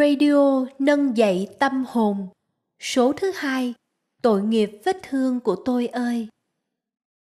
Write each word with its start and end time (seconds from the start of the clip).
Radio 0.00 0.66
nâng 0.78 1.16
dậy 1.16 1.48
tâm 1.58 1.84
hồn 1.88 2.28
Số 2.82 3.12
thứ 3.12 3.32
hai 3.34 3.74
Tội 4.22 4.42
nghiệp 4.42 4.70
vết 4.84 4.96
thương 5.02 5.40
của 5.40 5.56
tôi 5.64 5.86
ơi 5.86 6.28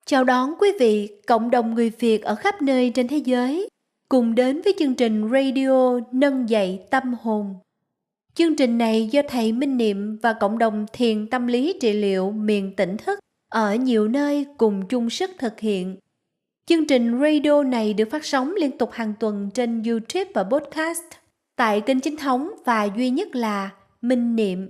Chào 0.06 0.24
đón 0.24 0.54
quý 0.60 0.70
vị, 0.80 1.10
cộng 1.28 1.52
đồng 1.52 1.76
người 1.76 1.90
Việt 1.90 2.24
ở 2.24 2.36
khắp 2.36 2.62
nơi 2.62 2.92
trên 2.96 3.08
thế 3.08 3.18
giới 3.18 3.70
cùng 4.10 4.36
đến 4.36 4.62
với 4.62 4.74
chương 4.80 4.96
trình 4.96 5.30
radio 5.32 6.00
nâng 6.12 6.50
dậy 6.50 6.80
tâm 6.90 7.14
hồn. 7.22 7.56
Chương 8.34 8.56
trình 8.56 8.78
này 8.78 9.08
do 9.12 9.22
thầy 9.28 9.52
Minh 9.52 9.78
Niệm 9.78 10.18
và 10.18 10.34
cộng 10.34 10.58
đồng 10.58 10.86
thiền 10.94 11.30
tâm 11.30 11.48
lý 11.48 11.78
trị 11.82 11.94
liệu 11.94 12.32
miền 12.32 12.76
tỉnh 12.76 12.98
thức 12.98 13.20
ở 13.52 13.76
nhiều 13.76 14.08
nơi 14.08 14.46
cùng 14.58 14.88
chung 14.88 15.10
sức 15.10 15.32
thực 15.38 15.60
hiện. 15.60 15.98
Chương 16.66 16.88
trình 16.88 17.20
radio 17.22 17.64
này 17.64 17.94
được 17.94 18.08
phát 18.12 18.26
sóng 18.26 18.54
liên 18.56 18.78
tục 18.78 18.92
hàng 18.92 19.14
tuần 19.20 19.50
trên 19.54 19.84
YouTube 19.84 20.32
và 20.34 20.44
podcast 20.44 21.25
tại 21.58 21.82
kênh 21.82 22.00
chính 22.00 22.18
thống 22.18 22.52
và 22.66 22.84
duy 22.84 23.10
nhất 23.10 23.36
là 23.36 23.70
Minh 24.02 24.36
Niệm. 24.36 24.70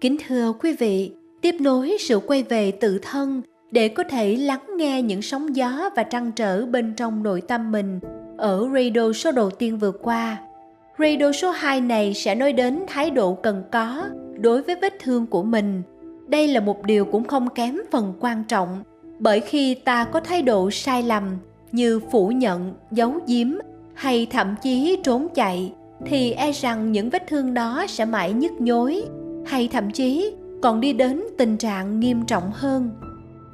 Kính 0.00 0.16
thưa 0.26 0.52
quý 0.52 0.72
vị, 0.78 1.12
tiếp 1.40 1.54
nối 1.60 1.96
sự 2.00 2.18
quay 2.18 2.42
về 2.42 2.70
tự 2.70 2.98
thân 3.02 3.42
để 3.70 3.88
có 3.88 4.04
thể 4.04 4.36
lắng 4.36 4.62
nghe 4.76 5.02
những 5.02 5.22
sóng 5.22 5.56
gió 5.56 5.90
và 5.96 6.02
trăn 6.02 6.32
trở 6.32 6.66
bên 6.66 6.94
trong 6.96 7.22
nội 7.22 7.40
tâm 7.40 7.72
mình 7.72 8.00
ở 8.38 8.68
radio 8.74 9.12
số 9.12 9.32
đầu 9.32 9.50
tiên 9.50 9.78
vừa 9.78 9.92
qua. 9.92 10.40
Radio 10.98 11.32
số 11.32 11.50
2 11.50 11.80
này 11.80 12.14
sẽ 12.14 12.34
nói 12.34 12.52
đến 12.52 12.84
thái 12.88 13.10
độ 13.10 13.34
cần 13.34 13.64
có 13.72 14.08
đối 14.40 14.62
với 14.62 14.76
vết 14.82 14.94
thương 15.00 15.26
của 15.26 15.42
mình. 15.42 15.82
Đây 16.28 16.48
là 16.48 16.60
một 16.60 16.86
điều 16.86 17.04
cũng 17.04 17.24
không 17.24 17.48
kém 17.48 17.78
phần 17.90 18.14
quan 18.20 18.44
trọng, 18.44 18.82
bởi 19.18 19.40
khi 19.40 19.74
ta 19.74 20.04
có 20.04 20.20
thái 20.20 20.42
độ 20.42 20.70
sai 20.70 21.02
lầm 21.02 21.36
như 21.72 22.00
phủ 22.10 22.28
nhận, 22.28 22.74
giấu 22.90 23.12
giếm 23.26 23.48
hay 23.94 24.26
thậm 24.30 24.54
chí 24.62 24.98
trốn 25.04 25.28
chạy 25.34 25.72
thì 26.06 26.32
e 26.32 26.52
rằng 26.52 26.92
những 26.92 27.10
vết 27.10 27.26
thương 27.28 27.54
đó 27.54 27.84
sẽ 27.88 28.04
mãi 28.04 28.32
nhức 28.32 28.52
nhối 28.60 29.04
hay 29.46 29.68
thậm 29.72 29.90
chí 29.90 30.34
còn 30.62 30.80
đi 30.80 30.92
đến 30.92 31.22
tình 31.38 31.56
trạng 31.56 32.00
nghiêm 32.00 32.24
trọng 32.24 32.50
hơn. 32.52 32.90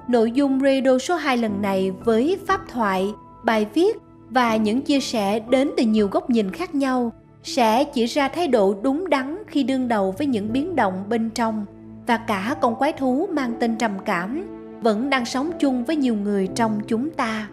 Nội 0.09 0.33
dung 0.33 0.61
radio 0.61 0.99
số 0.99 1.17
2 1.17 1.37
lần 1.37 1.63
này 1.63 1.91
với 2.05 2.39
pháp 2.47 2.61
thoại, 2.69 3.07
bài 3.45 3.67
viết 3.75 3.97
và 4.31 4.57
những 4.57 4.83
chia 4.83 5.01
sẻ 5.01 5.39
đến 5.39 5.71
từ 5.77 5.85
nhiều 5.85 6.09
góc 6.09 6.31
nhìn 6.31 6.51
khác 6.51 6.75
nhau 6.75 7.13
sẽ 7.43 7.85
chỉ 7.85 8.07
ra 8.07 8.29
thái 8.29 8.49
độ 8.49 8.75
đúng 8.83 9.11
đắn 9.11 9.39
khi 9.47 9.63
đương 9.63 9.89
đầu 9.89 10.15
với 10.19 10.27
những 10.27 10.53
biến 10.53 10.77
động 10.77 11.05
bên 11.09 11.31
trong 11.31 11.67
và 12.07 12.17
cả 12.17 12.57
con 12.61 12.75
quái 12.75 12.93
thú 12.93 13.29
mang 13.33 13.53
tên 13.61 13.77
trầm 13.77 13.93
cảm 14.05 14.45
vẫn 14.83 15.11
đang 15.11 15.25
sống 15.25 15.51
chung 15.59 15.85
với 15.85 15.97
nhiều 15.97 16.15
người 16.15 16.49
trong 16.55 16.81
chúng 16.89 17.11
ta. 17.11 17.49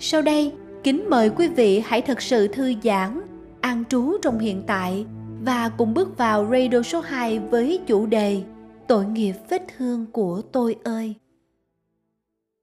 Sau 0.00 0.22
đây, 0.22 0.52
kính 0.84 1.10
mời 1.10 1.30
quý 1.30 1.48
vị 1.48 1.82
hãy 1.86 2.02
thật 2.02 2.22
sự 2.22 2.48
thư 2.48 2.74
giãn, 2.84 3.20
an 3.60 3.84
trú 3.88 4.18
trong 4.22 4.38
hiện 4.38 4.62
tại 4.66 5.06
và 5.44 5.68
cùng 5.68 5.94
bước 5.94 6.18
vào 6.18 6.48
radio 6.50 6.82
số 6.82 7.00
2 7.00 7.38
với 7.38 7.80
chủ 7.86 8.06
đề 8.06 8.42
Tội 8.88 9.04
nghiệp 9.06 9.34
vết 9.48 9.62
thương 9.76 10.06
của 10.12 10.42
tôi 10.52 10.76
ơi. 10.84 11.14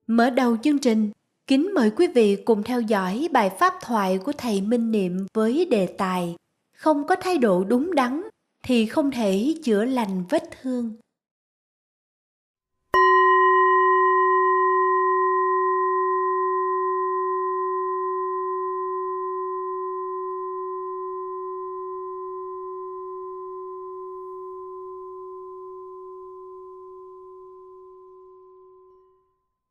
Mở 0.06 0.30
đầu 0.30 0.56
chương 0.56 0.78
trình, 0.78 1.10
kính 1.46 1.74
mời 1.74 1.90
quý 1.90 2.06
vị 2.06 2.36
cùng 2.36 2.62
theo 2.62 2.80
dõi 2.80 3.28
bài 3.32 3.50
pháp 3.58 3.74
thoại 3.82 4.18
của 4.18 4.32
thầy 4.38 4.60
Minh 4.60 4.90
Niệm 4.90 5.26
với 5.34 5.66
đề 5.70 5.86
tài 5.86 6.36
Không 6.76 7.06
có 7.06 7.16
thái 7.16 7.38
độ 7.38 7.64
đúng 7.64 7.94
đắn 7.94 8.22
thì 8.64 8.86
không 8.86 9.10
thể 9.10 9.54
chữa 9.64 9.84
lành 9.84 10.24
vết 10.28 10.42
thương. 10.62 10.94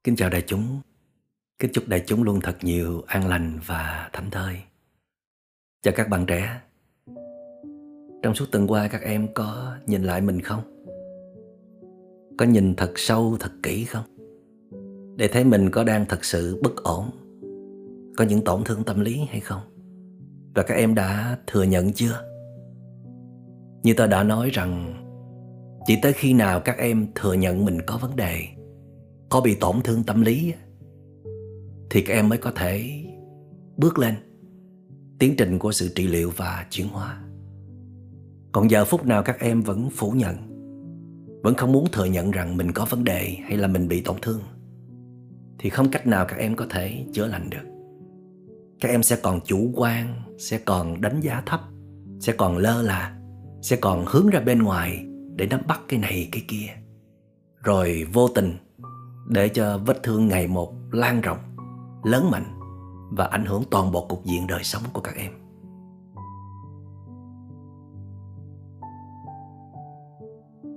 Kính 0.05 0.16
chào 0.16 0.29
đại 0.29 0.43
chúng. 0.47 0.79
Kính 1.59 1.71
chúc 1.73 1.88
đại 1.88 2.03
chúng 2.05 2.23
luôn 2.23 2.39
thật 2.41 2.57
nhiều 2.61 3.03
an 3.07 3.27
lành 3.27 3.59
và 3.66 4.09
thảnh 4.13 4.31
thơi. 4.31 4.55
Chào 5.81 5.93
các 5.97 6.09
bạn 6.09 6.25
trẻ. 6.25 6.61
Trong 8.23 8.35
suốt 8.35 8.45
tuần 8.51 8.67
qua 8.67 8.88
các 8.88 9.01
em 9.01 9.27
có 9.33 9.75
nhìn 9.85 10.03
lại 10.03 10.21
mình 10.21 10.41
không? 10.41 10.61
Có 12.38 12.45
nhìn 12.45 12.75
thật 12.75 12.91
sâu, 12.95 13.38
thật 13.39 13.51
kỹ 13.63 13.85
không? 13.85 14.03
Để 15.17 15.27
thấy 15.27 15.44
mình 15.44 15.69
có 15.71 15.83
đang 15.83 16.05
thật 16.05 16.25
sự 16.25 16.61
bất 16.63 16.75
ổn, 16.83 17.09
có 18.17 18.25
những 18.25 18.44
tổn 18.44 18.63
thương 18.63 18.83
tâm 18.83 18.99
lý 18.99 19.21
hay 19.29 19.39
không? 19.39 19.61
Và 20.55 20.63
các 20.63 20.75
em 20.75 20.95
đã 20.95 21.38
thừa 21.47 21.63
nhận 21.63 21.94
chưa? 21.94 22.21
Như 23.83 23.94
tôi 23.97 24.07
đã 24.07 24.23
nói 24.23 24.49
rằng 24.49 24.94
chỉ 25.85 25.99
tới 26.01 26.13
khi 26.13 26.33
nào 26.33 26.59
các 26.59 26.77
em 26.77 27.07
thừa 27.15 27.33
nhận 27.33 27.65
mình 27.65 27.81
có 27.81 27.97
vấn 27.97 28.15
đề 28.15 28.54
có 29.30 29.41
bị 29.41 29.56
tổn 29.56 29.81
thương 29.84 30.03
tâm 30.03 30.22
lý 30.22 30.53
thì 31.90 32.02
các 32.02 32.13
em 32.13 32.30
mới 32.30 32.38
có 32.38 32.52
thể 32.52 33.03
bước 33.78 34.00
lên 34.00 34.16
tiến 35.19 35.36
trình 35.38 35.59
của 35.59 35.72
sự 35.72 35.90
trị 35.96 36.08
liệu 36.08 36.31
và 36.36 36.66
chuyển 36.69 36.88
hóa. 36.88 37.22
Còn 38.52 38.72
giờ 38.72 38.86
phút 38.86 39.06
nào 39.06 39.24
các 39.24 39.40
em 39.40 39.62
vẫn 39.62 39.90
phủ 39.90 40.12
nhận, 40.12 40.36
vẫn 41.44 41.56
không 41.56 41.72
muốn 41.72 41.86
thừa 41.91 42.06
nhận 42.06 42.31
rằng 42.31 42.58
mình 42.58 42.72
có 42.72 42.86
vấn 42.90 43.03
đề 43.03 43.38
hay 43.44 43.58
là 43.58 43.68
mình 43.68 43.88
bị 43.88 44.02
tổn 44.02 44.16
thương, 44.22 44.41
thì 45.59 45.69
không 45.69 45.92
cách 45.92 46.07
nào 46.07 46.25
các 46.28 46.38
em 46.38 46.56
có 46.56 46.66
thể 46.69 47.06
chữa 47.13 47.28
lành 47.28 47.50
được. 47.50 47.66
Các 48.81 48.90
em 48.90 49.03
sẽ 49.03 49.18
còn 49.24 49.40
chủ 49.46 49.72
quan, 49.75 50.22
sẽ 50.40 50.57
còn 50.57 51.02
đánh 51.02 51.22
giá 51.22 51.44
thấp, 51.46 51.62
sẽ 52.19 52.34
còn 52.34 52.57
lơ 52.57 52.81
là, 52.81 53.18
sẽ 53.62 53.75
còn 53.75 54.06
hướng 54.07 54.30
ra 54.30 54.40
bên 54.40 54.63
ngoài 54.63 55.06
để 55.36 55.47
nắm 55.47 55.62
bắt 55.68 55.81
cái 55.88 56.00
này, 56.00 56.30
cái 56.31 56.44
kia. 56.47 56.68
Rồi 57.63 58.06
vô 58.13 58.28
tình 58.28 58.53
để 59.25 59.50
cho 59.50 59.78
vết 59.86 60.03
thương 60.03 60.28
ngày 60.28 60.47
một 60.47 60.74
lan 60.91 61.22
rộng, 61.22 61.38
lớn 62.03 62.31
mạnh 62.31 62.59
và 63.12 63.25
ảnh 63.25 63.46
hưởng 63.46 63.63
toàn 63.72 63.91
bộ 63.91 64.06
cục 64.09 64.25
diện 64.25 64.47
đời 64.47 64.63
sống 64.63 64.84
của 64.94 65.02
các 65.02 65.16
em. 65.16 65.31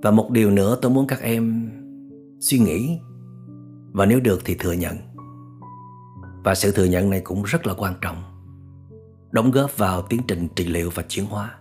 Và 0.03 0.11
một 0.11 0.29
điều 0.31 0.51
nữa 0.51 0.77
tôi 0.81 0.91
muốn 0.91 1.07
các 1.07 1.21
em 1.21 1.71
suy 2.39 2.59
nghĩ 2.59 2.99
và 3.91 4.05
nếu 4.05 4.19
được 4.19 4.41
thì 4.45 4.55
thừa 4.59 4.73
nhận. 4.73 4.95
Và 6.43 6.55
sự 6.55 6.71
thừa 6.71 6.85
nhận 6.85 7.09
này 7.09 7.21
cũng 7.21 7.43
rất 7.43 7.67
là 7.67 7.73
quan 7.77 7.93
trọng. 8.01 8.23
Đóng 9.31 9.51
góp 9.51 9.77
vào 9.77 10.01
tiến 10.01 10.21
trình 10.27 10.47
trị 10.55 10.65
liệu 10.65 10.89
và 10.93 11.03
chuyển 11.07 11.25
hóa. 11.25 11.55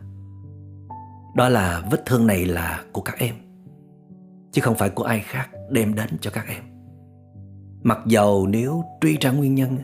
Đó 1.36 1.48
là 1.48 1.88
vết 1.90 2.02
thương 2.06 2.26
này 2.26 2.44
là 2.44 2.84
của 2.92 3.00
các 3.00 3.18
em 3.18 3.34
chứ 4.52 4.62
không 4.62 4.74
phải 4.74 4.90
của 4.90 5.04
ai 5.04 5.20
khác 5.20 5.48
đem 5.70 5.94
đến 5.94 6.08
cho 6.20 6.30
các 6.30 6.44
em. 6.48 6.67
Mặc 7.82 7.98
dầu 8.06 8.46
nếu 8.46 8.84
truy 9.00 9.16
ra 9.20 9.30
nguyên 9.30 9.54
nhân 9.54 9.76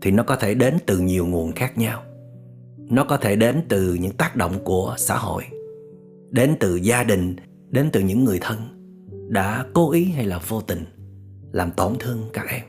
Thì 0.00 0.10
nó 0.10 0.22
có 0.22 0.36
thể 0.36 0.54
đến 0.54 0.74
từ 0.86 0.98
nhiều 0.98 1.26
nguồn 1.26 1.52
khác 1.52 1.78
nhau. 1.78 2.02
Nó 2.90 3.04
có 3.04 3.16
thể 3.16 3.36
đến 3.36 3.62
từ 3.68 3.94
những 3.94 4.12
tác 4.12 4.36
động 4.36 4.64
của 4.64 4.94
xã 4.98 5.16
hội 5.16 5.42
Đến 6.30 6.56
từ 6.60 6.76
gia 6.76 7.04
đình 7.04 7.36
Đến 7.68 7.90
từ 7.92 8.00
những 8.00 8.24
người 8.24 8.38
thân 8.40 8.58
Đã 9.28 9.64
cố 9.74 9.90
ý 9.90 10.04
hay 10.04 10.26
là 10.26 10.40
vô 10.48 10.60
tình 10.60 10.84
Làm 11.52 11.70
tổn 11.70 11.92
thương 12.00 12.22
các 12.32 12.46
em. 12.48 12.62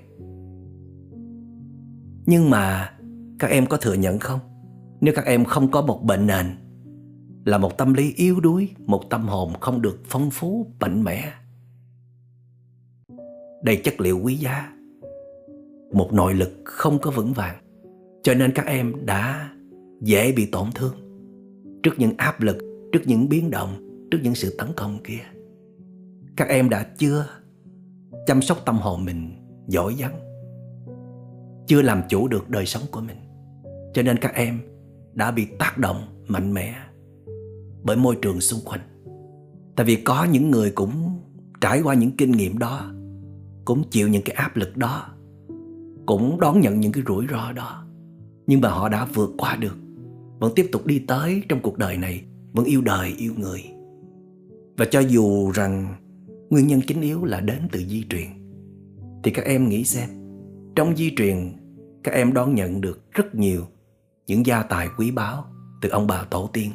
Nhưng 2.25 2.49
mà 2.49 2.93
Các 3.39 3.49
em 3.49 3.65
có 3.65 3.77
thừa 3.77 3.93
nhận 3.93 4.19
không? 4.19 4.39
Nếu 5.01 5.13
các 5.15 5.25
em 5.25 5.45
không 5.45 5.71
có 5.71 5.81
một 5.81 6.03
bệnh 6.03 6.27
nền 6.27 6.45
Là 7.45 7.57
một 7.57 7.77
tâm 7.77 7.93
lý 7.93 8.13
yếu 8.15 8.39
đuối 8.39 8.69
Một 8.85 9.09
tâm 9.09 9.27
hồn 9.27 9.53
không 9.59 9.81
được 9.81 9.99
phong 10.05 10.29
phú, 10.29 10.67
mạnh 10.79 11.03
mẽ 11.03 11.31
đầy 13.63 13.75
chất 13.75 14.01
liệu 14.01 14.19
quý 14.23 14.35
giá. 14.35 14.73
Một 15.91 16.13
nội 16.13 16.33
lực 16.33 16.51
không 16.65 16.99
có 16.99 17.11
vững 17.11 17.33
vàng, 17.33 17.55
cho 18.23 18.33
nên 18.33 18.51
các 18.55 18.65
em 18.65 18.93
đã 19.05 19.49
dễ 20.01 20.31
bị 20.31 20.45
tổn 20.45 20.67
thương 20.75 20.93
trước 21.83 21.91
những 21.97 22.13
áp 22.17 22.41
lực, 22.41 22.57
trước 22.91 23.01
những 23.05 23.29
biến 23.29 23.51
động, 23.51 23.89
trước 24.11 24.19
những 24.23 24.35
sự 24.35 24.55
tấn 24.57 24.67
công 24.75 24.99
kia. 25.03 25.23
Các 26.35 26.47
em 26.47 26.69
đã 26.69 26.83
chưa 26.97 27.25
chăm 28.27 28.41
sóc 28.41 28.57
tâm 28.65 28.77
hồn 28.77 29.05
mình 29.05 29.31
giỏi 29.67 29.95
giắng 29.99 30.19
chưa 31.67 31.81
làm 31.81 32.01
chủ 32.09 32.27
được 32.27 32.49
đời 32.49 32.65
sống 32.65 32.83
của 32.91 33.01
mình. 33.01 33.17
Cho 33.93 34.01
nên 34.01 34.17
các 34.17 34.33
em 34.35 34.59
đã 35.13 35.31
bị 35.31 35.45
tác 35.59 35.77
động 35.77 36.23
mạnh 36.27 36.53
mẽ 36.53 36.75
bởi 37.83 37.97
môi 37.97 38.15
trường 38.21 38.41
xung 38.41 38.59
quanh. 38.65 38.79
Tại 39.75 39.85
vì 39.85 39.95
có 39.95 40.23
những 40.23 40.51
người 40.51 40.71
cũng 40.71 41.19
trải 41.61 41.81
qua 41.81 41.93
những 41.93 42.11
kinh 42.17 42.31
nghiệm 42.31 42.57
đó 42.57 42.91
cũng 43.69 43.83
chịu 43.89 44.07
những 44.07 44.21
cái 44.21 44.35
áp 44.35 44.57
lực 44.57 44.77
đó, 44.77 45.05
cũng 46.05 46.39
đón 46.39 46.61
nhận 46.61 46.79
những 46.79 46.91
cái 46.91 47.03
rủi 47.07 47.25
ro 47.31 47.51
đó. 47.51 47.85
Nhưng 48.47 48.61
mà 48.61 48.69
họ 48.69 48.89
đã 48.89 49.07
vượt 49.13 49.31
qua 49.37 49.55
được, 49.55 49.77
vẫn 50.39 50.53
tiếp 50.55 50.69
tục 50.71 50.85
đi 50.85 50.99
tới 50.99 51.43
trong 51.49 51.59
cuộc 51.61 51.77
đời 51.77 51.97
này, 51.97 52.23
vẫn 52.53 52.65
yêu 52.65 52.81
đời, 52.81 53.13
yêu 53.17 53.33
người. 53.37 53.63
Và 54.77 54.85
cho 54.91 54.99
dù 54.99 55.51
rằng 55.51 55.95
nguyên 56.49 56.67
nhân 56.67 56.81
chính 56.87 57.01
yếu 57.01 57.25
là 57.25 57.41
đến 57.41 57.67
từ 57.71 57.79
di 57.79 58.03
truyền, 58.09 58.27
thì 59.23 59.31
các 59.31 59.45
em 59.45 59.69
nghĩ 59.69 59.83
xem, 59.83 60.09
trong 60.75 60.95
di 60.95 61.13
truyền, 61.15 61.53
các 62.03 62.11
em 62.11 62.33
đón 62.33 62.55
nhận 62.55 62.81
được 62.81 63.11
rất 63.11 63.35
nhiều 63.35 63.61
những 64.27 64.45
gia 64.45 64.63
tài 64.63 64.87
quý 64.97 65.11
báu 65.11 65.45
từ 65.81 65.89
ông 65.89 66.07
bà 66.07 66.23
tổ 66.23 66.49
tiên 66.53 66.71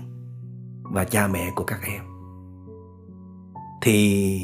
và 0.82 1.05
cha 1.05 1.29
mẹ 1.29 1.50
của 1.55 1.64
các 1.64 1.81
em. 1.87 2.02
Thì 3.82 4.38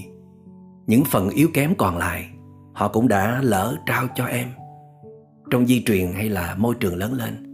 những 0.87 1.05
phần 1.05 1.29
yếu 1.29 1.49
kém 1.55 1.75
còn 1.79 1.97
lại 1.97 2.31
họ 2.73 2.89
cũng 2.89 3.09
đã 3.09 3.41
lỡ 3.43 3.77
trao 3.87 4.07
cho 4.15 4.25
em. 4.25 4.49
Trong 5.51 5.67
di 5.67 5.83
truyền 5.85 6.13
hay 6.13 6.29
là 6.29 6.55
môi 6.59 6.75
trường 6.81 6.97
lớn 6.97 7.13
lên, 7.13 7.47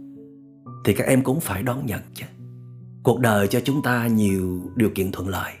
thì 0.85 0.93
các 0.93 1.07
em 1.07 1.23
cũng 1.23 1.39
phải 1.39 1.63
đón 1.63 1.85
nhận 1.85 2.01
chứ. 2.13 2.25
Cuộc 3.03 3.19
đời 3.19 3.47
cho 3.47 3.59
chúng 3.59 3.81
ta 3.81 4.07
nhiều 4.07 4.71
điều 4.75 4.89
kiện 4.95 5.11
thuận 5.11 5.27
lợi, 5.27 5.53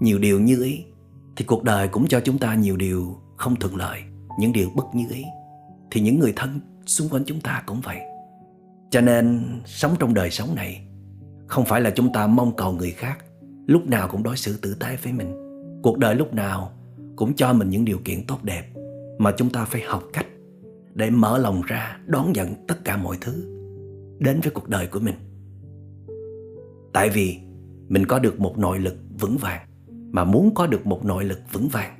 nhiều 0.00 0.18
điều 0.18 0.40
như 0.40 0.62
ý, 0.62 0.84
thì 1.36 1.44
cuộc 1.44 1.64
đời 1.64 1.88
cũng 1.88 2.06
cho 2.06 2.20
chúng 2.20 2.38
ta 2.38 2.54
nhiều 2.54 2.76
điều 2.76 3.16
không 3.36 3.56
thuận 3.56 3.76
lợi, 3.76 4.00
những 4.38 4.52
điều 4.52 4.70
bất 4.74 4.94
như 4.94 5.04
ý. 5.10 5.24
Thì 5.90 6.00
những 6.00 6.18
người 6.18 6.32
thân 6.36 6.60
xung 6.86 7.08
quanh 7.08 7.24
chúng 7.26 7.40
ta 7.40 7.62
cũng 7.66 7.80
vậy. 7.80 7.98
Cho 8.90 9.00
nên 9.00 9.44
sống 9.66 9.94
trong 9.98 10.14
đời 10.14 10.30
sống 10.30 10.54
này 10.54 10.86
không 11.46 11.64
phải 11.64 11.80
là 11.80 11.90
chúng 11.90 12.12
ta 12.12 12.26
mong 12.26 12.56
cầu 12.56 12.72
người 12.72 12.90
khác, 12.90 13.18
lúc 13.66 13.86
nào 13.86 14.08
cũng 14.08 14.22
đối 14.22 14.36
xử 14.36 14.56
tử 14.56 14.74
tế 14.74 14.96
với 15.02 15.12
mình. 15.12 15.32
Cuộc 15.82 15.98
đời 15.98 16.14
lúc 16.14 16.34
nào 16.34 16.72
cũng 17.16 17.34
cho 17.34 17.52
mình 17.52 17.70
những 17.70 17.84
điều 17.84 17.98
kiện 18.04 18.26
tốt 18.26 18.38
đẹp 18.42 18.62
mà 19.20 19.32
chúng 19.36 19.50
ta 19.50 19.64
phải 19.64 19.82
học 19.82 20.04
cách 20.12 20.26
để 20.94 21.10
mở 21.10 21.38
lòng 21.38 21.62
ra 21.66 21.98
đón 22.06 22.32
nhận 22.32 22.54
tất 22.68 22.74
cả 22.84 22.96
mọi 22.96 23.16
thứ 23.20 23.32
đến 24.18 24.40
với 24.40 24.50
cuộc 24.54 24.68
đời 24.68 24.86
của 24.86 25.00
mình. 25.00 25.14
Tại 26.92 27.10
vì 27.10 27.38
mình 27.88 28.06
có 28.06 28.18
được 28.18 28.40
một 28.40 28.58
nội 28.58 28.78
lực 28.78 28.96
vững 29.18 29.36
vàng, 29.36 29.66
mà 30.12 30.24
muốn 30.24 30.54
có 30.54 30.66
được 30.66 30.86
một 30.86 31.04
nội 31.04 31.24
lực 31.24 31.38
vững 31.52 31.68
vàng 31.68 31.96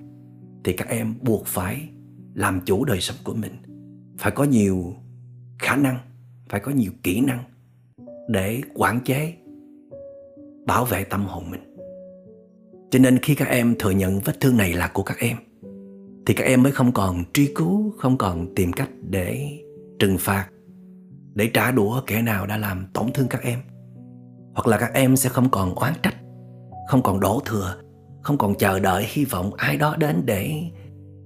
thì 0.65 0.73
các 0.73 0.89
em 0.89 1.15
buộc 1.23 1.47
phải 1.47 1.89
làm 2.35 2.61
chủ 2.65 2.85
đời 2.85 3.01
sống 3.01 3.17
của 3.25 3.35
mình. 3.35 3.53
Phải 4.19 4.33
có 4.33 4.45
nhiều 4.45 4.95
khả 5.59 5.77
năng, 5.77 5.99
phải 6.49 6.61
có 6.61 6.73
nhiều 6.73 6.93
kỹ 7.03 7.21
năng 7.21 7.45
để 8.29 8.61
quản 8.75 9.01
chế, 9.05 9.35
bảo 10.67 10.85
vệ 10.85 11.05
tâm 11.05 11.25
hồn 11.25 11.51
mình. 11.51 11.77
Cho 12.91 12.99
nên 12.99 13.19
khi 13.19 13.35
các 13.35 13.49
em 13.49 13.75
thừa 13.79 13.91
nhận 13.91 14.19
vết 14.19 14.41
thương 14.41 14.57
này 14.57 14.73
là 14.73 14.91
của 14.95 15.03
các 15.03 15.19
em 15.19 15.37
thì 16.27 16.35
các 16.35 16.45
em 16.45 16.63
mới 16.63 16.73
không 16.73 16.93
còn 16.93 17.25
truy 17.33 17.53
cứu, 17.55 17.95
không 17.99 18.19
còn 18.19 18.55
tìm 18.55 18.73
cách 18.73 18.91
để 19.11 19.59
trừng 19.99 20.19
phạt, 20.19 20.49
để 21.35 21.51
trả 21.55 21.71
đũa 21.71 22.01
kẻ 22.07 22.23
nào 22.23 22.47
đã 22.47 22.57
làm 22.57 22.87
tổn 22.93 23.13
thương 23.15 23.29
các 23.29 23.43
em. 23.43 23.59
Hoặc 24.55 24.67
là 24.67 24.79
các 24.79 24.91
em 24.95 25.17
sẽ 25.17 25.29
không 25.29 25.51
còn 25.51 25.75
oán 25.75 25.93
trách, 26.03 26.17
không 26.89 27.03
còn 27.03 27.21
đổ 27.21 27.43
thừa, 27.45 27.77
không 28.23 28.39
còn 28.39 28.55
chờ 28.55 28.81
đợi 28.81 29.07
hy 29.09 29.25
vọng 29.25 29.55
ai 29.55 29.77
đó 29.77 29.97
đến 29.97 30.23
để 30.25 30.71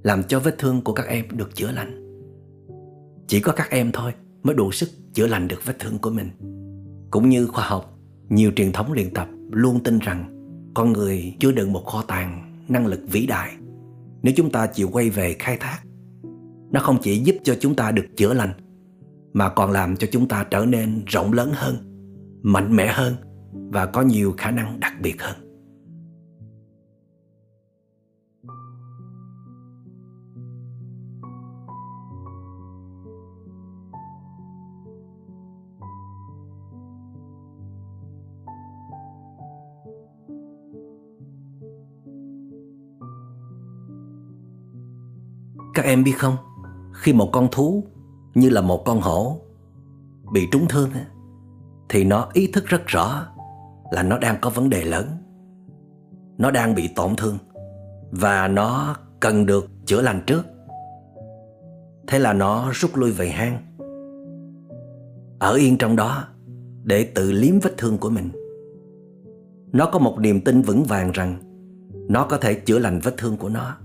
làm 0.03 0.23
cho 0.23 0.41
vết 0.41 0.59
thương 0.59 0.81
của 0.81 0.93
các 0.93 1.07
em 1.07 1.25
được 1.31 1.55
chữa 1.55 1.71
lành. 1.71 2.01
Chỉ 3.27 3.41
có 3.41 3.53
các 3.53 3.71
em 3.71 3.93
thôi 3.93 4.13
mới 4.43 4.55
đủ 4.55 4.73
sức 4.73 4.89
chữa 5.15 5.27
lành 5.27 5.49
được 5.49 5.65
vết 5.65 5.79
thương 5.79 5.99
của 5.99 6.11
mình. 6.11 6.31
Cũng 7.11 7.29
như 7.29 7.47
khoa 7.47 7.65
học, 7.65 7.99
nhiều 8.29 8.53
truyền 8.57 8.73
thống 8.73 8.93
luyện 8.93 9.15
tập 9.15 9.29
luôn 9.51 9.83
tin 9.83 9.99
rằng 9.99 10.31
con 10.75 10.93
người 10.93 11.37
chứa 11.41 11.53
đựng 11.53 11.73
một 11.73 11.85
kho 11.87 12.03
tàng 12.03 12.57
năng 12.69 12.87
lực 12.87 13.01
vĩ 13.11 13.27
đại 13.27 13.53
nếu 14.25 14.35
chúng 14.37 14.51
ta 14.51 14.67
chịu 14.67 14.89
quay 14.93 15.11
về 15.11 15.37
khai 15.39 15.57
thác, 15.61 15.79
nó 16.73 16.81
không 16.81 16.99
chỉ 17.03 17.19
giúp 17.19 17.37
cho 17.43 17.57
chúng 17.61 17.75
ta 17.75 17.91
được 17.91 18.07
chữa 18.17 18.35
lành, 18.35 18.53
mà 19.33 19.49
còn 19.49 19.71
làm 19.71 19.97
cho 19.97 20.07
chúng 20.13 20.29
ta 20.29 20.47
trở 20.51 20.65
nên 20.65 21.03
rộng 21.07 21.33
lớn 21.33 21.51
hơn, 21.55 21.77
mạnh 22.43 22.77
mẽ 22.77 22.93
hơn 22.93 23.15
và 23.73 23.87
có 23.87 24.03
nhiều 24.03 24.35
khả 24.39 24.51
năng 24.51 24.81
đặc 24.81 24.93
biệt 25.03 25.23
hơn. 25.23 25.44
Các 45.75 45.85
em 45.85 46.05
biết 46.05 46.15
không, 46.19 46.37
khi 46.93 47.13
một 47.13 47.29
con 47.33 47.49
thú 47.53 47.85
như 48.35 48.51
là 48.51 48.61
một 48.61 48.83
con 48.87 49.01
hổ 49.01 49.41
bị 50.33 50.49
trúng 50.53 50.69
thương 50.69 50.91
thì 51.89 52.05
nó 52.05 52.29
ý 52.33 52.47
thức 52.47 52.67
rất 52.67 52.87
rõ 52.87 53.27
là 53.91 54.03
nó 54.03 54.19
đang 54.19 54.37
có 54.41 54.51
vấn 54.51 54.71
đề 54.71 54.85
lớn. 54.85 55.07
Nó 56.39 56.51
đang 56.51 56.75
bị 56.75 56.89
tổn 56.97 57.17
thương 57.17 57.39
và 58.11 58.49
nó 58.49 58.97
cần 59.21 59.47
được 59.47 59.67
chữa 59.87 60.03
lành 60.03 60.23
trước. 60.27 60.43
Thế 62.07 62.19
là 62.19 62.33
nó 62.33 62.71
rút 62.73 62.97
lui 62.97 63.11
về 63.11 63.29
hang. 63.29 63.59
Ở 65.39 65.55
yên 65.55 65.79
trong 65.79 65.97
đó 65.97 66.25
để 66.83 67.05
tự 67.15 67.33
liếm 67.33 67.61
vết 67.61 67.73
thương 67.77 67.99
của 67.99 68.11
mình. 68.11 68.31
Nó 69.73 69.87
có 69.93 69.99
một 69.99 70.17
niềm 70.21 70.41
tin 70.41 70.63
vững 70.63 70.85
vàng 70.85 71.13
rằng 71.13 71.37
nó 72.09 72.27
có 72.31 72.37
thể 72.37 72.55
chữa 72.55 72.79
lành 72.79 73.01
vết 73.03 73.15
thương 73.17 73.37
của 73.37 73.49
nó. 73.49 73.77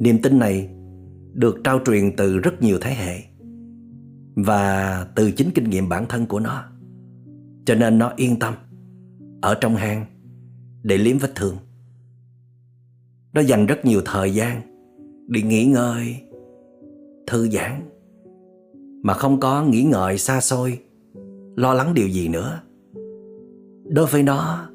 Niềm 0.00 0.22
tin 0.22 0.38
này 0.38 0.70
được 1.32 1.56
trao 1.64 1.80
truyền 1.86 2.16
từ 2.16 2.38
rất 2.38 2.62
nhiều 2.62 2.78
thế 2.80 2.94
hệ 2.94 3.22
và 4.36 5.06
từ 5.14 5.30
chính 5.30 5.50
kinh 5.50 5.70
nghiệm 5.70 5.88
bản 5.88 6.06
thân 6.08 6.26
của 6.26 6.40
nó. 6.40 6.64
Cho 7.64 7.74
nên 7.74 7.98
nó 7.98 8.12
yên 8.16 8.38
tâm 8.38 8.54
ở 9.42 9.54
trong 9.60 9.76
hang 9.76 10.06
để 10.82 10.98
liếm 10.98 11.18
vết 11.18 11.34
thương. 11.34 11.56
Nó 13.32 13.40
dành 13.40 13.66
rất 13.66 13.84
nhiều 13.84 14.00
thời 14.04 14.34
gian 14.34 14.60
để 15.28 15.42
nghỉ 15.42 15.64
ngơi, 15.64 16.16
thư 17.26 17.48
giãn 17.48 17.90
mà 19.02 19.14
không 19.14 19.40
có 19.40 19.64
nghĩ 19.64 19.82
ngợi 19.82 20.18
xa 20.18 20.40
xôi, 20.40 20.78
lo 21.56 21.74
lắng 21.74 21.94
điều 21.94 22.08
gì 22.08 22.28
nữa. 22.28 22.60
Đối 23.84 24.06
với 24.06 24.22
nó, 24.22 24.68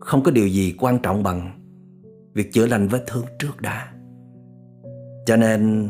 không 0.00 0.22
có 0.22 0.30
điều 0.30 0.48
gì 0.48 0.74
quan 0.78 0.98
trọng 1.02 1.22
bằng 1.22 1.60
việc 2.34 2.52
chữa 2.52 2.66
lành 2.66 2.88
vết 2.88 3.04
thương 3.06 3.24
trước 3.38 3.60
đã. 3.60 3.92
Cho 5.28 5.36
nên 5.36 5.88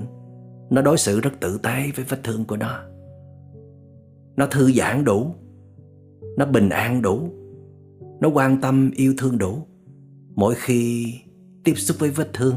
nó 0.70 0.82
đối 0.82 0.99
xử 0.99 1.20
rất 1.20 1.31
tử 1.40 1.58
tế 1.62 1.90
với 1.96 2.05
vết 2.08 2.25
thương 2.25 2.45
của 2.45 2.57
nó. 2.57 2.80
Nó 4.37 4.47
thư 4.47 4.73
giãn 4.73 5.04
đủ, 5.04 5.35
nó 6.37 6.47
bình 6.47 6.68
an 6.68 7.02
đủ, 7.02 7.28
nó 8.21 8.28
quan 8.28 8.61
tâm 8.61 8.90
yêu 8.97 9.14
thương 9.18 9.38
đủ. 9.38 9.59
Mỗi 10.35 10.54
khi 10.54 11.14
tiếp 11.64 11.75
xúc 11.75 11.97
với 12.00 12.11
vết 12.11 12.33
thương, 12.33 12.54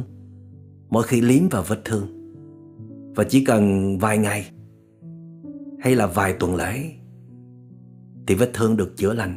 mỗi 0.89 1.03
khi 1.03 1.21
liếm 1.21 1.49
vào 1.49 1.63
vết 1.67 1.79
thương. 1.85 2.07
Và 3.15 3.23
chỉ 3.23 3.45
cần 3.45 3.97
vài 3.97 4.17
ngày 4.17 4.51
hay 5.79 5.95
là 5.95 6.07
vài 6.07 6.33
tuần 6.33 6.55
lễ 6.55 6.83
thì 8.27 8.35
vết 8.35 8.49
thương 8.53 8.77
được 8.77 8.97
chữa 8.97 9.13
lành. 9.13 9.35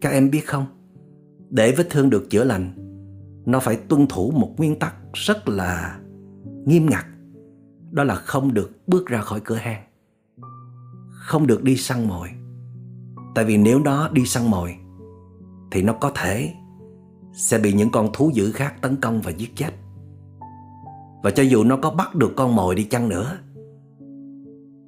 Các 0.00 0.10
em 0.10 0.30
biết 0.30 0.46
không, 0.46 0.66
để 1.50 1.74
vết 1.76 1.86
thương 1.90 2.10
được 2.10 2.30
chữa 2.30 2.44
lành, 2.44 2.79
nó 3.46 3.60
phải 3.60 3.76
tuân 3.76 4.06
thủ 4.06 4.30
một 4.30 4.54
nguyên 4.56 4.78
tắc 4.78 4.94
rất 5.12 5.48
là 5.48 6.00
nghiêm 6.66 6.86
ngặt. 6.90 7.06
Đó 7.90 8.04
là 8.04 8.14
không 8.14 8.54
được 8.54 8.70
bước 8.86 9.06
ra 9.06 9.20
khỏi 9.20 9.40
cửa 9.44 9.56
hang 9.56 9.90
không 11.30 11.46
được 11.46 11.62
đi 11.62 11.76
săn 11.76 12.08
mồi. 12.08 12.28
Tại 13.34 13.44
vì 13.44 13.56
nếu 13.56 13.78
nó 13.78 14.08
đi 14.08 14.26
săn 14.26 14.50
mồi, 14.50 14.76
thì 15.70 15.82
nó 15.82 15.92
có 15.92 16.12
thể 16.14 16.54
sẽ 17.32 17.58
bị 17.58 17.72
những 17.72 17.90
con 17.90 18.10
thú 18.12 18.30
dữ 18.34 18.52
khác 18.52 18.74
tấn 18.82 18.96
công 18.96 19.20
và 19.20 19.30
giết 19.30 19.56
chết. 19.56 19.70
Và 21.22 21.30
cho 21.30 21.42
dù 21.42 21.64
nó 21.64 21.76
có 21.76 21.90
bắt 21.90 22.14
được 22.14 22.32
con 22.36 22.56
mồi 22.56 22.74
đi 22.74 22.84
chăng 22.84 23.08
nữa, 23.08 23.38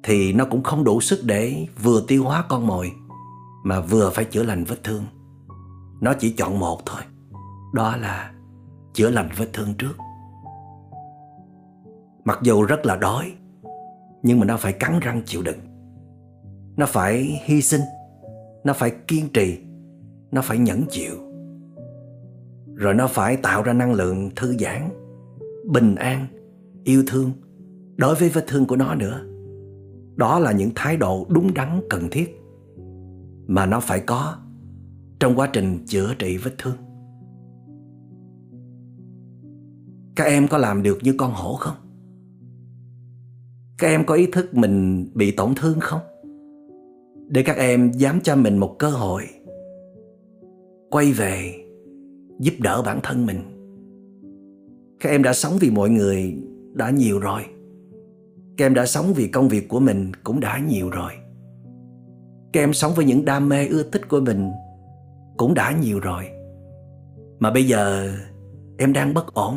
thì 0.03 0.33
nó 0.33 0.45
cũng 0.45 0.63
không 0.63 0.83
đủ 0.83 1.01
sức 1.01 1.19
để 1.23 1.67
vừa 1.83 2.01
tiêu 2.07 2.23
hóa 2.23 2.45
con 2.49 2.67
mồi 2.67 2.91
mà 3.63 3.79
vừa 3.79 4.09
phải 4.09 4.25
chữa 4.25 4.43
lành 4.43 4.63
vết 4.63 4.83
thương. 4.83 5.03
Nó 6.01 6.13
chỉ 6.19 6.31
chọn 6.31 6.59
một 6.59 6.85
thôi. 6.85 7.01
Đó 7.73 7.97
là 7.97 8.32
chữa 8.93 9.09
lành 9.09 9.29
vết 9.37 9.47
thương 9.53 9.73
trước. 9.77 9.93
Mặc 12.25 12.39
dù 12.43 12.63
rất 12.63 12.85
là 12.85 12.95
đói, 12.95 13.31
Nhưng 14.23 14.39
mà 14.39 14.45
nó 14.45 14.57
phải 14.57 14.73
cắn 14.73 14.99
răng 14.99 15.21
chịu 15.25 15.41
đựng. 15.41 15.59
Nó 16.77 16.85
phải 16.85 17.41
hy 17.43 17.61
sinh, 17.61 17.81
Nó 18.63 18.73
phải 18.73 18.91
kiên 19.07 19.29
trì, 19.33 19.59
Nó 20.31 20.41
phải 20.41 20.57
nhẫn 20.57 20.83
chịu. 20.89 21.15
Rồi 22.75 22.93
nó 22.93 23.07
phải 23.07 23.37
tạo 23.37 23.63
ra 23.63 23.73
năng 23.73 23.93
lượng 23.93 24.29
thư 24.35 24.57
giãn, 24.57 24.89
Bình 25.65 25.95
an, 25.95 26.27
Yêu 26.83 27.03
thương 27.07 27.31
Đối 27.97 28.15
với 28.15 28.29
vết 28.29 28.45
thương 28.47 28.65
của 28.65 28.75
nó 28.75 28.95
nữa. 28.95 29.21
Đó 30.15 30.39
là 30.39 30.51
những 30.51 30.71
thái 30.75 30.97
độ 30.97 31.25
đúng 31.29 31.53
đắn, 31.53 31.81
cần 31.89 32.09
thiết 32.11 32.41
Mà 33.47 33.65
nó 33.65 33.79
phải 33.79 33.99
có 33.99 34.37
Trong 35.19 35.35
quá 35.35 35.49
trình 35.53 35.85
chữa 35.85 36.13
trị 36.19 36.37
vết 36.37 36.51
thương. 36.57 36.75
Các 40.15 40.23
em 40.23 40.47
có 40.47 40.57
làm 40.57 40.83
được 40.83 40.97
như 41.03 41.13
con 41.17 41.31
hổ 41.31 41.55
không? 41.55 41.75
Các 43.77 43.87
em 43.87 44.05
có 44.05 44.15
ý 44.15 44.25
thức 44.25 44.53
mình 44.53 45.07
bị 45.13 45.31
tổn 45.31 45.55
thương 45.55 45.79
không? 45.79 46.01
Để 47.27 47.43
các 47.43 47.57
em 47.57 47.91
dám 47.91 48.19
cho 48.23 48.35
mình 48.35 48.57
một 48.57 48.75
cơ 48.79 48.89
hội, 48.89 49.23
Quay 50.89 51.11
về 51.11 51.53
Giúp 52.39 52.53
đỡ 52.59 52.81
bản 52.85 52.99
thân 53.03 53.25
mình. 53.25 53.39
Các 54.99 55.09
em 55.09 55.23
đã 55.23 55.33
sống 55.33 55.53
vì 55.59 55.71
mọi 55.71 55.89
người 55.89 56.37
đã 56.73 56.89
nhiều 56.89 57.19
rồi. 57.19 57.41
Các 58.57 58.65
em 58.65 58.73
đã 58.73 58.85
sống 58.85 59.13
vì 59.15 59.27
công 59.27 59.47
việc 59.47 59.69
của 59.69 59.79
mình 59.79 60.11
cũng 60.23 60.39
đã 60.39 60.59
nhiều 60.59 60.89
rồi. 60.89 61.11
Các 62.53 62.59
em 62.59 62.73
sống 62.73 62.91
với 62.95 63.05
những 63.05 63.25
đam 63.25 63.49
mê 63.49 63.67
ưa 63.67 63.83
thích 63.83 64.09
của 64.09 64.19
mình 64.19 64.51
cũng 65.37 65.53
đã 65.53 65.77
nhiều 65.81 65.99
rồi. 65.99 66.23
Mà 67.39 67.51
bây 67.51 67.67
giờ 67.67 68.11
em 68.77 68.93
đang 68.93 69.13
bất 69.13 69.33
ổn 69.33 69.55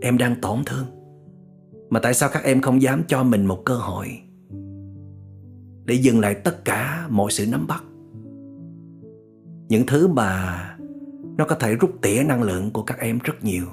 em 0.00 0.18
đang 0.18 0.40
tổn 0.40 0.58
thương. 0.66 0.86
Mà 1.90 2.00
tại 2.00 2.14
sao 2.14 2.28
các 2.32 2.44
em 2.44 2.60
không 2.60 2.82
dám 2.82 3.02
cho 3.08 3.24
mình 3.24 3.46
một 3.46 3.62
cơ 3.64 3.74
hội 3.74 4.20
để 5.84 5.94
dừng 5.94 6.20
lại 6.20 6.34
tất 6.34 6.64
cả 6.64 7.06
mọi 7.10 7.32
sự 7.32 7.46
nắm 7.46 7.66
bắt? 7.66 7.84
Những 9.68 9.86
thứ 9.86 10.08
mà 10.08 10.64
nó 11.38 11.44
có 11.44 11.54
thể 11.54 11.74
rút 11.74 11.90
tỉa 12.02 12.22
năng 12.22 12.42
lượng 12.42 12.70
của 12.70 12.82
các 12.82 12.98
em 12.98 13.18
rất 13.24 13.44
nhiều. 13.44 13.66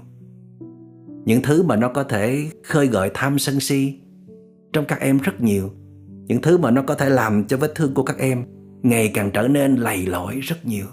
Những 1.26 1.42
thứ 1.42 1.64
mà 1.64 1.76
nó 1.76 1.90
có 1.90 2.04
thể 2.04 2.50
khơi 2.64 2.88
gợi 2.88 3.12
tham 3.14 3.40
sân 3.40 3.60
si 3.60 4.00
trong 4.74 4.86
các 4.86 5.00
em 5.00 5.18
rất 5.18 5.42
nhiều. 5.42 5.70
Những 6.28 6.42
thứ 6.42 6.58
mà 6.58 6.72
nó 6.72 6.82
có 6.82 6.96
thể 6.96 7.10
làm 7.10 7.48
cho 7.48 7.58
vết 7.58 7.72
thương 7.76 7.94
của 7.94 8.04
các 8.04 8.18
em 8.18 8.46
ngày 8.84 9.12
càng 9.14 9.32
trở 9.34 9.48
nên 9.48 9.76
lầy 9.76 10.06
lội 10.06 10.40
rất 10.40 10.66
nhiều. 10.66 10.86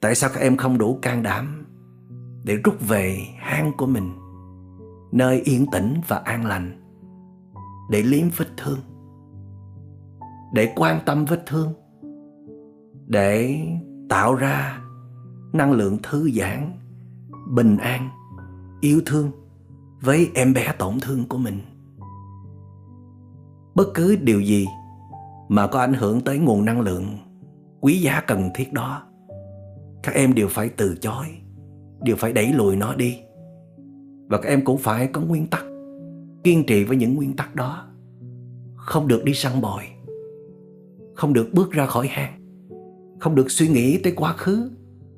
Tại 0.00 0.14
sao 0.14 0.30
các 0.34 0.40
em 0.40 0.56
không 0.56 0.78
đủ 0.78 0.98
can 1.02 1.22
đảm 1.22 1.66
để 2.44 2.56
rút 2.56 2.88
về 2.88 3.18
hang 3.38 3.72
của 3.76 3.86
mình, 3.86 4.12
nơi 5.12 5.40
yên 5.40 5.66
tĩnh 5.72 6.00
và 6.08 6.16
an 6.16 6.46
lành, 6.46 6.82
để 7.90 8.02
liếm 8.02 8.28
vết 8.36 8.46
thương, 8.56 8.78
để 10.52 10.72
quan 10.76 11.00
tâm 11.06 11.24
vết 11.24 11.42
thương, 11.46 11.72
để 13.06 13.60
tạo 14.08 14.34
ra 14.34 14.80
năng 15.52 15.72
lượng 15.72 15.98
thư 16.02 16.30
giãn, 16.30 16.72
bình 17.48 17.76
an, 17.76 18.08
yêu 18.80 19.00
thương 19.06 19.30
với 20.00 20.30
em 20.34 20.54
bé 20.54 20.74
tổn 20.78 21.00
thương 21.00 21.28
của 21.28 21.38
mình. 21.38 21.60
Bất 23.74 23.88
cứ 23.94 24.16
điều 24.16 24.40
gì 24.40 24.66
mà 25.48 25.66
có 25.66 25.80
ảnh 25.80 25.94
hưởng 25.94 26.20
tới 26.20 26.38
nguồn 26.38 26.64
năng 26.64 26.80
lượng 26.80 27.18
quý 27.80 28.00
giá 28.00 28.20
cần 28.20 28.50
thiết 28.54 28.72
đó, 28.72 29.02
các 30.02 30.14
em 30.14 30.34
đều 30.34 30.48
phải 30.50 30.68
từ 30.68 30.96
chối 31.00 31.26
đều 32.04 32.16
phải 32.16 32.32
đẩy 32.32 32.52
lùi 32.52 32.76
nó 32.76 32.94
đi. 32.94 33.18
Và 34.28 34.40
các 34.40 34.48
em 34.48 34.64
cũng 34.64 34.78
phải 34.78 35.06
có 35.06 35.20
nguyên 35.20 35.46
tắc, 35.46 35.64
kiên 36.44 36.66
trì 36.66 36.84
với 36.84 36.96
những 36.96 37.14
nguyên 37.14 37.36
tắc 37.36 37.54
đó. 37.54 37.88
Không 38.76 39.08
được 39.08 39.24
đi 39.24 39.34
săn 39.34 39.60
bồi, 39.60 39.82
không 41.14 41.32
được 41.32 41.50
bước 41.52 41.72
ra 41.72 41.86
khỏi 41.86 42.06
hang, 42.06 42.32
không 43.20 43.34
được 43.34 43.50
suy 43.50 43.68
nghĩ 43.68 43.98
tới 43.98 44.12
quá 44.16 44.32
khứ, 44.32 44.70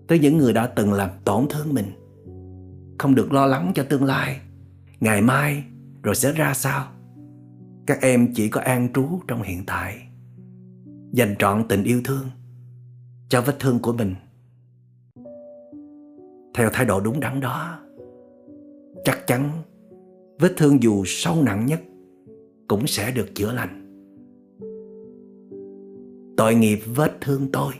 tới 0.08 0.18
những 0.18 0.38
người 0.38 0.52
đã 0.52 0.66
từng 0.66 0.92
làm 0.92 1.10
tổn 1.24 1.46
thương 1.50 1.74
mình. 1.74 1.86
Không 2.98 3.14
được 3.14 3.32
lo 3.32 3.46
lắng 3.46 3.72
cho 3.74 3.84
tương 3.84 4.04
lai, 4.04 4.40
ngày 5.00 5.22
mai 5.22 5.64
rồi 6.02 6.14
sẽ 6.14 6.32
ra 6.32 6.54
sao. 6.54 6.88
Các 7.86 7.98
em 8.00 8.34
chỉ 8.34 8.48
có 8.48 8.60
an 8.60 8.88
trú 8.94 9.08
trong 9.28 9.42
hiện 9.42 9.66
tại, 9.66 9.98
dành 11.12 11.34
trọn 11.38 11.68
tình 11.68 11.84
yêu 11.84 12.00
thương 12.04 12.30
cho 13.28 13.40
vết 13.40 13.58
thương 13.60 13.78
của 13.78 13.92
mình 13.92 14.14
theo 16.54 16.70
thái 16.72 16.86
độ 16.86 17.00
đúng 17.00 17.20
đắn 17.20 17.40
đó, 17.40 17.78
chắc 19.04 19.26
chắn 19.26 19.50
vết 20.40 20.52
thương 20.56 20.82
dù 20.82 21.02
sâu 21.06 21.42
nặng 21.42 21.66
nhất 21.66 21.80
cũng 22.68 22.86
sẽ 22.86 23.10
được 23.10 23.34
chữa 23.34 23.52
lành. 23.52 23.80
Tội 26.36 26.54
nghiệp 26.54 26.78
vết 26.94 27.12
thương 27.20 27.52
tôi, 27.52 27.72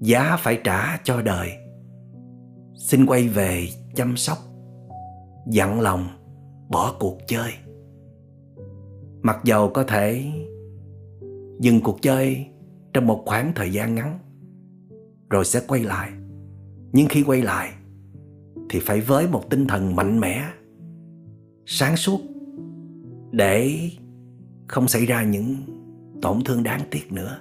giá 0.00 0.36
phải 0.36 0.60
trả 0.64 1.00
cho 1.04 1.22
đời. 1.22 1.50
Xin 2.76 3.06
quay 3.06 3.28
về 3.28 3.68
chăm 3.94 4.16
sóc, 4.16 4.38
dặn 5.46 5.80
lòng, 5.80 6.06
bỏ 6.70 6.96
cuộc 7.00 7.18
chơi. 7.26 7.52
Mặc 9.22 9.40
dầu 9.44 9.70
có 9.74 9.84
thể 9.84 10.24
dừng 11.60 11.80
cuộc 11.80 12.02
chơi 12.02 12.46
trong 12.92 13.06
một 13.06 13.22
khoảng 13.26 13.52
thời 13.54 13.72
gian 13.72 13.94
ngắn, 13.94 14.18
rồi 15.30 15.44
sẽ 15.44 15.60
quay 15.68 15.82
lại 15.82 16.10
nhưng 16.94 17.08
khi 17.08 17.22
quay 17.22 17.42
lại, 17.42 17.72
thì 18.70 18.80
phải 18.80 19.00
với 19.00 19.26
một 19.26 19.50
tinh 19.50 19.66
thần 19.66 19.96
mạnh 19.96 20.20
mẽ, 20.20 20.44
sáng 21.66 21.96
suốt, 21.96 22.20
để 23.30 23.90
không 24.68 24.88
xảy 24.88 25.06
ra 25.06 25.22
những 25.22 25.56
tổn 26.22 26.44
thương 26.44 26.62
đáng 26.62 26.80
tiếc 26.90 27.12
nữa. 27.12 27.38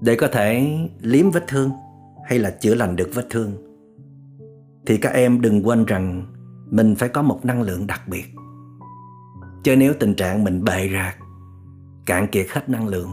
Để 0.00 0.16
có 0.16 0.28
thể 0.28 0.78
liếm 1.00 1.30
vết 1.30 1.44
thương 1.48 1.70
hay 2.24 2.38
là 2.38 2.50
chữa 2.50 2.74
lành 2.74 2.96
được 2.96 3.10
vết 3.14 3.26
thương, 3.30 3.52
thì 4.86 4.96
các 4.96 5.12
em 5.12 5.40
đừng 5.40 5.66
quên 5.66 5.84
rằng 5.84 6.26
mình 6.70 6.94
phải 6.94 7.08
có 7.08 7.22
một 7.22 7.44
năng 7.44 7.62
lượng 7.62 7.86
đặc 7.86 8.08
biệt. 8.08 8.24
Chứ 9.64 9.76
nếu 9.76 9.94
tình 10.00 10.14
trạng 10.14 10.44
mình 10.44 10.64
bệ 10.64 10.88
rạc, 10.92 11.16
cạn 12.06 12.26
kiệt 12.26 12.46
hết 12.50 12.68
năng 12.68 12.88
lượng, 12.88 13.10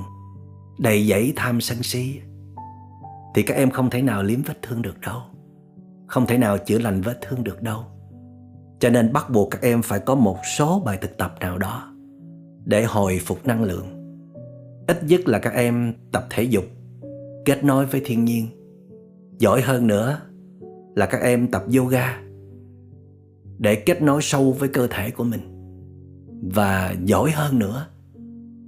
đầy 0.79 1.07
dẫy 1.07 1.33
tham 1.35 1.61
sân 1.61 1.83
si, 1.83 2.19
thì 3.35 3.43
các 3.43 3.53
em 3.53 3.71
không 3.71 3.89
thể 3.89 4.01
nào 4.01 4.23
liếm 4.23 4.41
vết 4.41 4.61
thương 4.61 4.81
được 4.81 5.01
đâu, 5.01 5.21
không 6.07 6.27
thể 6.27 6.37
nào 6.37 6.57
chữa 6.57 6.79
lành 6.79 7.01
vết 7.01 7.17
thương 7.21 7.43
được 7.43 7.61
đâu. 7.61 7.83
Cho 8.79 8.89
nên 8.89 9.13
bắt 9.13 9.29
buộc 9.29 9.51
các 9.51 9.61
em 9.61 9.81
phải 9.81 9.99
có 9.99 10.15
một 10.15 10.37
số 10.57 10.81
bài 10.85 10.97
thực 11.01 11.17
tập 11.17 11.35
nào 11.39 11.57
đó 11.57 11.93
để 12.65 12.83
hồi 12.83 13.19
phục 13.25 13.47
năng 13.47 13.63
lượng 13.63 13.94
ít 14.87 15.03
nhất 15.03 15.27
là 15.27 15.39
các 15.39 15.53
em 15.53 15.93
tập 16.11 16.27
thể 16.29 16.43
dục, 16.43 16.63
kết 17.45 17.63
nối 17.63 17.85
với 17.85 18.01
thiên 18.05 18.25
nhiên. 18.25 18.47
Giỏi 19.37 19.61
hơn 19.61 19.87
nữa 19.87 20.21
là 20.95 21.05
các 21.05 21.21
em 21.21 21.47
tập 21.51 21.63
yoga 21.77 22.21
để 23.57 23.75
kết 23.75 24.01
nối 24.01 24.21
sâu 24.21 24.51
với 24.51 24.69
cơ 24.69 24.87
thể 24.87 25.11
của 25.11 25.23
mình. 25.23 25.41
Và 26.53 26.95
giỏi 27.05 27.31
hơn 27.31 27.59
nữa 27.59 27.87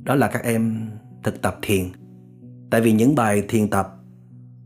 đó 0.03 0.15
là 0.15 0.27
các 0.27 0.43
em 0.43 0.89
thực 1.23 1.41
tập 1.41 1.59
thiền. 1.61 1.85
Tại 2.69 2.81
vì 2.81 2.91
những 2.91 3.15
bài 3.15 3.43
thiền 3.47 3.69
tập 3.69 3.93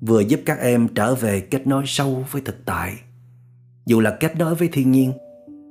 vừa 0.02 0.20
giúp 0.20 0.40
các 0.46 0.60
em 0.60 0.88
trở 0.96 1.16
về 1.16 1.40
kết 1.42 1.68
nối 1.68 1.84
sâu 1.86 2.26
với 2.32 2.42
thực 2.42 2.66
tại. 2.66 2.94
Dù 3.86 4.00
là 4.00 4.18
kết 4.20 4.38
nối 4.38 4.56
với 4.56 4.70
thiên 4.72 4.92
nhiên, 4.92 5.14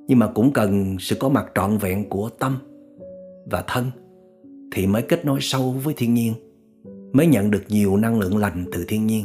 nhưng 0.08 0.18
mà 0.18 0.26
cũng 0.26 0.52
cần 0.52 0.96
sự 0.98 1.16
có 1.20 1.28
mặt 1.28 1.46
trọn 1.54 1.78
vẹn 1.78 2.08
của 2.08 2.28
tâm 2.28 2.58
và 3.50 3.64
thân 3.66 3.90
thì 4.72 4.86
mới 4.86 5.02
kết 5.02 5.24
nối 5.24 5.38
sâu 5.42 5.72
với 5.72 5.94
thiên 5.96 6.14
nhiên, 6.14 6.34
mới 7.12 7.26
nhận 7.26 7.50
được 7.50 7.62
nhiều 7.68 7.96
năng 7.96 8.20
lượng 8.20 8.36
lành 8.36 8.64
từ 8.72 8.84
thiên 8.88 9.06
nhiên. 9.06 9.24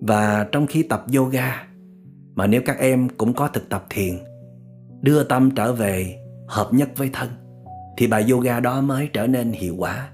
Và 0.00 0.48
trong 0.52 0.66
khi 0.66 0.82
tập 0.82 1.04
yoga, 1.16 1.66
mà 2.34 2.46
nếu 2.46 2.62
các 2.64 2.78
em 2.78 3.08
cũng 3.08 3.34
có 3.34 3.48
thực 3.48 3.68
tập 3.68 3.86
thiền, 3.90 4.14
đưa 5.00 5.24
tâm 5.24 5.50
trở 5.50 5.72
về 5.72 6.16
hợp 6.48 6.68
nhất 6.72 6.90
với 6.96 7.10
thân, 7.12 7.28
thì 7.96 8.06
bài 8.06 8.26
yoga 8.30 8.60
đó 8.60 8.80
mới 8.80 9.08
trở 9.12 9.26
nên 9.26 9.52
hiệu 9.52 9.74
quả. 9.78 10.10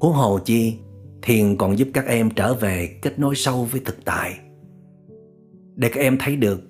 Huống 0.00 0.12
hồ 0.12 0.38
chi, 0.44 0.76
thiền 1.22 1.56
còn 1.56 1.78
giúp 1.78 1.88
các 1.94 2.06
em 2.06 2.30
trở 2.30 2.54
về 2.54 2.98
kết 3.02 3.18
nối 3.18 3.34
sâu 3.34 3.64
với 3.64 3.80
thực 3.84 4.04
tại. 4.04 4.38
Để 5.76 5.88
các 5.88 6.00
em 6.00 6.16
thấy 6.20 6.36
được, 6.36 6.60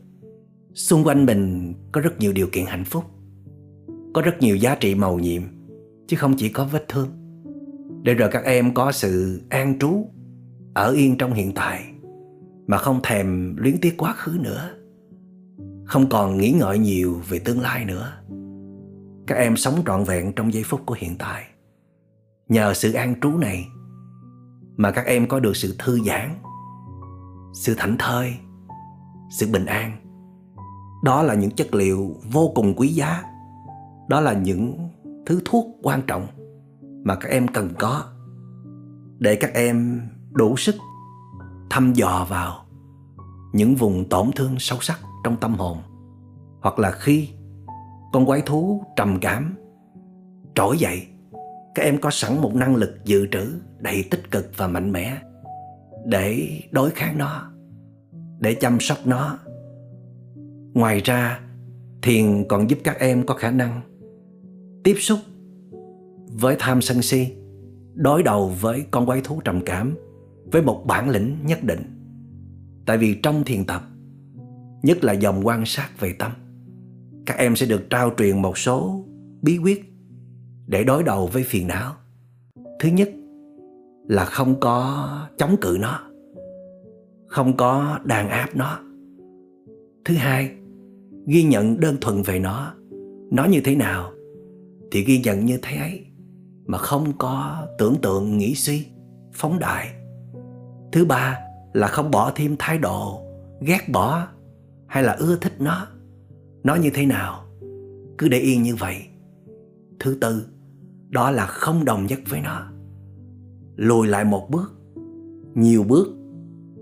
xung 0.75 1.05
quanh 1.05 1.26
mình 1.26 1.75
có 1.93 2.00
rất 2.00 2.21
nhiều 2.21 2.33
điều 2.33 2.47
kiện 2.52 2.64
hạnh 2.67 2.85
phúc, 2.85 3.05
có 4.14 4.23
rất 4.23 4.35
nhiều 4.40 4.57
giá 4.57 4.75
trị 4.75 4.95
màu 4.95 5.19
nhiệm 5.19 5.43
chứ 6.09 6.17
không 6.17 6.37
chỉ 6.37 6.49
có 6.49 6.65
vết 6.65 6.88
thương. 6.88 7.09
Để 8.03 8.15
rồi 8.15 8.29
các 8.33 8.45
em 8.45 8.75
có 8.75 8.93
sự 8.93 9.43
an 9.49 9.79
trú 9.79 10.07
ở 10.75 10.93
yên 10.93 11.19
trong 11.19 11.33
hiện 11.33 11.53
tại, 11.55 11.85
mà 12.67 12.79
không 12.79 13.00
thèm 13.03 13.57
luyến 13.57 13.81
tiếc 13.81 13.95
quá 13.99 14.12
khứ 14.12 14.38
nữa. 14.41 14.71
Không 15.85 16.09
còn 16.09 16.38
nghĩ 16.38 16.53
ngợi 16.53 16.79
nhiều 16.79 17.21
về 17.29 17.38
tương 17.38 17.61
lai 17.61 17.85
nữa. 17.85 18.12
Các 19.27 19.35
em 19.35 19.57
sống 19.57 19.75
trọn 19.87 20.05
vẹn 20.05 20.33
trong 20.33 20.53
giây 20.53 20.62
phút 20.67 20.81
của 20.87 20.97
hiện 20.99 21.17
tại. 21.19 21.45
Nhờ 22.49 22.75
sự 22.75 22.93
an 22.93 23.15
trú 23.21 23.31
này 23.31 23.67
mà 24.77 24.91
các 24.91 25.07
em 25.07 25.29
có 25.29 25.41
được 25.41 25.57
sự 25.57 25.75
thư 25.79 26.00
giãn, 26.07 26.31
sự 27.55 27.75
thảnh 27.79 27.97
thơi, 27.99 28.35
sự 29.38 29.47
bình 29.53 29.67
an. 29.67 29.93
Đó 31.05 31.23
là 31.23 31.35
những 31.35 31.50
chất 31.50 31.75
liệu 31.75 32.17
vô 32.33 32.53
cùng 32.55 32.75
quý 32.77 32.88
giá. 32.88 33.23
Đó 34.09 34.21
là 34.21 34.33
những 34.33 34.88
thứ 35.29 35.41
thuốc 35.45 35.67
quan 35.83 36.03
trọng 36.07 36.27
mà 37.05 37.15
các 37.15 37.29
em 37.29 37.49
cần 37.49 37.69
có 37.79 38.05
để 39.19 39.37
các 39.37 39.55
em 39.55 40.01
đủ 40.33 40.57
sức 40.57 40.75
thăm 41.71 41.93
dò 41.93 42.27
vào 42.29 42.65
những 43.53 43.75
vùng 43.75 44.09
tổn 44.09 44.31
thương 44.37 44.55
sâu 44.59 44.79
sắc 44.81 45.01
trong 45.25 45.37
tâm 45.37 45.55
hồn. 45.55 45.79
Hoặc 46.61 46.79
là 46.79 46.91
khi 46.91 47.29
con 48.13 48.27
quái 48.27 48.43
thú 48.47 48.85
trầm 48.97 49.19
cảm, 49.21 49.55
trỗi 50.55 50.79
dậy, 50.79 51.07
các 51.75 51.83
em 51.83 52.01
có 52.01 52.11
sẵn 52.11 52.41
một 52.41 52.55
năng 52.55 52.77
lực 52.77 53.05
dự 53.05 53.27
trữ 53.33 53.55
đầy 53.79 54.05
tích 54.11 54.31
cực 54.31 54.51
và 54.57 54.67
mạnh 54.67 54.93
mẽ 54.93 55.19
để 56.07 56.49
đối 56.71 56.91
kháng 56.91 57.19
nó, 57.19 57.51
để 58.39 58.55
chăm 58.55 58.81
sóc 58.81 58.99
nó. 59.05 59.39
Ngoài 60.75 61.01
ra, 61.05 61.41
thiền 62.03 62.45
còn 62.49 62.71
giúp 62.71 62.79
các 62.85 62.99
em 62.99 63.27
có 63.27 63.35
khả 63.35 63.51
năng 63.51 63.81
tiếp 64.85 64.95
xúc 64.99 65.19
với 66.33 66.57
tham 66.59 66.81
sân 66.81 67.03
si, 67.03 67.29
đối 67.95 68.23
đầu 68.23 68.53
với 68.61 68.85
con 68.91 69.07
quái 69.07 69.21
thú 69.21 69.41
trầm 69.45 69.61
cảm, 69.67 69.95
với 70.53 70.63
một 70.63 70.85
bản 70.87 71.11
lĩnh 71.11 71.37
nhất 71.47 71.65
định. 71.65 71.81
Tại 72.87 72.99
vì 72.99 73.15
trong 73.23 73.45
thiền 73.45 73.65
tập, 73.65 73.83
nhất 74.83 75.05
là 75.05 75.13
dòng 75.13 75.47
quan 75.47 75.63
sát 75.67 75.89
về 76.01 76.15
tâm, 76.19 76.33
các 77.27 77.39
em 77.39 77.57
sẽ 77.57 77.67
được 77.67 77.91
trao 77.91 78.13
truyền 78.19 78.43
một 78.43 78.59
số 78.59 79.05
bí 79.43 79.59
quyết 79.59 79.93
để 80.67 80.85
đối 80.85 81.03
đầu 81.03 81.27
với 81.27 81.43
phiền 81.43 81.67
não. 81.67 81.95
Thứ 82.81 82.89
nhất 82.89 83.11
là 84.09 84.25
không 84.25 84.61
có 84.61 85.09
chống 85.39 85.57
cự 85.61 85.77
nó, 85.81 86.01
không 87.27 87.57
có 87.57 87.99
đàn 88.05 88.29
áp 88.29 88.57
nó. 88.57 88.81
Thứ 90.05 90.15
hai, 90.15 90.51
ghi 91.27 91.43
nhận 91.43 91.81
đơn 91.81 91.97
thuần 92.01 92.23
về 92.23 92.39
nó 92.39 92.75
nó 93.31 93.45
như 93.45 93.61
thế 93.65 93.75
nào 93.75 94.13
thì 94.90 95.04
ghi 95.04 95.18
nhận 95.18 95.45
như 95.45 95.59
thế 95.62 95.76
ấy, 95.76 96.07
mà 96.66 96.78
không 96.78 97.12
có 97.18 97.66
tưởng 97.78 97.97
tượng 98.02 98.38
nghĩ 98.38 98.54
suy, 98.54 98.87
phóng 99.33 99.59
đại. 99.59 99.88
Thứ 100.92 101.04
ba 101.04 101.38
là 101.73 101.87
không 101.87 102.11
bỏ 102.11 102.33
thêm 102.35 102.57
thái 102.59 102.78
độ, 102.78 103.23
ghét 103.61 103.88
bỏ 103.92 104.26
hay 104.87 105.02
là 105.02 105.12
ưa 105.12 105.37
thích 105.37 105.52
nó. 105.59 105.87
Nó 106.64 106.75
như 106.75 106.90
thế 106.95 107.07
nào? 107.07 107.45
Cứ 108.18 108.28
để 108.28 108.38
yên 108.38 108.62
như 108.62 108.76
vậy. 108.76 108.97
Thứ 110.00 110.18
tư, 110.21 110.47
đó 111.09 111.30
là 111.30 111.47
không 111.47 111.85
đồng 111.85 112.07
nhất 112.07 112.18
với 112.28 112.40
nó. 112.40 112.71
Lùi 113.76 114.07
lại 114.07 114.25
một 114.25 114.50
bước, 114.50 114.73
nhiều 115.54 115.83
bước 115.83 116.09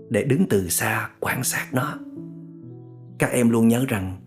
để 0.09 0.23
đứng 0.23 0.45
từ 0.49 0.69
xa 0.69 1.09
quan 1.19 1.43
sát 1.43 1.67
nó. 1.73 1.99
Các 3.17 3.31
em 3.31 3.49
luôn 3.49 3.67
nhớ 3.67 3.85
rằng 3.87 4.17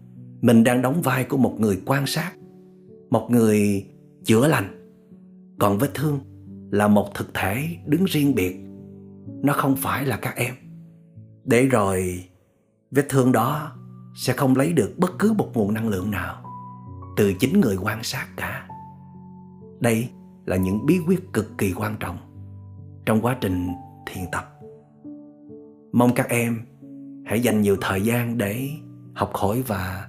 mình 0.41 0.65
đang 0.65 0.83
đóng 0.83 1.03
vai 1.03 1.25
của 1.25 1.37
một 1.37 1.57
người 1.59 1.81
quan 1.87 2.07
sát 2.07 2.33
một 3.11 3.31
người 3.31 3.87
chữa 4.25 4.49
lành, 4.49 4.93
còn 5.59 5.79
vết 5.79 5.95
thương 5.95 6.21
là 6.71 6.89
một 6.89 7.15
thực 7.15 7.35
thể 7.35 7.77
đứng 7.87 8.05
riêng 8.05 8.35
biệt. 8.35 8.57
Nó 9.43 9.53
không 9.53 9.77
phải 9.77 10.07
là 10.07 10.17
các 10.17 10.37
em. 10.37 10.55
Để 11.45 11.67
rồi 11.67 12.25
vết 12.91 13.07
thương 13.09 13.33
đó 13.33 13.73
sẽ 14.15 14.33
không 14.33 14.57
lấy 14.57 14.73
được 14.73 14.95
bất 14.99 15.19
cứ 15.19 15.33
một 15.33 15.51
nguồn 15.55 15.75
năng 15.75 15.89
lượng 15.89 16.11
nào 16.11 16.43
từ 17.17 17.33
chính 17.33 17.61
người 17.61 17.77
quan 17.77 18.03
sát 18.03 18.27
cả. 18.37 18.69
Đây 19.81 20.09
là 20.45 20.57
những 20.57 20.87
bí 20.87 20.99
quyết 21.07 21.33
cực 21.33 21.59
kỳ 21.59 21.73
quan 21.73 21.97
trọng 22.01 22.19
trong 23.07 23.21
quá 23.21 23.37
trình 23.41 23.69
thiền 24.07 24.25
tập. 24.33 24.61
Mong 25.93 26.15
các 26.15 26.29
em 26.29 26.61
hãy 27.27 27.41
dành 27.41 27.61
nhiều 27.61 27.77
thời 27.81 28.03
gian 28.03 28.39
để 28.39 28.69
học 29.15 29.31
hỏi 29.35 29.63
và 29.67 30.09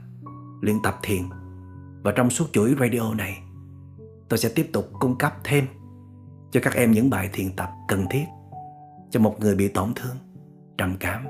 luyện 0.62 0.76
tập 0.84 1.00
thiền 1.04 1.22
và 2.04 2.12
trong 2.12 2.30
suốt 2.30 2.46
chuỗi 2.54 2.76
radio 2.80 3.14
này, 3.14 3.38
tôi 4.30 4.38
sẽ 4.38 4.50
tiếp 4.56 4.70
tục 4.74 4.90
cung 5.00 5.18
cấp 5.18 5.34
thêm 5.44 5.66
cho 6.52 6.60
các 6.64 6.74
em 6.74 6.92
những 6.92 7.10
bài 7.10 7.30
thiền 7.34 7.56
tập 7.56 7.70
cần 7.88 8.06
thiết 8.10 8.26
cho 9.10 9.20
một 9.20 9.36
người 9.40 9.56
bị 9.56 9.68
tổn 9.68 9.94
thương, 9.96 10.16
trầm 10.78 10.96
cảm. 11.00 11.28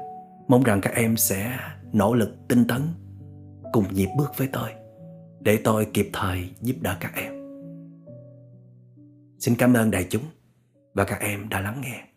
Mong 0.48 0.64
rằng 0.64 0.82
các 0.82 0.94
em 0.94 1.18
sẽ 1.18 1.58
nỗ 1.94 2.14
lực 2.14 2.30
tinh 2.48 2.68
tấn 2.68 2.82
cùng 3.74 3.86
nhịp 3.94 4.10
bước 4.18 4.32
với 4.38 4.50
tôi 4.54 4.70
để 5.40 5.60
tôi 5.64 5.88
kịp 5.94 6.10
thời 6.14 6.50
giúp 6.62 6.76
đỡ 6.82 6.98
các 7.00 7.12
em. 7.16 7.34
Xin 9.40 9.56
cảm 9.56 9.74
ơn 9.74 9.92
đại 9.92 10.08
chúng 10.10 10.24
và 10.94 11.04
các 11.04 11.20
em 11.20 11.50
đã 11.50 11.62
lắng 11.62 11.82
nghe. 11.82 12.11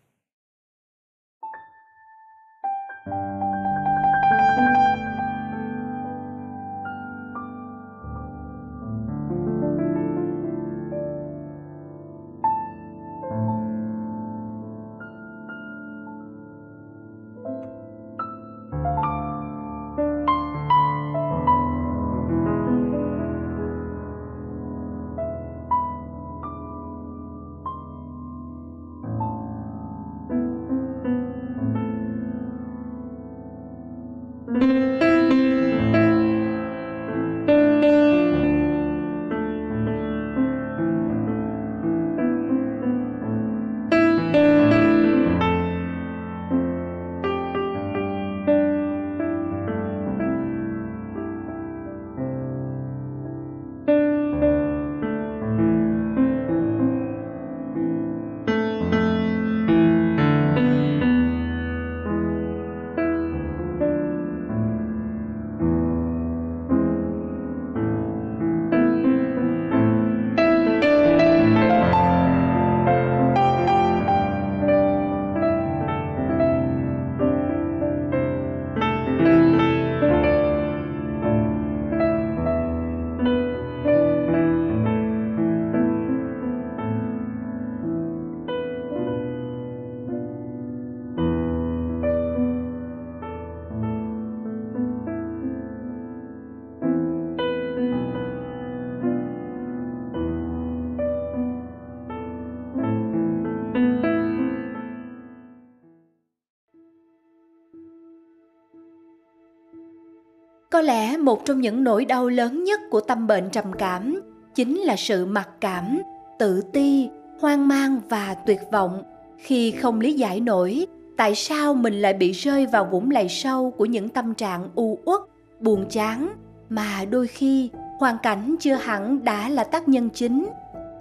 Lẽ 110.85 111.17
một 111.17 111.45
trong 111.45 111.61
những 111.61 111.83
nỗi 111.83 112.05
đau 112.05 112.27
lớn 112.27 112.63
nhất 112.63 112.79
của 112.89 113.01
tâm 113.01 113.27
bệnh 113.27 113.49
trầm 113.49 113.73
cảm 113.73 114.21
chính 114.55 114.79
là 114.79 114.95
sự 114.95 115.25
mặc 115.25 115.49
cảm, 115.61 116.01
tự 116.39 116.61
ti, 116.73 117.09
hoang 117.39 117.67
mang 117.67 118.01
và 118.09 118.35
tuyệt 118.45 118.59
vọng 118.71 119.03
khi 119.37 119.71
không 119.71 119.99
lý 119.99 120.13
giải 120.13 120.39
nổi 120.39 120.87
tại 121.17 121.35
sao 121.35 121.73
mình 121.73 122.01
lại 122.01 122.13
bị 122.13 122.31
rơi 122.31 122.65
vào 122.65 122.85
vũng 122.85 123.11
lầy 123.11 123.29
sâu 123.29 123.71
của 123.71 123.85
những 123.85 124.09
tâm 124.09 124.33
trạng 124.33 124.69
u 124.75 124.99
uất, 125.05 125.21
buồn 125.59 125.85
chán 125.89 126.29
mà 126.69 127.05
đôi 127.09 127.27
khi 127.27 127.69
hoàn 127.99 128.17
cảnh 128.23 128.55
chưa 128.59 128.75
hẳn 128.75 129.23
đã 129.23 129.49
là 129.49 129.63
tác 129.63 129.87
nhân 129.87 130.09
chính. 130.09 130.49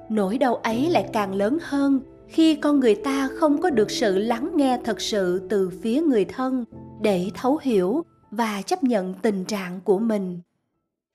Nỗi 0.08 0.38
đau 0.38 0.54
ấy 0.54 0.90
lại 0.90 1.08
càng 1.12 1.34
lớn 1.34 1.58
hơn 1.62 2.00
khi 2.28 2.56
con 2.56 2.80
người 2.80 2.94
ta 2.94 3.28
không 3.36 3.60
có 3.60 3.70
được 3.70 3.90
sự 3.90 4.18
lắng 4.18 4.50
nghe 4.54 4.78
thật 4.84 5.00
sự 5.00 5.46
từ 5.50 5.70
phía 5.82 6.02
người 6.02 6.24
thân 6.24 6.64
để 7.02 7.30
thấu 7.34 7.58
hiểu 7.62 8.04
và 8.36 8.62
chấp 8.62 8.84
nhận 8.84 9.14
tình 9.22 9.44
trạng 9.44 9.80
của 9.80 9.98
mình. 9.98 10.40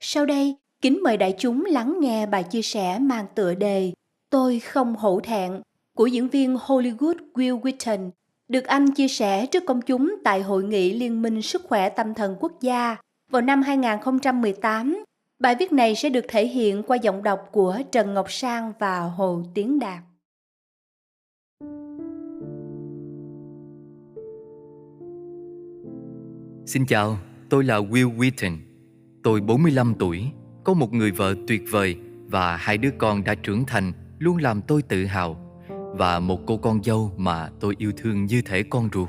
Sau 0.00 0.26
đây, 0.26 0.56
kính 0.82 1.02
mời 1.02 1.16
đại 1.16 1.34
chúng 1.38 1.64
lắng 1.64 1.96
nghe 2.00 2.26
bài 2.26 2.44
chia 2.44 2.62
sẻ 2.62 2.98
mang 2.98 3.26
tựa 3.34 3.54
đề 3.54 3.92
Tôi 4.30 4.60
không 4.60 4.96
hổ 4.96 5.20
thẹn 5.20 5.62
của 5.96 6.06
diễn 6.06 6.28
viên 6.28 6.56
Hollywood 6.56 7.14
Will 7.34 7.60
Wheaton 7.60 8.10
được 8.48 8.64
anh 8.64 8.90
chia 8.90 9.08
sẻ 9.08 9.46
trước 9.46 9.62
công 9.66 9.82
chúng 9.82 10.16
tại 10.24 10.42
Hội 10.42 10.64
nghị 10.64 10.92
Liên 10.92 11.22
minh 11.22 11.42
Sức 11.42 11.62
khỏe 11.68 11.88
Tâm 11.88 12.14
thần 12.14 12.36
Quốc 12.40 12.52
gia 12.60 12.96
vào 13.30 13.42
năm 13.42 13.62
2018. 13.62 15.04
Bài 15.38 15.54
viết 15.54 15.72
này 15.72 15.94
sẽ 15.94 16.08
được 16.08 16.24
thể 16.28 16.46
hiện 16.46 16.82
qua 16.82 16.96
giọng 16.96 17.22
đọc 17.22 17.48
của 17.52 17.78
Trần 17.92 18.14
Ngọc 18.14 18.32
Sang 18.32 18.72
và 18.78 19.00
Hồ 19.00 19.42
Tiến 19.54 19.78
Đạt. 19.78 19.98
Xin 26.70 26.86
chào, 26.86 27.18
tôi 27.48 27.64
là 27.64 27.78
Will 27.78 28.16
Wheaton. 28.16 28.56
Tôi 29.22 29.40
45 29.40 29.94
tuổi, 29.98 30.26
có 30.64 30.74
một 30.74 30.92
người 30.92 31.10
vợ 31.10 31.34
tuyệt 31.46 31.62
vời 31.70 31.96
và 32.26 32.56
hai 32.56 32.78
đứa 32.78 32.90
con 32.98 33.24
đã 33.24 33.34
trưởng 33.34 33.64
thành 33.66 33.92
luôn 34.18 34.36
làm 34.36 34.62
tôi 34.62 34.82
tự 34.82 35.04
hào 35.04 35.60
và 35.98 36.20
một 36.20 36.40
cô 36.46 36.56
con 36.56 36.82
dâu 36.82 37.12
mà 37.16 37.48
tôi 37.60 37.74
yêu 37.78 37.92
thương 37.96 38.24
như 38.24 38.42
thể 38.42 38.62
con 38.62 38.88
ruột. 38.92 39.08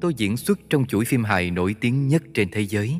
Tôi 0.00 0.14
diễn 0.14 0.36
xuất 0.36 0.58
trong 0.70 0.84
chuỗi 0.84 1.04
phim 1.04 1.24
hài 1.24 1.50
nổi 1.50 1.74
tiếng 1.80 2.08
nhất 2.08 2.22
trên 2.34 2.48
thế 2.52 2.66
giới, 2.66 2.96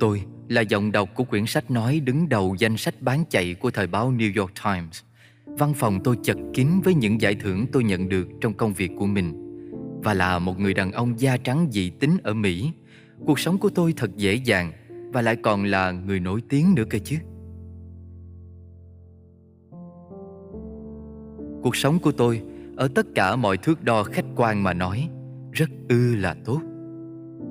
Tôi 0.00 0.22
là 0.48 0.60
giọng 0.60 0.92
đọc 0.92 1.08
của 1.14 1.24
quyển 1.24 1.46
sách 1.46 1.70
nói 1.70 2.00
đứng 2.00 2.28
đầu 2.28 2.56
danh 2.58 2.76
sách 2.76 3.02
bán 3.02 3.24
chạy 3.30 3.54
của 3.54 3.70
thời 3.70 3.86
báo 3.86 4.12
New 4.12 4.40
York 4.40 4.52
Times. 4.64 5.00
Văn 5.46 5.74
phòng 5.74 6.00
tôi 6.04 6.16
chật 6.22 6.36
kín 6.54 6.68
với 6.84 6.94
những 6.94 7.20
giải 7.20 7.34
thưởng 7.34 7.66
tôi 7.72 7.84
nhận 7.84 8.08
được 8.08 8.28
trong 8.40 8.54
công 8.54 8.72
việc 8.72 8.90
của 8.98 9.06
mình. 9.06 9.46
Và 10.02 10.14
là 10.14 10.38
một 10.38 10.60
người 10.60 10.74
đàn 10.74 10.92
ông 10.92 11.20
da 11.20 11.36
trắng 11.36 11.68
dị 11.70 11.90
tính 11.90 12.16
ở 12.22 12.34
Mỹ, 12.34 12.72
cuộc 13.26 13.38
sống 13.38 13.58
của 13.58 13.70
tôi 13.70 13.94
thật 13.96 14.10
dễ 14.16 14.34
dàng 14.34 14.72
và 15.12 15.22
lại 15.22 15.36
còn 15.36 15.64
là 15.64 15.90
người 15.90 16.20
nổi 16.20 16.42
tiếng 16.48 16.74
nữa 16.74 16.84
cơ 16.90 16.98
chứ. 16.98 17.16
Cuộc 21.62 21.76
sống 21.76 21.98
của 21.98 22.12
tôi 22.12 22.42
ở 22.76 22.88
tất 22.94 23.06
cả 23.14 23.36
mọi 23.36 23.56
thước 23.56 23.84
đo 23.84 24.02
khách 24.02 24.24
quan 24.36 24.62
mà 24.62 24.72
nói 24.72 25.08
rất 25.52 25.70
ư 25.88 26.16
là 26.16 26.36
tốt. 26.44 26.60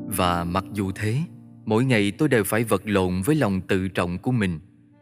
Và 0.08 0.44
mặc 0.44 0.66
dù 0.74 0.92
thế, 0.96 1.18
mỗi 1.66 1.86
ngày 1.86 2.12
tôi 2.12 2.30
đều 2.30 2.44
phải 2.44 2.64
vật 2.64 2.82
lộn 2.86 3.22
với 3.22 3.36
lòng 3.36 3.62
tự 3.62 3.88
trọng 3.88 4.18
của 4.18 4.32
mình, 4.32 4.60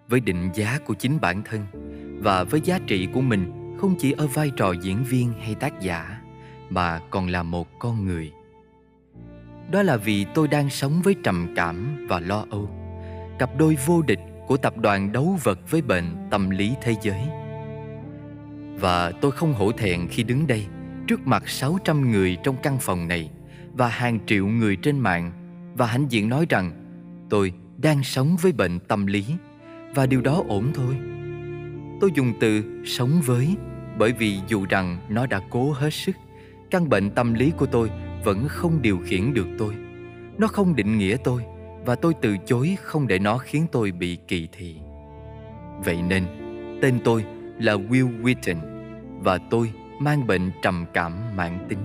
với 0.10 0.20
định 0.20 0.50
giá 0.56 0.80
của 0.86 0.94
chính 0.94 1.18
bản 1.22 1.42
thân 1.46 1.62
và 2.22 2.44
với 2.44 2.62
giá 2.62 2.80
trị 2.88 3.08
của 3.14 3.22
mình 3.22 3.52
không 3.78 3.96
chỉ 4.00 4.12
ở 4.12 4.28
vai 4.28 4.52
trò 4.58 4.72
diễn 4.72 5.04
viên 5.04 5.34
hay 5.34 5.56
tác 5.56 5.82
giả 5.82 6.22
mà 6.70 7.00
còn 7.10 7.28
là 7.28 7.44
một 7.44 7.68
con 7.80 8.06
người. 8.06 8.32
Đó 9.72 9.84
là 9.84 9.98
vì 9.98 10.26
tôi 10.34 10.48
đang 10.48 10.70
sống 10.70 11.02
với 11.04 11.16
trầm 11.24 11.54
cảm 11.56 12.08
và 12.10 12.20
lo 12.20 12.46
âu, 12.50 12.70
cặp 13.40 13.58
đôi 13.58 13.78
vô 13.86 14.02
địch 14.02 14.20
của 14.48 14.58
tập 14.58 14.78
đoàn 14.78 15.12
đấu 15.12 15.38
vật 15.44 15.60
với 15.70 15.82
bệnh 15.82 16.28
tâm 16.32 16.50
lý 16.50 16.74
thế 16.82 16.96
giới. 17.02 17.22
Và 18.80 19.12
tôi 19.12 19.32
không 19.32 19.54
hổ 19.54 19.72
thẹn 19.72 20.08
khi 20.08 20.24
đứng 20.24 20.48
đây 20.48 20.66
trước 21.08 21.28
mặt 21.28 21.50
600 21.50 22.12
người 22.12 22.38
trong 22.44 22.56
căn 22.64 22.78
phòng 22.80 23.08
này 23.08 23.30
và 23.74 23.88
hàng 23.88 24.20
triệu 24.26 24.48
người 24.48 24.76
trên 24.76 25.00
mạng 25.00 25.32
và 25.78 25.86
hãnh 25.86 26.06
diện 26.10 26.30
nói 26.30 26.46
rằng 26.50 26.72
tôi 27.30 27.54
đang 27.78 28.04
sống 28.04 28.36
với 28.42 28.52
bệnh 28.52 28.80
tâm 28.80 29.08
lý 29.08 29.26
và 29.96 30.06
điều 30.06 30.22
đó 30.22 30.44
ổn 30.48 30.72
thôi. 30.76 30.96
Tôi 32.02 32.12
dùng 32.16 32.34
từ 32.40 32.64
sống 32.86 33.22
với 33.26 33.56
bởi 33.98 34.14
vì 34.14 34.40
dù 34.48 34.66
rằng 34.70 34.98
nó 35.10 35.26
đã 35.26 35.42
cố 35.50 35.72
hết 35.72 35.94
sức, 35.94 36.16
căn 36.72 36.90
bệnh 36.90 37.10
tâm 37.10 37.34
lý 37.34 37.52
của 37.58 37.66
tôi 37.66 37.90
vẫn 38.28 38.48
không 38.48 38.82
điều 38.82 39.00
khiển 39.06 39.34
được 39.34 39.48
tôi. 39.58 39.74
Nó 40.38 40.48
không 40.48 40.76
định 40.76 40.98
nghĩa 40.98 41.18
tôi 41.24 41.42
và 41.86 41.96
tôi 41.96 42.14
từ 42.22 42.38
chối 42.46 42.78
không 42.82 43.08
để 43.08 43.20
nó 43.20 43.38
khiến 43.38 43.66
tôi 43.72 43.92
bị 43.92 44.18
kỳ 44.28 44.48
thị. 44.52 44.76
Vậy 45.86 46.02
nên, 46.02 46.24
tên 46.82 47.00
tôi 47.04 47.26
là 47.60 47.76
Will 47.76 48.22
Wheaton 48.22 48.58
và 49.24 49.38
tôi 49.38 49.72
mang 50.02 50.28
bệnh 50.28 50.52
trầm 50.62 50.86
cảm 50.94 51.14
mãn 51.36 51.66
tính. 51.70 51.80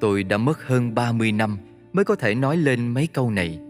Tôi 0.00 0.22
đã 0.22 0.36
mất 0.38 0.62
hơn 0.62 0.94
30 0.94 1.32
năm 1.32 1.58
mới 1.92 2.04
có 2.04 2.16
thể 2.16 2.34
nói 2.34 2.56
lên 2.56 2.88
mấy 2.88 3.06
câu 3.06 3.30
này 3.30 3.60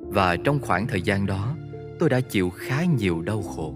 và 0.00 0.36
trong 0.36 0.60
khoảng 0.60 0.86
thời 0.86 1.02
gian 1.02 1.26
đó 1.26 1.56
tôi 1.98 2.08
đã 2.08 2.20
chịu 2.20 2.50
khá 2.50 2.84
nhiều 2.98 3.22
đau 3.22 3.42
khổ. 3.42 3.74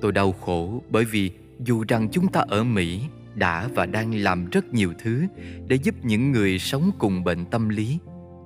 Tôi 0.00 0.12
đau 0.12 0.32
khổ 0.32 0.82
bởi 0.90 1.04
vì 1.04 1.30
dù 1.58 1.84
rằng 1.88 2.08
chúng 2.12 2.28
ta 2.28 2.44
ở 2.48 2.64
Mỹ 2.64 3.00
đã 3.34 3.68
và 3.74 3.86
đang 3.86 4.14
làm 4.14 4.50
rất 4.50 4.74
nhiều 4.74 4.92
thứ 4.98 5.26
để 5.68 5.76
giúp 5.76 5.94
những 6.02 6.32
người 6.32 6.58
sống 6.58 6.90
cùng 6.98 7.24
bệnh 7.24 7.44
tâm 7.44 7.68
lý, 7.68 7.98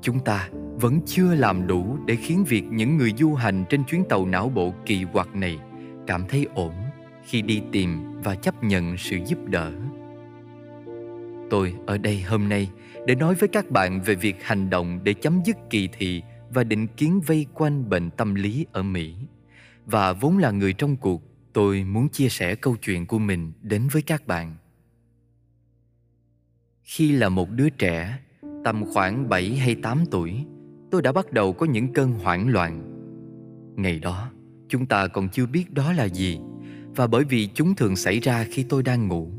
chúng 0.02 0.20
ta 0.20 0.48
vẫn 0.74 1.00
chưa 1.06 1.34
làm 1.34 1.66
đủ 1.66 1.98
để 2.06 2.16
khiến 2.16 2.44
việc 2.44 2.64
những 2.70 2.96
người 2.96 3.12
du 3.18 3.34
hành 3.34 3.64
trên 3.70 3.84
chuyến 3.84 4.04
tàu 4.08 4.26
não 4.26 4.48
bộ 4.48 4.74
kỳ 4.86 5.04
quặc 5.12 5.34
này 5.34 5.58
cảm 6.06 6.24
thấy 6.28 6.46
ổn 6.54 6.72
khi 7.24 7.42
đi 7.42 7.62
tìm 7.72 8.20
và 8.22 8.34
chấp 8.34 8.64
nhận 8.64 8.96
sự 8.98 9.18
giúp 9.26 9.38
đỡ. 9.48 9.72
Tôi 11.50 11.74
ở 11.86 11.98
đây 11.98 12.20
hôm 12.20 12.48
nay 12.48 12.70
để 13.06 13.14
nói 13.14 13.34
với 13.34 13.48
các 13.48 13.70
bạn 13.70 14.00
về 14.02 14.14
việc 14.14 14.44
hành 14.44 14.70
động 14.70 15.00
để 15.04 15.14
chấm 15.14 15.40
dứt 15.44 15.56
kỳ 15.70 15.88
thị 15.98 16.22
và 16.50 16.64
định 16.64 16.86
kiến 16.86 17.20
vây 17.26 17.46
quanh 17.54 17.88
bệnh 17.88 18.10
tâm 18.10 18.34
lý 18.34 18.66
ở 18.72 18.82
Mỹ. 18.82 19.14
Và 19.86 20.12
vốn 20.12 20.38
là 20.38 20.50
người 20.50 20.72
trong 20.72 20.96
cuộc, 20.96 21.22
tôi 21.52 21.84
muốn 21.84 22.08
chia 22.08 22.28
sẻ 22.28 22.54
câu 22.54 22.76
chuyện 22.76 23.06
của 23.06 23.18
mình 23.18 23.52
đến 23.62 23.88
với 23.92 24.02
các 24.02 24.26
bạn. 24.26 24.56
Khi 26.84 27.12
là 27.12 27.28
một 27.28 27.50
đứa 27.50 27.68
trẻ, 27.68 28.18
tầm 28.64 28.84
khoảng 28.92 29.28
7 29.28 29.56
hay 29.56 29.74
8 29.74 30.04
tuổi, 30.10 30.44
tôi 30.90 31.02
đã 31.02 31.12
bắt 31.12 31.32
đầu 31.32 31.52
có 31.52 31.66
những 31.66 31.92
cơn 31.92 32.12
hoảng 32.12 32.48
loạn. 32.48 32.82
Ngày 33.76 33.98
đó, 33.98 34.30
chúng 34.68 34.86
ta 34.86 35.06
còn 35.06 35.28
chưa 35.28 35.46
biết 35.46 35.72
đó 35.72 35.92
là 35.92 36.04
gì, 36.04 36.38
và 36.96 37.06
bởi 37.06 37.24
vì 37.24 37.48
chúng 37.54 37.74
thường 37.74 37.96
xảy 37.96 38.20
ra 38.20 38.44
khi 38.50 38.62
tôi 38.62 38.82
đang 38.82 39.08
ngủ, 39.08 39.30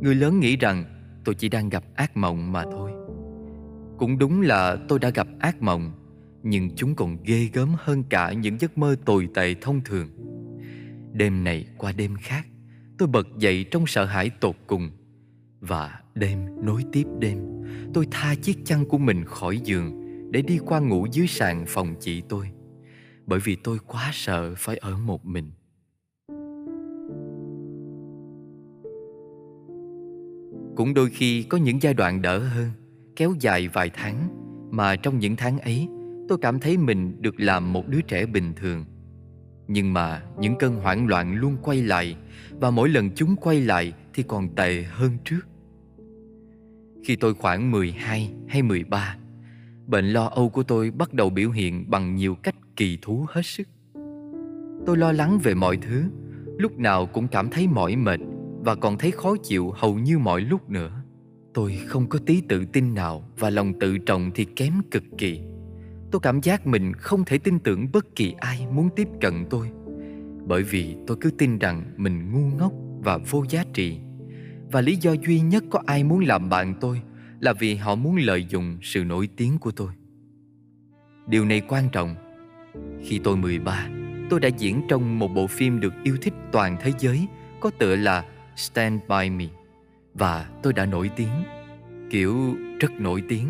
người 0.00 0.14
lớn 0.14 0.40
nghĩ 0.40 0.56
rằng 0.56 0.84
tôi 1.24 1.34
chỉ 1.34 1.48
đang 1.48 1.68
gặp 1.68 1.84
ác 1.94 2.16
mộng 2.16 2.52
mà 2.52 2.64
thôi. 2.72 2.90
Cũng 3.98 4.18
đúng 4.18 4.40
là 4.40 4.76
tôi 4.88 4.98
đã 4.98 5.10
gặp 5.10 5.28
ác 5.38 5.62
mộng, 5.62 5.92
nhưng 6.42 6.70
chúng 6.76 6.94
còn 6.94 7.16
ghê 7.24 7.48
gớm 7.52 7.68
hơn 7.78 8.04
cả 8.10 8.32
những 8.32 8.60
giấc 8.60 8.78
mơ 8.78 8.96
tồi 9.04 9.28
tệ 9.34 9.54
thông 9.60 9.80
thường. 9.84 10.08
Đêm 11.12 11.44
này 11.44 11.66
qua 11.78 11.92
đêm 11.92 12.16
khác, 12.16 12.46
tôi 12.98 13.08
bật 13.08 13.26
dậy 13.38 13.64
trong 13.70 13.86
sợ 13.86 14.04
hãi 14.04 14.30
tột 14.30 14.56
cùng 14.66 14.90
và 15.68 16.00
đêm 16.14 16.38
nối 16.62 16.84
tiếp 16.92 17.06
đêm, 17.18 17.38
tôi 17.94 18.06
tha 18.10 18.34
chiếc 18.34 18.64
chăn 18.64 18.84
của 18.84 18.98
mình 18.98 19.24
khỏi 19.24 19.60
giường 19.64 20.00
để 20.30 20.42
đi 20.42 20.58
qua 20.58 20.80
ngủ 20.80 21.06
dưới 21.12 21.26
sàn 21.26 21.64
phòng 21.68 21.94
chị 22.00 22.22
tôi. 22.28 22.50
Bởi 23.26 23.40
vì 23.44 23.56
tôi 23.56 23.78
quá 23.86 24.10
sợ 24.12 24.54
phải 24.56 24.76
ở 24.76 24.96
một 24.96 25.24
mình. 25.24 25.50
Cũng 30.76 30.94
đôi 30.94 31.10
khi 31.10 31.42
có 31.42 31.58
những 31.58 31.82
giai 31.82 31.94
đoạn 31.94 32.22
đỡ 32.22 32.38
hơn, 32.38 32.70
kéo 33.16 33.34
dài 33.40 33.68
vài 33.68 33.90
tháng, 33.94 34.28
mà 34.70 34.96
trong 34.96 35.18
những 35.18 35.36
tháng 35.36 35.58
ấy, 35.58 35.88
tôi 36.28 36.38
cảm 36.42 36.60
thấy 36.60 36.76
mình 36.76 37.22
được 37.22 37.40
làm 37.40 37.72
một 37.72 37.88
đứa 37.88 38.00
trẻ 38.00 38.26
bình 38.26 38.52
thường. 38.56 38.84
Nhưng 39.68 39.92
mà 39.92 40.22
những 40.38 40.54
cơn 40.58 40.76
hoảng 40.76 41.06
loạn 41.06 41.34
luôn 41.34 41.56
quay 41.62 41.82
lại 41.82 42.16
và 42.50 42.70
mỗi 42.70 42.88
lần 42.88 43.10
chúng 43.14 43.36
quay 43.36 43.60
lại 43.60 43.92
thì 44.14 44.22
còn 44.22 44.54
tệ 44.54 44.82
hơn 44.82 45.10
trước. 45.24 45.40
Khi 47.04 47.16
tôi 47.16 47.34
khoảng 47.34 47.70
12 47.70 48.30
hay 48.48 48.62
13, 48.62 49.16
bệnh 49.86 50.04
lo 50.04 50.24
âu 50.24 50.48
của 50.48 50.62
tôi 50.62 50.90
bắt 50.90 51.14
đầu 51.14 51.30
biểu 51.30 51.50
hiện 51.50 51.90
bằng 51.90 52.14
nhiều 52.14 52.34
cách 52.42 52.54
kỳ 52.76 52.98
thú 53.02 53.26
hết 53.28 53.42
sức. 53.46 53.68
Tôi 54.86 54.96
lo 54.96 55.12
lắng 55.12 55.38
về 55.42 55.54
mọi 55.54 55.76
thứ, 55.76 56.04
lúc 56.58 56.78
nào 56.78 57.06
cũng 57.06 57.28
cảm 57.28 57.50
thấy 57.50 57.66
mỏi 57.66 57.96
mệt 57.96 58.20
và 58.60 58.74
còn 58.74 58.98
thấy 58.98 59.10
khó 59.10 59.36
chịu 59.42 59.70
hầu 59.76 59.98
như 59.98 60.18
mọi 60.18 60.40
lúc 60.40 60.70
nữa. 60.70 61.02
Tôi 61.54 61.78
không 61.86 62.08
có 62.08 62.18
tí 62.26 62.40
tự 62.48 62.64
tin 62.64 62.94
nào 62.94 63.28
và 63.38 63.50
lòng 63.50 63.72
tự 63.80 63.98
trọng 63.98 64.30
thì 64.34 64.44
kém 64.44 64.72
cực 64.90 65.04
kỳ. 65.18 65.40
Tôi 66.10 66.20
cảm 66.20 66.42
giác 66.42 66.66
mình 66.66 66.92
không 66.92 67.24
thể 67.24 67.38
tin 67.38 67.58
tưởng 67.58 67.88
bất 67.92 68.16
kỳ 68.16 68.34
ai 68.38 68.66
muốn 68.72 68.88
tiếp 68.96 69.08
cận 69.20 69.44
tôi 69.50 69.70
bởi 70.46 70.62
vì 70.62 70.96
tôi 71.06 71.16
cứ 71.20 71.30
tin 71.30 71.58
rằng 71.58 71.82
mình 71.96 72.32
ngu 72.32 72.56
ngốc 72.56 72.72
và 73.04 73.18
vô 73.30 73.44
giá 73.48 73.64
trị 73.72 73.98
và 74.74 74.80
lý 74.80 74.96
do 74.96 75.12
duy 75.12 75.40
nhất 75.40 75.64
có 75.70 75.82
ai 75.86 76.04
muốn 76.04 76.24
làm 76.24 76.48
bạn 76.48 76.74
tôi 76.80 77.00
là 77.40 77.52
vì 77.52 77.74
họ 77.74 77.94
muốn 77.94 78.16
lợi 78.16 78.46
dụng 78.48 78.78
sự 78.82 79.04
nổi 79.04 79.28
tiếng 79.36 79.58
của 79.58 79.70
tôi. 79.70 79.88
Điều 81.26 81.44
này 81.44 81.62
quan 81.68 81.88
trọng. 81.92 82.14
Khi 83.04 83.20
tôi 83.24 83.36
13, 83.36 83.88
tôi 84.30 84.40
đã 84.40 84.48
diễn 84.48 84.82
trong 84.88 85.18
một 85.18 85.28
bộ 85.28 85.46
phim 85.46 85.80
được 85.80 85.94
yêu 86.02 86.16
thích 86.22 86.34
toàn 86.52 86.76
thế 86.82 86.92
giới 86.98 87.26
có 87.60 87.70
tựa 87.78 87.96
là 87.96 88.24
Stand 88.56 89.00
By 89.08 89.30
Me 89.30 89.44
và 90.14 90.48
tôi 90.62 90.72
đã 90.72 90.86
nổi 90.86 91.10
tiếng, 91.16 91.42
kiểu 92.10 92.56
rất 92.80 92.92
nổi 92.92 93.22
tiếng, 93.28 93.48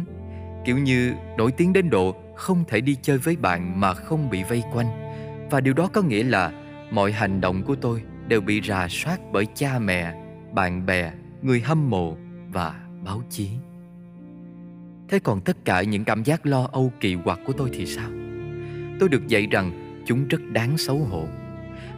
kiểu 0.64 0.78
như 0.78 1.12
nổi 1.38 1.52
tiếng 1.52 1.72
đến 1.72 1.90
độ 1.90 2.16
không 2.36 2.64
thể 2.68 2.80
đi 2.80 2.96
chơi 3.02 3.18
với 3.18 3.36
bạn 3.36 3.80
mà 3.80 3.94
không 3.94 4.30
bị 4.30 4.42
vây 4.42 4.62
quanh 4.72 4.86
và 5.50 5.60
điều 5.60 5.74
đó 5.74 5.90
có 5.92 6.02
nghĩa 6.02 6.22
là 6.22 6.52
mọi 6.90 7.12
hành 7.12 7.40
động 7.40 7.62
của 7.62 7.74
tôi 7.74 8.02
đều 8.28 8.40
bị 8.40 8.60
rà 8.64 8.86
soát 8.90 9.20
bởi 9.32 9.46
cha 9.54 9.78
mẹ, 9.78 10.23
bạn 10.54 10.86
bè, 10.86 11.12
người 11.42 11.60
hâm 11.60 11.90
mộ 11.90 12.16
và 12.52 12.80
báo 13.04 13.22
chí. 13.30 13.50
Thế 15.08 15.18
còn 15.18 15.40
tất 15.40 15.56
cả 15.64 15.82
những 15.82 16.04
cảm 16.04 16.22
giác 16.22 16.46
lo 16.46 16.68
âu 16.72 16.92
kỳ 17.00 17.16
quặc 17.24 17.38
của 17.46 17.52
tôi 17.52 17.70
thì 17.72 17.86
sao? 17.86 18.10
Tôi 19.00 19.08
được 19.08 19.26
dạy 19.28 19.46
rằng 19.50 20.00
chúng 20.06 20.28
rất 20.28 20.40
đáng 20.52 20.78
xấu 20.78 20.98
hổ 20.98 21.26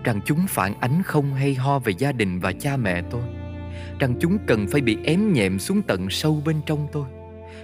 rằng 0.04 0.20
chúng 0.24 0.46
phản 0.48 0.80
ánh 0.80 1.02
không 1.02 1.34
hay 1.34 1.54
ho 1.54 1.78
về 1.78 1.92
gia 1.98 2.12
đình 2.12 2.40
và 2.40 2.52
cha 2.52 2.76
mẹ 2.76 3.02
tôi 3.10 3.22
rằng 3.98 4.14
chúng 4.20 4.38
cần 4.46 4.66
phải 4.66 4.80
bị 4.80 4.98
ém 5.04 5.32
nhẹm 5.32 5.58
xuống 5.58 5.82
tận 5.82 6.10
sâu 6.10 6.42
bên 6.44 6.56
trong 6.66 6.88
tôi 6.92 7.06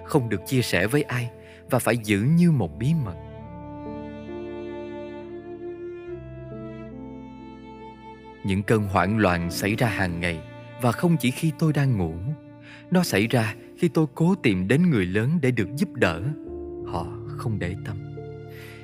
không 0.04 0.28
được 0.28 0.40
chia 0.46 0.62
sẻ 0.62 0.86
với 0.86 1.02
ai 1.02 1.30
và 1.70 1.78
phải 1.78 1.96
giữ 1.96 2.18
như 2.18 2.50
một 2.50 2.78
bí 2.78 2.94
mật 3.04 3.14
những 8.44 8.62
cơn 8.62 8.82
hoảng 8.82 9.18
loạn 9.18 9.50
xảy 9.50 9.76
ra 9.76 9.86
hàng 9.86 10.20
ngày 10.20 10.40
và 10.82 10.92
không 10.92 11.16
chỉ 11.16 11.30
khi 11.30 11.52
tôi 11.58 11.72
đang 11.72 11.98
ngủ, 11.98 12.14
nó 12.90 13.02
xảy 13.02 13.26
ra 13.26 13.54
khi 13.78 13.88
tôi 13.88 14.06
cố 14.14 14.34
tìm 14.34 14.68
đến 14.68 14.90
người 14.90 15.06
lớn 15.06 15.38
để 15.42 15.50
được 15.50 15.68
giúp 15.76 15.88
đỡ. 15.94 16.22
Họ 16.86 17.06
không 17.26 17.58
để 17.58 17.76
tâm. 17.84 17.96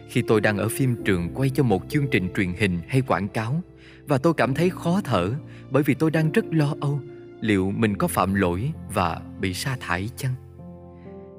Khi 0.09 0.23
tôi 0.23 0.41
đang 0.41 0.59
ở 0.59 0.69
phim 0.69 1.05
trường 1.05 1.31
quay 1.35 1.51
cho 1.51 1.63
một 1.63 1.83
chương 1.89 2.07
trình 2.11 2.29
truyền 2.37 2.53
hình 2.53 2.81
hay 2.89 3.03
quảng 3.03 3.29
cáo, 3.29 3.63
và 4.07 4.19
tôi 4.19 4.35
cảm 4.35 4.55
thấy 4.55 4.71
khó 4.71 5.01
thở 5.05 5.35
bởi 5.71 5.83
vì 5.83 5.95
tôi 5.95 6.11
đang 6.11 6.33
rất 6.33 6.45
lo 6.51 6.75
âu 6.81 7.01
liệu 7.41 7.71
mình 7.71 7.97
có 7.97 8.07
phạm 8.09 8.35
lỗi 8.35 8.73
và 8.95 9.21
bị 9.41 9.55
sa 9.55 9.77
thải 9.81 10.09
chăng. 10.17 10.35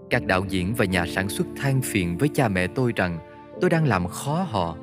Các 0.09 0.25
đạo 0.25 0.45
diễn 0.49 0.73
và 0.73 0.85
nhà 0.85 1.05
sản 1.07 1.29
xuất 1.29 1.47
than 1.57 1.81
phiền 1.81 2.17
với 2.17 2.29
cha 2.33 2.47
mẹ 2.47 2.67
tôi 2.67 2.93
rằng 2.95 3.19
tôi 3.61 3.69
đang 3.69 3.85
làm 3.85 4.07
khó 4.07 4.47
họ. 4.49 4.77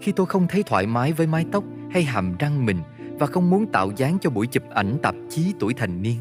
Khi 0.00 0.12
tôi 0.12 0.26
không 0.26 0.46
thấy 0.48 0.62
thoải 0.62 0.86
mái 0.86 1.12
với 1.12 1.26
mái 1.26 1.46
tóc 1.52 1.64
hay 1.90 2.02
hàm 2.02 2.36
răng 2.38 2.66
mình 2.66 2.78
và 3.18 3.26
không 3.26 3.50
muốn 3.50 3.66
tạo 3.72 3.92
dáng 3.96 4.18
cho 4.20 4.30
buổi 4.30 4.46
chụp 4.46 4.62
ảnh 4.70 4.98
tạp 5.02 5.14
chí 5.30 5.54
tuổi 5.58 5.74
thành 5.74 6.02
niên, 6.02 6.16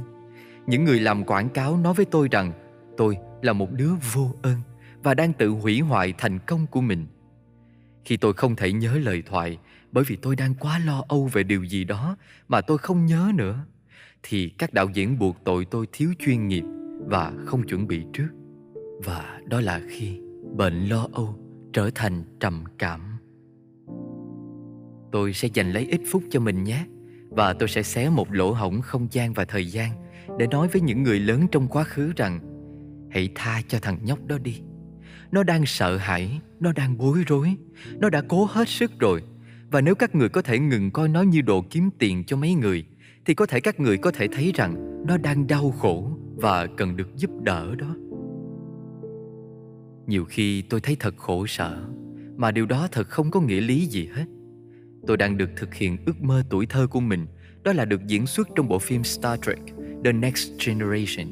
những 0.68 0.84
người 0.84 1.00
làm 1.00 1.24
quảng 1.24 1.50
cáo 1.50 1.78
nói 1.78 1.94
với 1.94 2.06
tôi 2.06 2.28
rằng 2.32 2.52
tôi 2.98 3.18
là 3.42 3.54
một 3.54 3.72
đứa 3.72 3.92
vô 4.14 4.32
ơn 4.42 4.58
và 5.04 5.14
đang 5.14 5.34
tự 5.34 5.50
hủy 5.50 5.80
hoại 5.80 6.14
thành 6.18 6.40
công 6.40 6.68
của 6.68 6.82
mình. 6.82 7.08
Khi 8.06 8.18
tôi 8.18 8.34
không 8.34 8.56
thể 8.56 8.72
nhớ 8.72 9.00
lời 9.04 9.24
thoại 9.26 9.58
bởi 9.92 10.04
vì 10.08 10.16
tôi 10.16 10.36
đang 10.36 10.56
quá 10.56 10.80
lo 10.80 11.04
âu 11.08 11.30
về 11.34 11.44
điều 11.44 11.64
gì 11.64 11.84
đó 11.84 12.18
mà 12.48 12.62
tôi 12.62 12.78
không 12.78 13.06
nhớ 13.06 13.32
nữa, 13.36 13.66
thì 14.24 14.50
các 14.50 14.74
đạo 14.74 14.90
diễn 14.94 15.20
buộc 15.20 15.38
tội 15.44 15.66
tôi 15.66 15.88
thiếu 15.92 16.14
chuyên 16.20 16.48
nghiệp 16.48 16.64
và 17.06 17.34
không 17.46 17.68
chuẩn 17.68 17.88
bị 17.88 18.06
trước. 18.14 18.30
Và 19.04 19.40
đó 19.46 19.62
là 19.62 19.82
khi 19.90 20.20
bệnh 20.58 20.86
lo 20.86 21.08
âu 21.14 21.40
trở 21.74 21.90
thành 21.96 22.24
trầm 22.40 22.64
cảm. 22.78 23.13
Tôi 25.14 25.34
sẽ 25.34 25.48
dành 25.54 25.72
lấy 25.72 25.86
ít 25.86 26.02
phút 26.08 26.24
cho 26.30 26.40
mình 26.40 26.64
nhé 26.64 26.86
và 27.30 27.54
tôi 27.54 27.70
sẽ 27.70 27.84
xé 27.84 28.10
một 28.10 28.34
lỗ 28.34 28.52
hổng 28.52 28.82
không 28.82 29.08
gian 29.12 29.34
và 29.34 29.46
thời 29.46 29.66
gian 29.66 29.92
để 30.40 30.48
nói 30.48 30.68
với 30.68 30.82
những 30.82 31.04
người 31.04 31.20
lớn 31.20 31.48
trong 31.52 31.68
quá 31.68 31.84
khứ 31.84 32.12
rằng 32.16 32.40
hãy 33.12 33.30
tha 33.36 33.62
cho 33.68 33.80
thằng 33.82 33.98
nhóc 34.04 34.26
đó 34.26 34.38
đi. 34.38 34.62
Nó 35.32 35.44
đang 35.44 35.66
sợ 35.66 35.98
hãi, 35.98 36.40
nó 36.60 36.72
đang 36.72 36.98
bối 36.98 37.24
rối, 37.28 37.56
nó 37.98 38.10
đã 38.10 38.22
cố 38.22 38.46
hết 38.46 38.70
sức 38.70 38.92
rồi. 39.00 39.24
Và 39.72 39.82
nếu 39.82 39.96
các 39.96 40.16
người 40.16 40.30
có 40.30 40.42
thể 40.42 40.60
ngừng 40.60 40.92
coi 40.92 41.10
nó 41.10 41.22
như 41.22 41.42
đồ 41.42 41.62
kiếm 41.70 41.90
tiền 42.00 42.24
cho 42.28 42.38
mấy 42.38 42.54
người, 42.54 42.86
thì 43.26 43.34
có 43.34 43.46
thể 43.46 43.60
các 43.60 43.80
người 43.80 43.98
có 43.98 44.12
thể 44.12 44.28
thấy 44.28 44.52
rằng 44.56 45.04
nó 45.08 45.18
đang 45.18 45.48
đau 45.48 45.72
khổ 45.72 46.12
và 46.36 46.68
cần 46.78 46.98
được 46.98 47.16
giúp 47.16 47.32
đỡ 47.44 47.76
đó. 47.76 47.96
Nhiều 50.08 50.26
khi 50.26 50.62
tôi 50.62 50.82
thấy 50.82 50.98
thật 51.00 51.18
khổ 51.18 51.46
sở, 51.46 51.84
mà 52.36 52.52
điều 52.52 52.66
đó 52.66 52.88
thật 52.92 53.10
không 53.10 53.32
có 53.32 53.42
nghĩa 53.42 53.62
lý 53.62 53.86
gì 53.86 54.10
hết. 54.14 54.26
Tôi 55.08 55.18
đang 55.18 55.38
được 55.38 55.50
thực 55.56 55.74
hiện 55.74 55.98
ước 56.06 56.22
mơ 56.22 56.44
tuổi 56.50 56.66
thơ 56.66 56.88
của 56.88 57.00
mình, 57.00 57.28
đó 57.64 57.74
là 57.74 57.86
được 57.86 58.08
diễn 58.08 58.28
xuất 58.28 58.50
trong 58.56 58.68
bộ 58.68 58.80
phim 58.80 59.04
Star 59.04 59.40
Trek 59.42 59.60
The 60.06 60.12
Next 60.12 60.52
Generation 60.68 61.28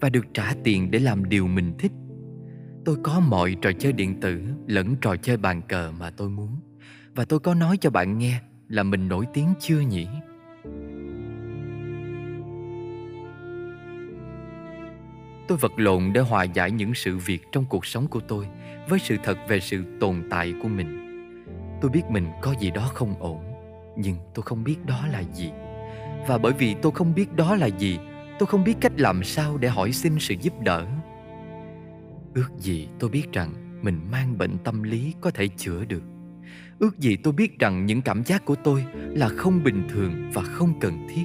và 0.00 0.08
được 0.08 0.26
trả 0.34 0.54
tiền 0.64 0.90
để 0.90 0.98
làm 0.98 1.28
điều 1.28 1.46
mình 1.46 1.74
thích. 1.78 1.92
Tôi 2.84 2.96
có 3.02 3.20
mọi 3.20 3.56
trò 3.62 3.72
chơi 3.78 3.92
điện 3.92 4.20
tử 4.20 4.42
lẫn 4.66 4.96
trò 5.00 5.16
chơi 5.16 5.36
bàn 5.36 5.62
cờ 5.68 5.92
mà 5.98 6.10
tôi 6.10 6.28
muốn 6.28 6.56
và 7.14 7.24
tôi 7.24 7.40
có 7.40 7.54
nói 7.54 7.76
cho 7.76 7.90
bạn 7.90 8.18
nghe 8.18 8.40
là 8.68 8.82
mình 8.82 9.08
nổi 9.08 9.26
tiếng 9.34 9.54
chưa 9.60 9.80
nhỉ? 9.80 10.06
Tôi 15.48 15.58
vật 15.58 15.72
lộn 15.76 16.12
để 16.12 16.20
hòa 16.20 16.44
giải 16.44 16.70
những 16.70 16.94
sự 16.94 17.16
việc 17.16 17.42
trong 17.52 17.64
cuộc 17.64 17.86
sống 17.86 18.06
của 18.06 18.20
tôi 18.20 18.46
với 18.88 18.98
sự 18.98 19.16
thật 19.22 19.38
về 19.48 19.60
sự 19.60 19.84
tồn 20.00 20.22
tại 20.30 20.54
của 20.62 20.68
mình. 20.68 21.11
Tôi 21.82 21.90
biết 21.90 22.02
mình 22.10 22.28
có 22.40 22.54
gì 22.60 22.70
đó 22.70 22.90
không 22.94 23.14
ổn, 23.18 23.40
nhưng 23.96 24.16
tôi 24.34 24.42
không 24.42 24.64
biết 24.64 24.76
đó 24.86 25.06
là 25.12 25.20
gì. 25.20 25.50
Và 26.28 26.38
bởi 26.38 26.52
vì 26.58 26.74
tôi 26.82 26.92
không 26.92 27.14
biết 27.14 27.36
đó 27.36 27.56
là 27.56 27.66
gì, 27.66 27.98
tôi 28.38 28.46
không 28.46 28.64
biết 28.64 28.74
cách 28.80 28.92
làm 28.96 29.24
sao 29.24 29.58
để 29.58 29.68
hỏi 29.68 29.92
xin 29.92 30.18
sự 30.18 30.34
giúp 30.40 30.60
đỡ. 30.60 30.86
Ước 32.34 32.48
gì 32.58 32.88
tôi 32.98 33.10
biết 33.10 33.32
rằng 33.32 33.78
mình 33.82 34.00
mang 34.10 34.38
bệnh 34.38 34.58
tâm 34.58 34.82
lý 34.82 35.14
có 35.20 35.30
thể 35.30 35.48
chữa 35.48 35.84
được. 35.84 36.02
Ước 36.78 36.98
gì 36.98 37.16
tôi 37.16 37.32
biết 37.32 37.58
rằng 37.58 37.86
những 37.86 38.02
cảm 38.02 38.24
giác 38.24 38.44
của 38.44 38.54
tôi 38.54 38.84
là 38.94 39.28
không 39.28 39.64
bình 39.64 39.88
thường 39.88 40.30
và 40.34 40.42
không 40.42 40.80
cần 40.80 41.06
thiết. 41.10 41.24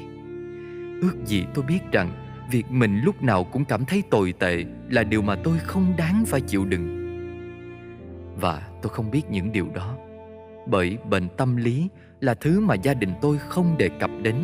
Ước 1.02 1.26
gì 1.26 1.46
tôi 1.54 1.65
biết 1.67 1.80
rằng 1.91 2.12
việc 2.52 2.72
mình 2.72 3.02
lúc 3.04 3.24
nào 3.24 3.43
cũng 3.43 3.65
cảm 3.65 3.86
thấy 3.86 4.04
tồi 4.10 4.34
tệ 4.39 4.63
là 4.89 5.04
điều 5.04 5.22
mà 5.22 5.36
tôi 5.43 5.60
không 5.60 5.93
đáng 5.98 6.24
phải 6.28 6.41
chịu 6.41 6.65
đựng 6.65 6.98
và 8.39 8.67
tôi 8.82 8.89
không 8.89 9.12
biết 9.12 9.22
những 9.30 9.52
điều 9.52 9.67
đó 9.76 9.96
bởi 10.69 10.97
bệnh 11.10 11.27
tâm 11.38 11.56
lý 11.56 11.89
là 12.19 12.34
thứ 12.34 12.60
mà 12.60 12.75
gia 12.75 12.93
đình 12.93 13.13
tôi 13.21 13.38
không 13.38 13.77
đề 13.77 13.89
cập 13.99 14.12
đến. 14.21 14.36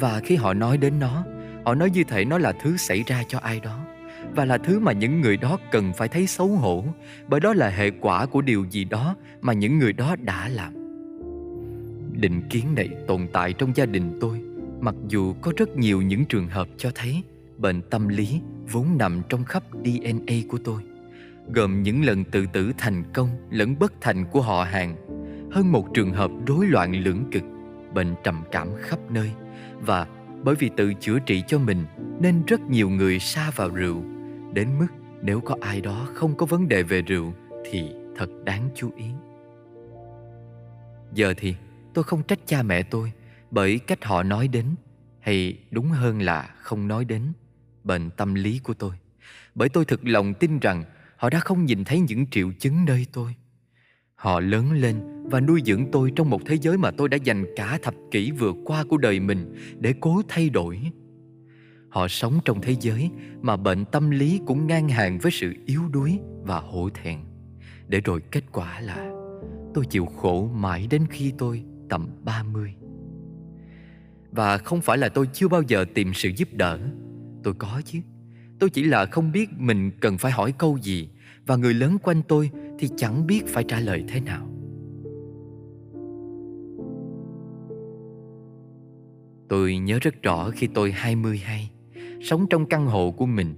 Và 0.00 0.20
khi 0.20 0.36
họ 0.36 0.54
nói 0.54 0.76
đến 0.76 0.94
nó 1.00 1.24
họ 1.64 1.74
nói 1.74 1.90
như 1.90 2.04
thể 2.04 2.24
nó 2.24 2.38
là 2.38 2.52
thứ 2.52 2.76
xảy 2.76 3.02
ra 3.06 3.22
cho 3.28 3.38
ai 3.38 3.60
đó 3.60 3.84
và 4.34 4.44
là 4.44 4.58
thứ 4.58 4.78
mà 4.78 4.92
những 4.92 5.20
người 5.20 5.36
đó 5.36 5.58
cần 5.70 5.92
phải 5.96 6.08
thấy 6.08 6.26
xấu 6.26 6.48
hổ 6.48 6.84
bởi 7.28 7.40
đó 7.40 7.54
là 7.54 7.68
hệ 7.68 7.90
quả 7.90 8.26
của 8.26 8.42
điều 8.42 8.64
gì 8.70 8.84
đó 8.84 9.16
mà 9.40 9.52
những 9.52 9.78
người 9.78 9.92
đó 9.92 10.16
đã 10.20 10.48
làm. 10.48 10.72
Định 12.12 12.42
kiến 12.50 12.74
này 12.74 12.88
tồn 13.06 13.26
tại 13.32 13.52
trong 13.52 13.76
gia 13.76 13.86
đình 13.86 14.18
tôi 14.20 14.40
mặc 14.80 14.94
dù 15.08 15.34
có 15.40 15.52
rất 15.56 15.76
nhiều 15.76 16.02
những 16.02 16.24
trường 16.24 16.48
hợp 16.48 16.68
cho 16.76 16.90
thấy 16.94 17.22
bệnh 17.56 17.82
tâm 17.82 18.08
lý 18.08 18.40
vốn 18.72 18.98
nằm 18.98 19.22
trong 19.28 19.44
khắp 19.44 19.62
DNA 19.84 20.34
của 20.48 20.58
tôi, 20.64 20.82
gồm 21.54 21.82
những 21.82 22.04
lần 22.04 22.24
tự 22.24 22.46
tử 22.52 22.72
thành 22.78 23.02
công 23.12 23.28
lẫn 23.50 23.78
bất 23.78 23.92
thành 24.00 24.24
của 24.24 24.40
họ 24.40 24.64
hàng, 24.64 24.96
hơn 25.54 25.72
một 25.72 25.94
trường 25.94 26.12
hợp 26.12 26.30
rối 26.46 26.66
loạn 26.66 26.92
lưỡng 26.92 27.24
cực, 27.32 27.42
bệnh 27.94 28.14
trầm 28.24 28.44
cảm 28.52 28.68
khắp 28.80 28.98
nơi. 29.10 29.30
Và 29.80 30.06
bởi 30.42 30.54
vì 30.54 30.70
tự 30.76 30.94
chữa 30.94 31.18
trị 31.18 31.42
cho 31.46 31.58
mình 31.58 31.84
nên 32.20 32.44
rất 32.46 32.60
nhiều 32.60 32.90
người 32.90 33.18
xa 33.18 33.50
vào 33.50 33.68
rượu, 33.68 34.04
đến 34.52 34.68
mức 34.78 34.86
nếu 35.22 35.40
có 35.40 35.56
ai 35.60 35.80
đó 35.80 36.08
không 36.14 36.36
có 36.36 36.46
vấn 36.46 36.68
đề 36.68 36.82
về 36.82 37.02
rượu 37.02 37.34
thì 37.70 37.90
thật 38.16 38.26
đáng 38.44 38.68
chú 38.74 38.90
ý. 38.96 39.04
Giờ 41.12 41.34
thì 41.36 41.54
tôi 41.94 42.04
không 42.04 42.22
trách 42.22 42.38
cha 42.46 42.62
mẹ 42.62 42.82
tôi 42.82 43.12
bởi 43.50 43.78
cách 43.78 44.04
họ 44.04 44.22
nói 44.22 44.48
đến 44.48 44.66
hay 45.20 45.58
đúng 45.70 45.88
hơn 45.88 46.22
là 46.22 46.54
không 46.60 46.88
nói 46.88 47.04
đến 47.04 47.22
bệnh 47.84 48.10
tâm 48.10 48.34
lý 48.34 48.58
của 48.58 48.74
tôi. 48.74 48.92
Bởi 49.54 49.68
tôi 49.68 49.84
thực 49.84 50.06
lòng 50.06 50.34
tin 50.34 50.58
rằng 50.58 50.84
họ 51.16 51.30
đã 51.30 51.38
không 51.38 51.64
nhìn 51.64 51.84
thấy 51.84 52.00
những 52.00 52.26
triệu 52.26 52.52
chứng 52.58 52.84
nơi 52.84 53.06
tôi. 53.12 53.34
Họ 54.14 54.40
lớn 54.40 54.72
lên 54.72 55.13
và 55.24 55.40
nuôi 55.40 55.62
dưỡng 55.66 55.90
tôi 55.92 56.12
trong 56.16 56.30
một 56.30 56.40
thế 56.46 56.58
giới 56.60 56.78
mà 56.78 56.90
tôi 56.90 57.08
đã 57.08 57.16
dành 57.24 57.44
cả 57.56 57.78
thập 57.82 57.94
kỷ 58.10 58.30
vừa 58.30 58.52
qua 58.64 58.84
của 58.84 58.96
đời 58.96 59.20
mình 59.20 59.54
để 59.78 59.94
cố 60.00 60.22
thay 60.28 60.50
đổi. 60.50 60.80
Họ 61.88 62.08
sống 62.08 62.38
trong 62.44 62.60
thế 62.60 62.76
giới 62.80 63.10
mà 63.42 63.56
bệnh 63.56 63.84
tâm 63.84 64.10
lý 64.10 64.40
cũng 64.46 64.66
ngang 64.66 64.88
hàng 64.88 65.18
với 65.18 65.32
sự 65.32 65.54
yếu 65.66 65.88
đuối 65.88 66.18
và 66.42 66.58
hổ 66.58 66.88
thẹn. 66.90 67.18
Để 67.88 68.00
rồi 68.00 68.20
kết 68.20 68.44
quả 68.52 68.80
là 68.80 69.10
tôi 69.74 69.84
chịu 69.90 70.06
khổ 70.06 70.50
mãi 70.54 70.86
đến 70.90 71.06
khi 71.10 71.32
tôi 71.38 71.62
tầm 71.88 72.08
30. 72.24 72.74
Và 74.30 74.58
không 74.58 74.80
phải 74.80 74.98
là 74.98 75.08
tôi 75.08 75.28
chưa 75.32 75.48
bao 75.48 75.62
giờ 75.62 75.84
tìm 75.94 76.14
sự 76.14 76.30
giúp 76.36 76.48
đỡ. 76.52 76.78
Tôi 77.42 77.54
có 77.54 77.82
chứ. 77.84 77.98
Tôi 78.58 78.70
chỉ 78.70 78.84
là 78.84 79.06
không 79.06 79.32
biết 79.32 79.48
mình 79.56 79.90
cần 80.00 80.18
phải 80.18 80.32
hỏi 80.32 80.52
câu 80.58 80.78
gì 80.82 81.08
Và 81.46 81.56
người 81.56 81.74
lớn 81.74 81.98
quanh 82.02 82.22
tôi 82.28 82.50
thì 82.78 82.88
chẳng 82.96 83.26
biết 83.26 83.46
phải 83.46 83.64
trả 83.64 83.80
lời 83.80 84.04
thế 84.08 84.20
nào. 84.20 84.53
Tôi 89.54 89.76
nhớ 89.76 89.98
rất 90.02 90.22
rõ 90.22 90.50
khi 90.50 90.66
tôi 90.74 90.92
22 90.92 91.70
Sống 92.22 92.46
trong 92.50 92.66
căn 92.66 92.86
hộ 92.86 93.10
của 93.10 93.26
mình 93.26 93.54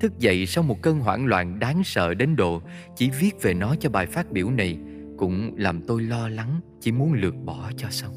Thức 0.00 0.18
dậy 0.18 0.46
sau 0.46 0.64
một 0.64 0.82
cơn 0.82 0.98
hoảng 0.98 1.26
loạn 1.26 1.58
đáng 1.58 1.84
sợ 1.84 2.14
đến 2.14 2.36
độ 2.36 2.62
Chỉ 2.96 3.10
viết 3.10 3.42
về 3.42 3.54
nó 3.54 3.74
cho 3.80 3.90
bài 3.90 4.06
phát 4.06 4.32
biểu 4.32 4.50
này 4.50 4.78
Cũng 5.18 5.54
làm 5.56 5.80
tôi 5.86 6.02
lo 6.02 6.28
lắng 6.28 6.60
Chỉ 6.80 6.92
muốn 6.92 7.12
lượt 7.12 7.34
bỏ 7.44 7.70
cho 7.76 7.90
xong 7.90 8.14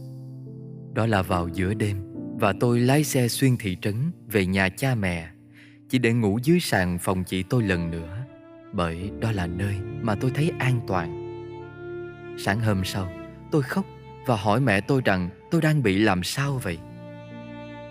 Đó 0.94 1.06
là 1.06 1.22
vào 1.22 1.48
giữa 1.48 1.74
đêm 1.74 1.98
và 2.40 2.54
tôi 2.60 2.80
lái 2.80 3.04
xe 3.04 3.28
xuyên 3.28 3.58
thị 3.58 3.78
trấn 3.82 3.96
về 4.32 4.46
nhà 4.46 4.70
cha 4.70 4.96
mẹ 4.96 5.30
chỉ 5.90 5.98
để 5.98 6.14
ngủ 6.14 6.40
dưới 6.44 6.60
sàn 6.60 6.98
phòng 7.02 7.24
chị 7.24 7.44
tôi 7.44 7.64
lần 7.64 7.92
nữa 7.92 8.26
bởi 8.74 9.12
đó 9.20 9.32
là 9.32 9.48
nơi 9.48 9.76
mà 10.02 10.16
tôi 10.16 10.32
thấy 10.36 10.52
an 10.60 10.80
toàn. 10.88 11.20
Sáng 12.40 12.60
hôm 12.60 12.84
sau, 12.86 13.12
tôi 13.52 13.62
khóc 13.62 13.86
và 14.26 14.36
hỏi 14.36 14.60
mẹ 14.60 14.82
tôi 14.82 15.02
rằng 15.06 15.30
tôi 15.52 15.62
đang 15.62 15.84
bị 15.84 15.98
làm 15.98 16.24
sao 16.24 16.60
vậy. 16.64 16.78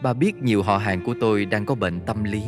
Bà 0.02 0.12
biết 0.12 0.42
nhiều 0.42 0.62
họ 0.62 0.78
hàng 0.78 1.04
của 1.04 1.14
tôi 1.20 1.44
đang 1.44 1.66
có 1.66 1.74
bệnh 1.74 2.00
tâm 2.00 2.24
lý 2.24 2.42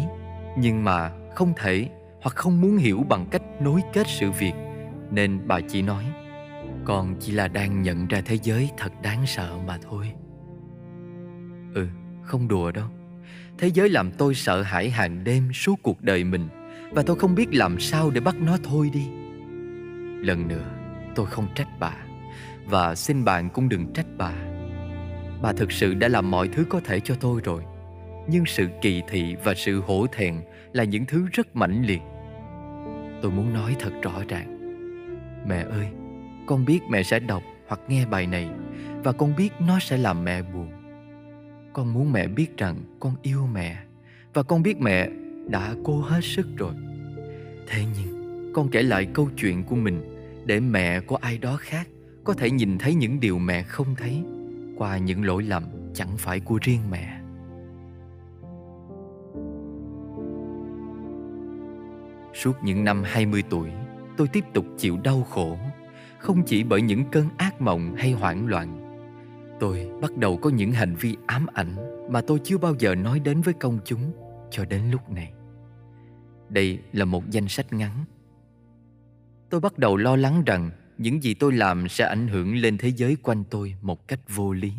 nhưng 0.58 0.84
mà 0.84 1.10
không 1.34 1.52
thể 1.56 1.88
hoặc 2.22 2.36
không 2.36 2.60
muốn 2.60 2.76
hiểu 2.76 3.04
bằng 3.08 3.26
cách 3.30 3.42
nối 3.60 3.80
kết 3.92 4.06
sự 4.06 4.30
việc 4.30 4.52
nên 5.10 5.40
bà 5.46 5.60
chỉ 5.68 5.82
nói 5.82 6.04
con 6.84 7.14
chỉ 7.20 7.32
là 7.32 7.48
đang 7.48 7.82
nhận 7.82 8.06
ra 8.06 8.22
thế 8.24 8.38
giới 8.42 8.70
thật 8.76 8.92
đáng 9.02 9.26
sợ 9.26 9.58
mà 9.66 9.78
thôi. 9.82 10.12
Ừ, 11.74 11.86
không 12.22 12.48
đùa 12.48 12.70
đâu. 12.70 12.86
Thế 13.58 13.68
giới 13.68 13.88
làm 13.88 14.10
tôi 14.10 14.34
sợ 14.34 14.62
hãi 14.62 14.90
hàng 14.90 15.24
đêm 15.24 15.52
suốt 15.52 15.74
cuộc 15.82 16.02
đời 16.02 16.24
mình 16.24 16.48
và 16.90 17.02
tôi 17.02 17.18
không 17.18 17.34
biết 17.34 17.54
làm 17.54 17.80
sao 17.80 18.10
để 18.10 18.20
bắt 18.20 18.34
nó 18.40 18.56
thôi 18.64 18.90
đi. 18.92 19.06
Lần 20.26 20.48
nữa, 20.48 20.70
tôi 21.14 21.26
không 21.26 21.46
trách 21.54 21.68
bà 21.80 21.94
và 22.66 22.94
xin 22.94 23.24
bạn 23.24 23.50
cũng 23.50 23.68
đừng 23.68 23.92
trách 23.92 24.06
bà. 24.18 24.53
Bà 25.44 25.52
thực 25.52 25.72
sự 25.72 25.94
đã 25.94 26.08
làm 26.08 26.30
mọi 26.30 26.48
thứ 26.48 26.64
có 26.68 26.80
thể 26.80 27.00
cho 27.00 27.14
tôi 27.20 27.40
rồi. 27.44 27.62
Nhưng 28.28 28.46
sự 28.46 28.68
kỳ 28.82 29.02
thị 29.08 29.36
và 29.44 29.54
sự 29.54 29.80
hổ 29.80 30.06
thẹn 30.12 30.40
là 30.72 30.84
những 30.84 31.04
thứ 31.06 31.26
rất 31.32 31.56
mãnh 31.56 31.86
liệt. 31.86 32.00
Tôi 33.22 33.30
muốn 33.30 33.54
nói 33.54 33.76
thật 33.78 33.90
rõ 34.02 34.22
ràng. 34.28 34.58
Mẹ 35.48 35.64
ơi, 35.70 35.86
con 36.46 36.64
biết 36.64 36.80
mẹ 36.90 37.02
sẽ 37.02 37.18
đọc 37.18 37.42
hoặc 37.66 37.80
nghe 37.88 38.06
bài 38.06 38.26
này 38.26 38.48
và 39.02 39.12
con 39.12 39.36
biết 39.36 39.50
nó 39.60 39.78
sẽ 39.78 39.96
làm 39.96 40.24
mẹ 40.24 40.42
buồn. 40.42 40.70
Con 41.72 41.92
muốn 41.92 42.12
mẹ 42.12 42.28
biết 42.28 42.56
rằng 42.56 42.76
con 43.00 43.14
yêu 43.22 43.48
mẹ 43.52 43.78
Và 44.34 44.42
con 44.42 44.62
biết 44.62 44.80
mẹ 44.80 45.08
đã 45.48 45.74
cố 45.84 46.00
hết 46.00 46.20
sức 46.22 46.46
rồi 46.56 46.74
Thế 47.66 47.84
nhưng 47.96 48.50
con 48.54 48.68
kể 48.68 48.82
lại 48.82 49.06
câu 49.12 49.28
chuyện 49.36 49.64
của 49.64 49.76
mình 49.76 50.00
để 50.44 50.60
mẹ 50.60 51.00
của 51.00 51.16
ai 51.16 51.38
đó 51.38 51.56
khác 51.60 51.88
có 52.24 52.34
thể 52.34 52.50
nhìn 52.50 52.78
thấy 52.78 52.94
những 52.94 53.20
điều 53.20 53.38
mẹ 53.38 53.62
không 53.62 53.94
thấy 53.94 54.22
qua 54.76 54.98
những 54.98 55.24
lỗi 55.24 55.42
lầm 55.42 55.64
chẳng 55.94 56.16
phải 56.18 56.40
của 56.40 56.58
riêng 56.62 56.80
mẹ. 56.90 57.20
Suốt 62.34 62.52
những 62.62 62.84
năm 62.84 63.02
20 63.04 63.42
tuổi, 63.50 63.70
tôi 64.16 64.28
tiếp 64.28 64.44
tục 64.52 64.66
chịu 64.78 64.98
đau 65.04 65.22
khổ, 65.22 65.58
không 66.18 66.42
chỉ 66.46 66.64
bởi 66.64 66.82
những 66.82 67.04
cơn 67.12 67.28
ác 67.36 67.60
mộng 67.60 67.94
hay 67.96 68.12
hoảng 68.12 68.46
loạn. 68.46 68.80
Tôi 69.60 69.90
bắt 70.02 70.16
đầu 70.16 70.36
có 70.36 70.50
những 70.50 70.72
hành 70.72 70.94
vi 70.94 71.16
ám 71.26 71.46
ảnh 71.54 71.76
mà 72.10 72.20
tôi 72.20 72.40
chưa 72.44 72.58
bao 72.58 72.74
giờ 72.78 72.94
nói 72.94 73.20
đến 73.20 73.40
với 73.40 73.54
công 73.54 73.78
chúng 73.84 74.12
cho 74.50 74.64
đến 74.64 74.82
lúc 74.90 75.10
này. 75.10 75.32
Đây 76.48 76.78
là 76.92 77.04
một 77.04 77.30
danh 77.30 77.48
sách 77.48 77.72
ngắn. 77.72 78.04
Tôi 79.50 79.60
bắt 79.60 79.78
đầu 79.78 79.96
lo 79.96 80.16
lắng 80.16 80.42
rằng 80.46 80.70
những 80.98 81.22
gì 81.22 81.34
tôi 81.34 81.52
làm 81.52 81.88
sẽ 81.88 82.04
ảnh 82.04 82.28
hưởng 82.28 82.56
lên 82.56 82.78
thế 82.78 82.88
giới 82.88 83.16
quanh 83.22 83.44
tôi 83.50 83.74
một 83.82 84.08
cách 84.08 84.20
vô 84.34 84.52
lý. 84.52 84.72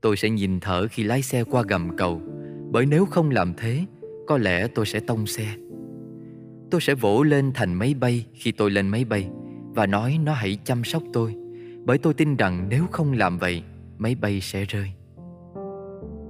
Tôi 0.00 0.16
sẽ 0.16 0.30
nhìn 0.30 0.60
thở 0.60 0.88
khi 0.90 1.02
lái 1.02 1.22
xe 1.22 1.44
qua 1.44 1.62
gầm 1.68 1.96
cầu, 1.96 2.22
bởi 2.70 2.86
nếu 2.86 3.06
không 3.06 3.30
làm 3.30 3.54
thế, 3.54 3.84
có 4.26 4.38
lẽ 4.38 4.66
tôi 4.66 4.86
sẽ 4.86 5.00
tông 5.00 5.26
xe. 5.26 5.56
Tôi 6.70 6.80
sẽ 6.80 6.94
vỗ 6.94 7.22
lên 7.22 7.52
thành 7.54 7.74
máy 7.74 7.94
bay 7.94 8.26
khi 8.34 8.52
tôi 8.52 8.70
lên 8.70 8.88
máy 8.88 9.04
bay 9.04 9.28
và 9.74 9.86
nói 9.86 10.18
nó 10.24 10.32
hãy 10.32 10.58
chăm 10.64 10.84
sóc 10.84 11.02
tôi, 11.12 11.34
bởi 11.84 11.98
tôi 11.98 12.14
tin 12.14 12.36
rằng 12.36 12.66
nếu 12.68 12.86
không 12.92 13.12
làm 13.12 13.38
vậy, 13.38 13.62
máy 13.98 14.14
bay 14.14 14.40
sẽ 14.40 14.64
rơi. 14.64 14.92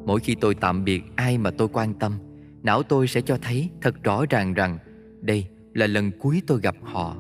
Mỗi 0.07 0.21
khi 0.21 0.35
tôi 0.41 0.55
tạm 0.55 0.85
biệt 0.85 1.03
ai 1.17 1.39
mà 1.39 1.51
tôi 1.51 1.69
quan 1.73 1.95
tâm, 1.95 2.19
não 2.63 2.83
tôi 2.83 3.09
sẽ 3.09 3.21
cho 3.21 3.39
thấy 3.43 3.71
thật 3.81 4.03
rõ 4.03 4.25
ràng 4.31 4.55
rằng 4.55 4.79
đây 5.21 5.47
là 5.75 5.87
lần 5.87 6.11
cuối 6.19 6.43
tôi 6.47 6.61
gặp 6.61 6.77
họ. 6.83 7.17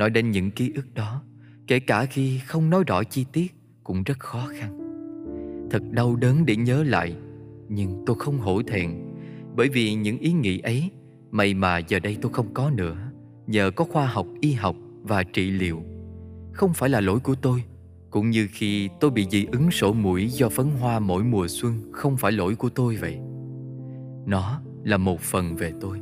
Nói 0.00 0.10
đến 0.10 0.30
những 0.30 0.50
ký 0.50 0.72
ức 0.74 0.94
đó, 0.94 1.22
kể 1.66 1.80
cả 1.80 2.04
khi 2.04 2.38
không 2.38 2.70
nói 2.70 2.84
rõ 2.86 3.04
chi 3.04 3.26
tiết 3.32 3.54
cũng 3.84 4.02
rất 4.02 4.18
khó 4.18 4.48
khăn. 4.58 4.78
Thật 5.70 5.82
đau 5.90 6.16
đớn 6.16 6.46
để 6.46 6.56
nhớ 6.56 6.82
lại, 6.82 7.16
nhưng 7.68 8.02
tôi 8.06 8.16
không 8.18 8.38
hổ 8.38 8.62
thẹn 8.62 8.90
bởi 9.56 9.68
vì 9.68 9.94
những 9.94 10.18
ý 10.18 10.32
nghĩ 10.32 10.58
ấy 10.58 10.90
may 11.30 11.54
mà 11.54 11.78
giờ 11.78 11.98
đây 11.98 12.16
tôi 12.22 12.32
không 12.32 12.54
có 12.54 12.70
nữa 12.70 12.96
nhờ 13.46 13.70
có 13.70 13.84
khoa 13.84 14.06
học 14.06 14.26
y 14.40 14.52
học 14.52 14.76
và 15.02 15.22
trị 15.22 15.50
liệu. 15.50 15.82
Không 16.52 16.72
phải 16.72 16.90
là 16.90 17.00
lỗi 17.00 17.20
của 17.20 17.34
tôi, 17.34 17.64
cũng 18.10 18.30
như 18.30 18.48
khi 18.52 18.88
tôi 19.00 19.10
bị 19.10 19.26
dị 19.30 19.46
ứng 19.52 19.70
sổ 19.70 19.92
mũi 19.92 20.28
do 20.28 20.48
phấn 20.48 20.66
hoa 20.66 20.98
mỗi 20.98 21.24
mùa 21.24 21.48
xuân 21.48 21.92
không 21.92 22.16
phải 22.16 22.32
lỗi 22.32 22.54
của 22.54 22.68
tôi 22.68 22.96
vậy. 22.96 23.18
Nó 24.26 24.60
là 24.84 24.96
một 24.96 25.20
phần 25.20 25.56
về 25.56 25.72
tôi. 25.80 26.00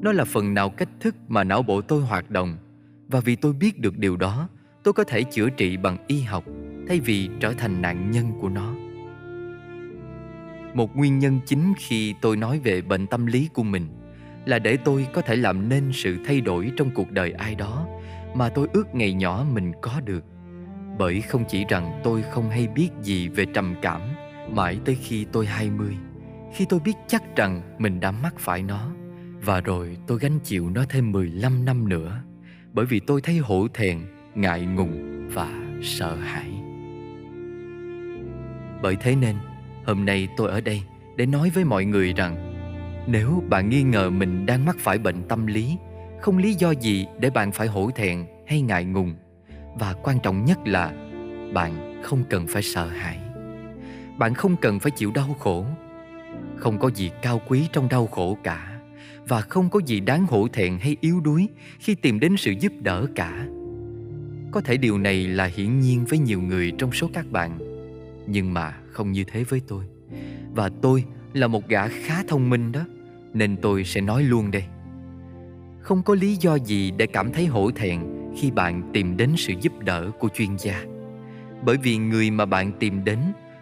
Nó 0.00 0.12
là 0.12 0.24
phần 0.24 0.54
nào 0.54 0.70
cách 0.70 0.90
thức 1.00 1.14
mà 1.28 1.44
não 1.44 1.62
bộ 1.62 1.80
tôi 1.80 2.02
hoạt 2.02 2.30
động 2.30 2.56
và 3.08 3.20
vì 3.20 3.36
tôi 3.36 3.52
biết 3.52 3.78
được 3.78 3.98
điều 3.98 4.16
đó, 4.16 4.48
tôi 4.82 4.94
có 4.94 5.04
thể 5.04 5.22
chữa 5.22 5.50
trị 5.50 5.76
bằng 5.76 5.96
y 6.06 6.20
học 6.20 6.44
thay 6.88 7.00
vì 7.00 7.28
trở 7.40 7.52
thành 7.52 7.82
nạn 7.82 8.10
nhân 8.10 8.32
của 8.40 8.48
nó. 8.48 8.74
Một 10.74 10.96
nguyên 10.96 11.18
nhân 11.18 11.40
chính 11.46 11.72
khi 11.78 12.14
tôi 12.20 12.36
nói 12.36 12.60
về 12.64 12.80
bệnh 12.80 13.06
tâm 13.06 13.26
lý 13.26 13.48
của 13.54 13.62
mình 13.62 13.88
là 14.44 14.58
để 14.58 14.76
tôi 14.76 15.06
có 15.12 15.22
thể 15.22 15.36
làm 15.36 15.68
nên 15.68 15.90
sự 15.92 16.16
thay 16.26 16.40
đổi 16.40 16.72
trong 16.76 16.90
cuộc 16.90 17.10
đời 17.10 17.32
ai 17.32 17.54
đó 17.54 17.86
mà 18.34 18.48
tôi 18.48 18.68
ước 18.72 18.94
ngày 18.94 19.12
nhỏ 19.12 19.46
mình 19.52 19.72
có 19.82 20.00
được. 20.04 20.24
Bởi 20.98 21.20
không 21.20 21.44
chỉ 21.48 21.64
rằng 21.68 22.00
tôi 22.04 22.22
không 22.30 22.50
hay 22.50 22.68
biết 22.68 22.88
gì 23.02 23.28
về 23.28 23.46
trầm 23.54 23.74
cảm 23.82 24.00
mãi 24.50 24.78
tới 24.84 24.94
khi 24.94 25.26
tôi 25.32 25.46
20, 25.46 25.96
khi 26.54 26.66
tôi 26.68 26.80
biết 26.80 26.96
chắc 27.06 27.36
rằng 27.36 27.76
mình 27.78 28.00
đã 28.00 28.10
mắc 28.10 28.34
phải 28.38 28.62
nó 28.62 28.90
và 29.42 29.60
rồi 29.60 29.96
tôi 30.06 30.18
gánh 30.18 30.38
chịu 30.44 30.70
nó 30.70 30.84
thêm 30.88 31.12
15 31.12 31.64
năm 31.64 31.88
nữa 31.88 32.22
bởi 32.76 32.86
vì 32.86 33.00
tôi 33.00 33.20
thấy 33.20 33.38
hổ 33.38 33.66
thẹn, 33.74 33.98
ngại 34.34 34.60
ngùng 34.60 35.28
và 35.34 35.48
sợ 35.82 36.14
hãi. 36.14 36.50
Bởi 38.82 38.96
thế 39.00 39.16
nên, 39.16 39.36
hôm 39.84 40.04
nay 40.04 40.28
tôi 40.36 40.50
ở 40.50 40.60
đây 40.60 40.82
để 41.16 41.26
nói 41.26 41.50
với 41.54 41.64
mọi 41.64 41.84
người 41.84 42.12
rằng 42.12 42.36
nếu 43.06 43.42
bạn 43.48 43.68
nghi 43.68 43.82
ngờ 43.82 44.10
mình 44.10 44.46
đang 44.46 44.64
mắc 44.64 44.76
phải 44.78 44.98
bệnh 44.98 45.22
tâm 45.28 45.46
lý, 45.46 45.76
không 46.20 46.38
lý 46.38 46.54
do 46.54 46.70
gì 46.70 47.06
để 47.20 47.30
bạn 47.30 47.52
phải 47.52 47.66
hổ 47.66 47.90
thẹn 47.94 48.24
hay 48.46 48.60
ngại 48.60 48.84
ngùng. 48.84 49.14
Và 49.74 49.92
quan 50.02 50.18
trọng 50.22 50.44
nhất 50.44 50.58
là 50.64 50.92
bạn 51.54 52.02
không 52.02 52.24
cần 52.30 52.46
phải 52.46 52.62
sợ 52.62 52.86
hãi. 52.86 53.18
Bạn 54.18 54.34
không 54.34 54.56
cần 54.56 54.80
phải 54.80 54.90
chịu 54.90 55.10
đau 55.14 55.36
khổ. 55.38 55.64
Không 56.56 56.78
có 56.78 56.90
gì 56.94 57.10
cao 57.22 57.40
quý 57.48 57.68
trong 57.72 57.88
đau 57.88 58.06
khổ 58.06 58.38
cả 58.42 58.75
và 59.28 59.40
không 59.40 59.70
có 59.70 59.80
gì 59.86 60.00
đáng 60.00 60.26
hổ 60.26 60.48
thẹn 60.48 60.78
hay 60.78 60.96
yếu 61.00 61.20
đuối 61.20 61.48
khi 61.78 61.94
tìm 61.94 62.20
đến 62.20 62.36
sự 62.36 62.52
giúp 62.60 62.72
đỡ 62.80 63.06
cả. 63.14 63.46
Có 64.52 64.60
thể 64.60 64.76
điều 64.76 64.98
này 64.98 65.26
là 65.26 65.44
hiển 65.44 65.80
nhiên 65.80 66.04
với 66.04 66.18
nhiều 66.18 66.40
người 66.40 66.72
trong 66.78 66.92
số 66.92 67.10
các 67.12 67.30
bạn, 67.30 67.58
nhưng 68.26 68.54
mà 68.54 68.74
không 68.90 69.12
như 69.12 69.24
thế 69.24 69.44
với 69.44 69.60
tôi. 69.68 69.84
Và 70.54 70.70
tôi 70.82 71.04
là 71.32 71.46
một 71.46 71.68
gã 71.68 71.88
khá 71.88 72.22
thông 72.28 72.50
minh 72.50 72.72
đó, 72.72 72.84
nên 73.32 73.56
tôi 73.56 73.84
sẽ 73.84 74.00
nói 74.00 74.22
luôn 74.22 74.50
đây. 74.50 74.64
Không 75.80 76.02
có 76.02 76.14
lý 76.14 76.36
do 76.36 76.54
gì 76.54 76.92
để 76.96 77.06
cảm 77.06 77.32
thấy 77.32 77.46
hổ 77.46 77.70
thẹn 77.70 78.00
khi 78.36 78.50
bạn 78.50 78.90
tìm 78.92 79.16
đến 79.16 79.30
sự 79.36 79.54
giúp 79.60 79.72
đỡ 79.78 80.10
của 80.18 80.28
chuyên 80.34 80.56
gia. 80.58 80.84
Bởi 81.64 81.76
vì 81.82 81.96
người 81.96 82.30
mà 82.30 82.46
bạn 82.46 82.72
tìm 82.78 83.04
đến 83.04 83.18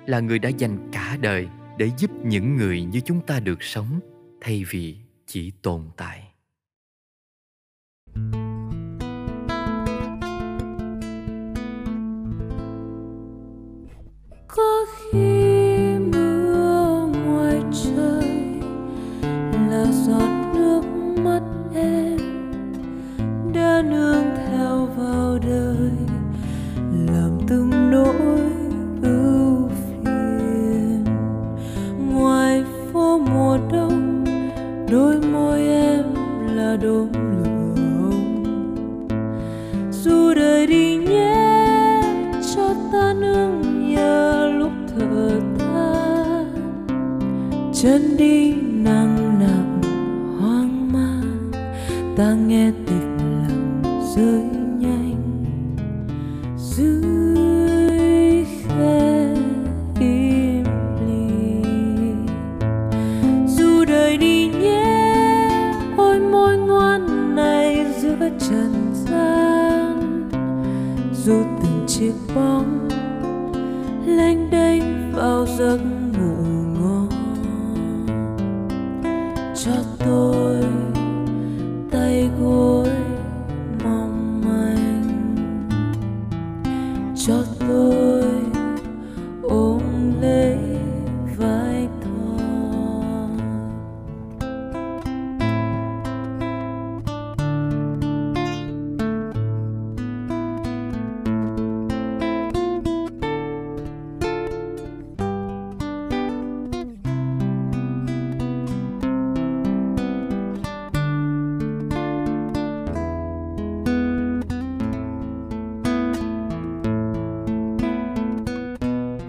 là 0.06 0.20
người 0.20 0.38
đã 0.38 0.48
dành 0.48 0.90
cả 0.92 1.18
đời 1.20 1.48
để 1.78 1.90
giúp 1.98 2.10
những 2.24 2.56
người 2.56 2.82
như 2.82 3.00
chúng 3.00 3.20
ta 3.20 3.40
được 3.40 3.62
sống 3.62 4.00
thay 4.40 4.64
vì 4.70 4.96
chỉ 5.26 5.52
tồn 5.62 5.90
tại. 5.96 6.23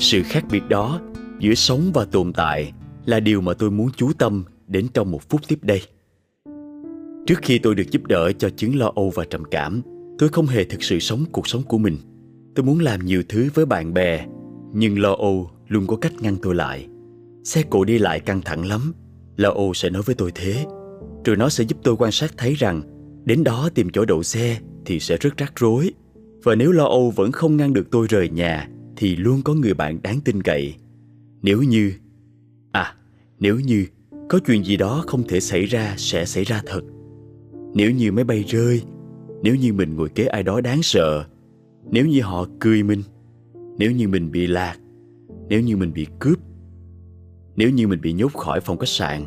Sự 0.05 0.23
khác 0.23 0.45
biệt 0.51 0.69
đó 0.69 1.01
giữa 1.39 1.53
sống 1.53 1.91
và 1.93 2.05
tồn 2.05 2.33
tại 2.33 2.71
là 3.05 3.19
điều 3.19 3.41
mà 3.41 3.53
tôi 3.53 3.71
muốn 3.71 3.89
chú 3.95 4.11
tâm 4.13 4.43
đến 4.67 4.87
trong 4.93 5.11
một 5.11 5.29
phút 5.29 5.41
tiếp 5.47 5.59
đây 5.61 5.81
Trước 7.25 7.39
khi 7.41 7.59
tôi 7.59 7.75
được 7.75 7.91
giúp 7.91 8.07
đỡ 8.07 8.31
cho 8.31 8.49
chứng 8.49 8.75
lo 8.75 8.91
âu 8.95 9.11
và 9.15 9.25
trầm 9.25 9.43
cảm, 9.51 9.81
tôi 10.19 10.29
không 10.29 10.45
hề 10.47 10.63
thực 10.63 10.83
sự 10.83 10.99
sống 10.99 11.25
cuộc 11.31 11.47
sống 11.47 11.63
của 11.63 11.77
mình. 11.77 11.97
Tôi 12.55 12.65
muốn 12.65 12.79
làm 12.79 13.05
nhiều 13.05 13.23
thứ 13.29 13.49
với 13.53 13.65
bạn 13.65 13.93
bè, 13.93 14.25
nhưng 14.73 14.99
lo 14.99 15.13
âu 15.13 15.51
luôn 15.67 15.87
có 15.87 15.95
cách 15.95 16.13
ngăn 16.19 16.35
tôi 16.41 16.55
lại. 16.55 16.87
Xe 17.43 17.63
cộ 17.69 17.83
đi 17.83 17.97
lại 17.97 18.19
căng 18.19 18.41
thẳng 18.41 18.65
lắm, 18.65 18.93
lo 19.37 19.49
âu 19.49 19.73
sẽ 19.73 19.89
nói 19.89 20.01
với 20.01 20.15
tôi 20.15 20.31
thế. 20.35 20.65
Rồi 21.25 21.35
nó 21.35 21.49
sẽ 21.49 21.63
giúp 21.63 21.77
tôi 21.83 21.95
quan 21.97 22.11
sát 22.11 22.33
thấy 22.37 22.53
rằng 22.53 22.81
đến 23.25 23.43
đó 23.43 23.69
tìm 23.73 23.89
chỗ 23.89 24.05
đậu 24.05 24.23
xe 24.23 24.57
thì 24.85 24.99
sẽ 24.99 25.17
rất 25.17 25.37
rắc 25.37 25.53
rối. 25.55 25.93
Và 26.43 26.55
nếu 26.55 26.71
lo 26.71 26.85
âu 26.85 27.11
vẫn 27.11 27.31
không 27.31 27.57
ngăn 27.57 27.73
được 27.73 27.91
tôi 27.91 28.07
rời 28.09 28.29
nhà 28.29 28.69
thì 28.95 29.15
luôn 29.15 29.41
có 29.41 29.53
người 29.53 29.73
bạn 29.73 30.01
đáng 30.03 30.19
tin 30.21 30.43
cậy. 30.43 30.75
Nếu 31.41 31.63
như 31.63 31.91
à, 32.71 32.95
nếu 33.39 33.59
như 33.59 33.85
có 34.29 34.39
chuyện 34.39 34.63
gì 34.63 34.77
đó 34.77 35.03
không 35.07 35.23
thể 35.27 35.39
xảy 35.39 35.65
ra 35.65 35.93
sẽ 35.97 36.25
xảy 36.25 36.43
ra 36.43 36.61
thật. 36.65 36.81
Nếu 37.73 37.91
như 37.91 38.11
máy 38.11 38.23
bay 38.23 38.43
rơi, 38.47 38.81
nếu 39.43 39.55
như 39.55 39.73
mình 39.73 39.95
ngồi 39.95 40.09
kế 40.09 40.25
ai 40.25 40.43
đó 40.43 40.61
đáng 40.61 40.83
sợ, 40.83 41.25
nếu 41.91 42.05
như 42.05 42.21
họ 42.21 42.47
cười 42.59 42.83
mình, 42.83 43.01
nếu 43.77 43.91
như 43.91 44.07
mình 44.07 44.31
bị 44.31 44.47
lạc, 44.47 44.75
nếu 45.49 45.61
như 45.61 45.77
mình 45.77 45.93
bị 45.93 46.07
cướp, 46.19 46.39
nếu 47.55 47.69
như 47.69 47.87
mình 47.87 48.01
bị 48.01 48.13
nhốt 48.13 48.33
khỏi 48.33 48.61
phòng 48.61 48.77
khách 48.77 48.89
sạn, 48.89 49.23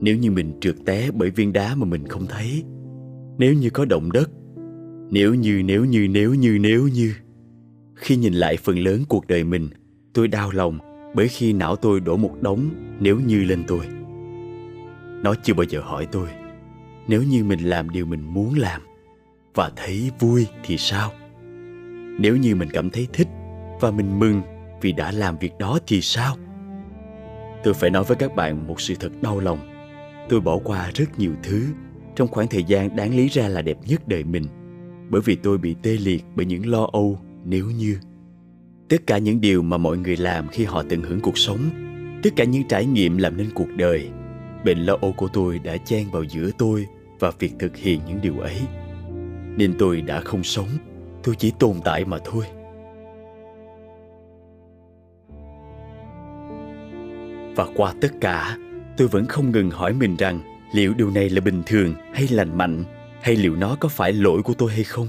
nếu 0.00 0.16
như 0.16 0.30
mình 0.30 0.52
trượt 0.60 0.76
té 0.86 1.10
bởi 1.10 1.30
viên 1.30 1.52
đá 1.52 1.74
mà 1.74 1.84
mình 1.84 2.08
không 2.08 2.26
thấy, 2.26 2.64
nếu 3.38 3.54
như 3.54 3.70
có 3.70 3.84
động 3.84 4.12
đất, 4.12 4.30
nếu 5.10 5.34
như 5.34 5.62
nếu 5.64 5.84
như 5.84 6.08
nếu 6.08 6.34
như 6.34 6.58
nếu 6.60 6.88
như 6.88 7.12
khi 8.00 8.16
nhìn 8.16 8.34
lại 8.34 8.56
phần 8.56 8.78
lớn 8.78 9.04
cuộc 9.08 9.26
đời 9.26 9.44
mình, 9.44 9.68
tôi 10.12 10.28
đau 10.28 10.50
lòng 10.50 10.78
bởi 11.14 11.28
khi 11.28 11.52
não 11.52 11.76
tôi 11.76 12.00
đổ 12.00 12.16
một 12.16 12.34
đống 12.40 12.70
nếu 13.00 13.20
như 13.20 13.44
lên 13.44 13.64
tôi. 13.68 13.86
Nó 15.22 15.34
chưa 15.42 15.54
bao 15.54 15.64
giờ 15.64 15.80
hỏi 15.80 16.06
tôi, 16.12 16.28
nếu 17.08 17.22
như 17.22 17.44
mình 17.44 17.60
làm 17.60 17.90
điều 17.90 18.06
mình 18.06 18.22
muốn 18.22 18.54
làm 18.58 18.80
và 19.54 19.70
thấy 19.76 20.10
vui 20.18 20.46
thì 20.64 20.78
sao? 20.78 21.12
Nếu 22.20 22.36
như 22.36 22.54
mình 22.54 22.68
cảm 22.72 22.90
thấy 22.90 23.08
thích 23.12 23.28
và 23.80 23.90
mình 23.90 24.18
mừng 24.18 24.42
vì 24.80 24.92
đã 24.92 25.12
làm 25.12 25.38
việc 25.38 25.52
đó 25.58 25.78
thì 25.86 26.00
sao? 26.00 26.36
Tôi 27.64 27.74
phải 27.74 27.90
nói 27.90 28.04
với 28.04 28.16
các 28.16 28.34
bạn 28.34 28.66
một 28.66 28.80
sự 28.80 28.94
thật 28.94 29.12
đau 29.22 29.40
lòng. 29.40 29.58
Tôi 30.28 30.40
bỏ 30.40 30.58
qua 30.64 30.90
rất 30.94 31.18
nhiều 31.18 31.32
thứ 31.42 31.66
trong 32.16 32.28
khoảng 32.28 32.48
thời 32.48 32.64
gian 32.64 32.96
đáng 32.96 33.16
lý 33.16 33.28
ra 33.28 33.48
là 33.48 33.62
đẹp 33.62 33.78
nhất 33.86 34.08
đời 34.08 34.24
mình 34.24 34.44
bởi 35.10 35.20
vì 35.24 35.36
tôi 35.36 35.58
bị 35.58 35.76
tê 35.82 35.90
liệt 35.90 36.24
bởi 36.34 36.46
những 36.46 36.66
lo 36.66 36.88
âu 36.92 37.18
nếu 37.44 37.70
như 37.70 37.96
tất 38.88 39.06
cả 39.06 39.18
những 39.18 39.40
điều 39.40 39.62
mà 39.62 39.76
mọi 39.76 39.98
người 39.98 40.16
làm 40.16 40.48
khi 40.48 40.64
họ 40.64 40.82
tận 40.88 41.02
hưởng 41.02 41.20
cuộc 41.20 41.38
sống, 41.38 41.58
tất 42.22 42.30
cả 42.36 42.44
những 42.44 42.68
trải 42.68 42.86
nghiệm 42.86 43.16
làm 43.16 43.36
nên 43.36 43.50
cuộc 43.54 43.68
đời, 43.76 44.08
bệnh 44.64 44.78
lo 44.78 44.96
âu 45.00 45.12
của 45.12 45.28
tôi 45.32 45.58
đã 45.58 45.76
chen 45.76 46.10
vào 46.10 46.22
giữa 46.22 46.50
tôi 46.58 46.86
và 47.18 47.32
việc 47.38 47.52
thực 47.58 47.76
hiện 47.76 48.00
những 48.08 48.20
điều 48.22 48.38
ấy. 48.38 48.60
Nên 49.56 49.74
tôi 49.78 50.00
đã 50.00 50.20
không 50.20 50.44
sống, 50.44 50.68
tôi 51.22 51.34
chỉ 51.38 51.52
tồn 51.58 51.76
tại 51.84 52.04
mà 52.04 52.18
thôi. 52.24 52.44
Và 57.56 57.66
qua 57.76 57.94
tất 58.00 58.12
cả, 58.20 58.58
tôi 58.96 59.08
vẫn 59.08 59.26
không 59.26 59.50
ngừng 59.50 59.70
hỏi 59.70 59.92
mình 59.92 60.16
rằng 60.16 60.40
liệu 60.74 60.94
điều 60.94 61.10
này 61.10 61.30
là 61.30 61.40
bình 61.40 61.62
thường 61.66 61.94
hay 62.14 62.28
lành 62.30 62.58
mạnh, 62.58 62.84
hay 63.22 63.36
liệu 63.36 63.56
nó 63.56 63.76
có 63.80 63.88
phải 63.88 64.12
lỗi 64.12 64.42
của 64.42 64.54
tôi 64.54 64.70
hay 64.72 64.84
không 64.84 65.08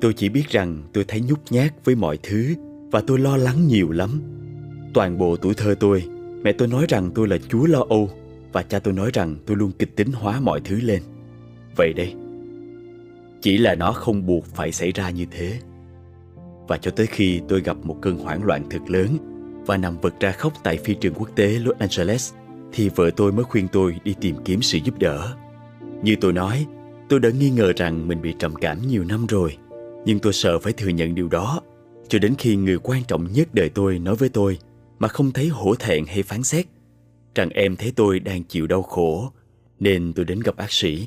tôi 0.00 0.12
chỉ 0.12 0.28
biết 0.28 0.48
rằng 0.48 0.82
tôi 0.92 1.04
thấy 1.08 1.20
nhút 1.20 1.40
nhát 1.50 1.84
với 1.84 1.94
mọi 1.94 2.18
thứ 2.22 2.54
và 2.90 3.00
tôi 3.00 3.18
lo 3.18 3.36
lắng 3.36 3.66
nhiều 3.66 3.90
lắm. 3.90 4.20
Toàn 4.94 5.18
bộ 5.18 5.36
tuổi 5.36 5.54
thơ 5.54 5.74
tôi 5.80 6.04
mẹ 6.42 6.52
tôi 6.52 6.68
nói 6.68 6.86
rằng 6.88 7.10
tôi 7.14 7.28
là 7.28 7.38
chúa 7.48 7.66
lo 7.66 7.84
âu 7.88 8.10
và 8.52 8.62
cha 8.62 8.78
tôi 8.78 8.94
nói 8.94 9.10
rằng 9.12 9.36
tôi 9.46 9.56
luôn 9.56 9.72
kịch 9.78 9.96
tính 9.96 10.12
hóa 10.12 10.40
mọi 10.40 10.60
thứ 10.64 10.80
lên. 10.80 11.02
Vậy 11.76 11.92
đây 11.92 12.14
chỉ 13.40 13.58
là 13.58 13.74
nó 13.74 13.92
không 13.92 14.26
buộc 14.26 14.46
phải 14.46 14.72
xảy 14.72 14.92
ra 14.92 15.10
như 15.10 15.26
thế. 15.30 15.58
Và 16.68 16.78
cho 16.78 16.90
tới 16.90 17.06
khi 17.06 17.40
tôi 17.48 17.60
gặp 17.60 17.76
một 17.82 17.96
cơn 18.02 18.18
hoảng 18.18 18.44
loạn 18.44 18.64
thật 18.70 18.80
lớn 18.88 19.16
và 19.66 19.76
nằm 19.76 20.00
vật 20.00 20.14
ra 20.20 20.32
khóc 20.32 20.52
tại 20.62 20.76
phi 20.76 20.94
trường 20.94 21.14
quốc 21.14 21.28
tế 21.36 21.48
Los 21.48 21.76
Angeles 21.78 22.32
thì 22.72 22.88
vợ 22.88 23.10
tôi 23.16 23.32
mới 23.32 23.44
khuyên 23.44 23.68
tôi 23.68 23.96
đi 24.04 24.14
tìm 24.20 24.36
kiếm 24.44 24.62
sự 24.62 24.78
giúp 24.84 24.98
đỡ. 24.98 25.34
Như 26.02 26.16
tôi 26.20 26.32
nói, 26.32 26.66
tôi 27.08 27.20
đã 27.20 27.30
nghi 27.30 27.50
ngờ 27.50 27.72
rằng 27.76 28.08
mình 28.08 28.22
bị 28.22 28.34
trầm 28.38 28.54
cảm 28.54 28.78
nhiều 28.88 29.04
năm 29.04 29.26
rồi, 29.26 29.56
nhưng 30.04 30.18
tôi 30.18 30.32
sợ 30.32 30.58
phải 30.58 30.72
thừa 30.72 30.88
nhận 30.88 31.14
điều 31.14 31.28
đó. 31.28 31.60
Cho 32.08 32.18
đến 32.18 32.34
khi 32.38 32.56
người 32.56 32.78
quan 32.78 33.04
trọng 33.04 33.32
nhất 33.32 33.48
đời 33.54 33.68
tôi 33.68 33.98
nói 33.98 34.14
với 34.14 34.28
tôi 34.28 34.58
mà 34.98 35.08
không 35.08 35.30
thấy 35.30 35.48
hổ 35.48 35.74
thẹn 35.74 36.04
hay 36.06 36.22
phán 36.22 36.42
xét 36.42 36.66
rằng 37.34 37.50
em 37.50 37.76
thấy 37.76 37.92
tôi 37.96 38.20
đang 38.20 38.44
chịu 38.44 38.66
đau 38.66 38.82
khổ, 38.82 39.32
nên 39.80 40.12
tôi 40.12 40.24
đến 40.24 40.40
gặp 40.40 40.56
bác 40.56 40.72
sĩ. 40.72 41.06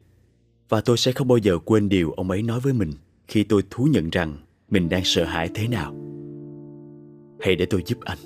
Và 0.69 0.81
tôi 0.81 0.97
sẽ 0.97 1.11
không 1.11 1.27
bao 1.27 1.37
giờ 1.37 1.57
quên 1.65 1.89
điều 1.89 2.11
ông 2.11 2.31
ấy 2.31 2.41
nói 2.41 2.59
với 2.59 2.73
mình 2.73 2.91
khi 3.27 3.43
tôi 3.43 3.63
thú 3.69 3.87
nhận 3.91 4.09
rằng 4.09 4.37
mình 4.69 4.89
đang 4.89 5.03
sợ 5.03 5.23
hãi 5.23 5.49
thế 5.53 5.67
nào. 5.67 5.95
Hãy 7.39 7.55
để 7.55 7.65
tôi 7.65 7.83
giúp 7.85 7.97
anh. 8.01 8.17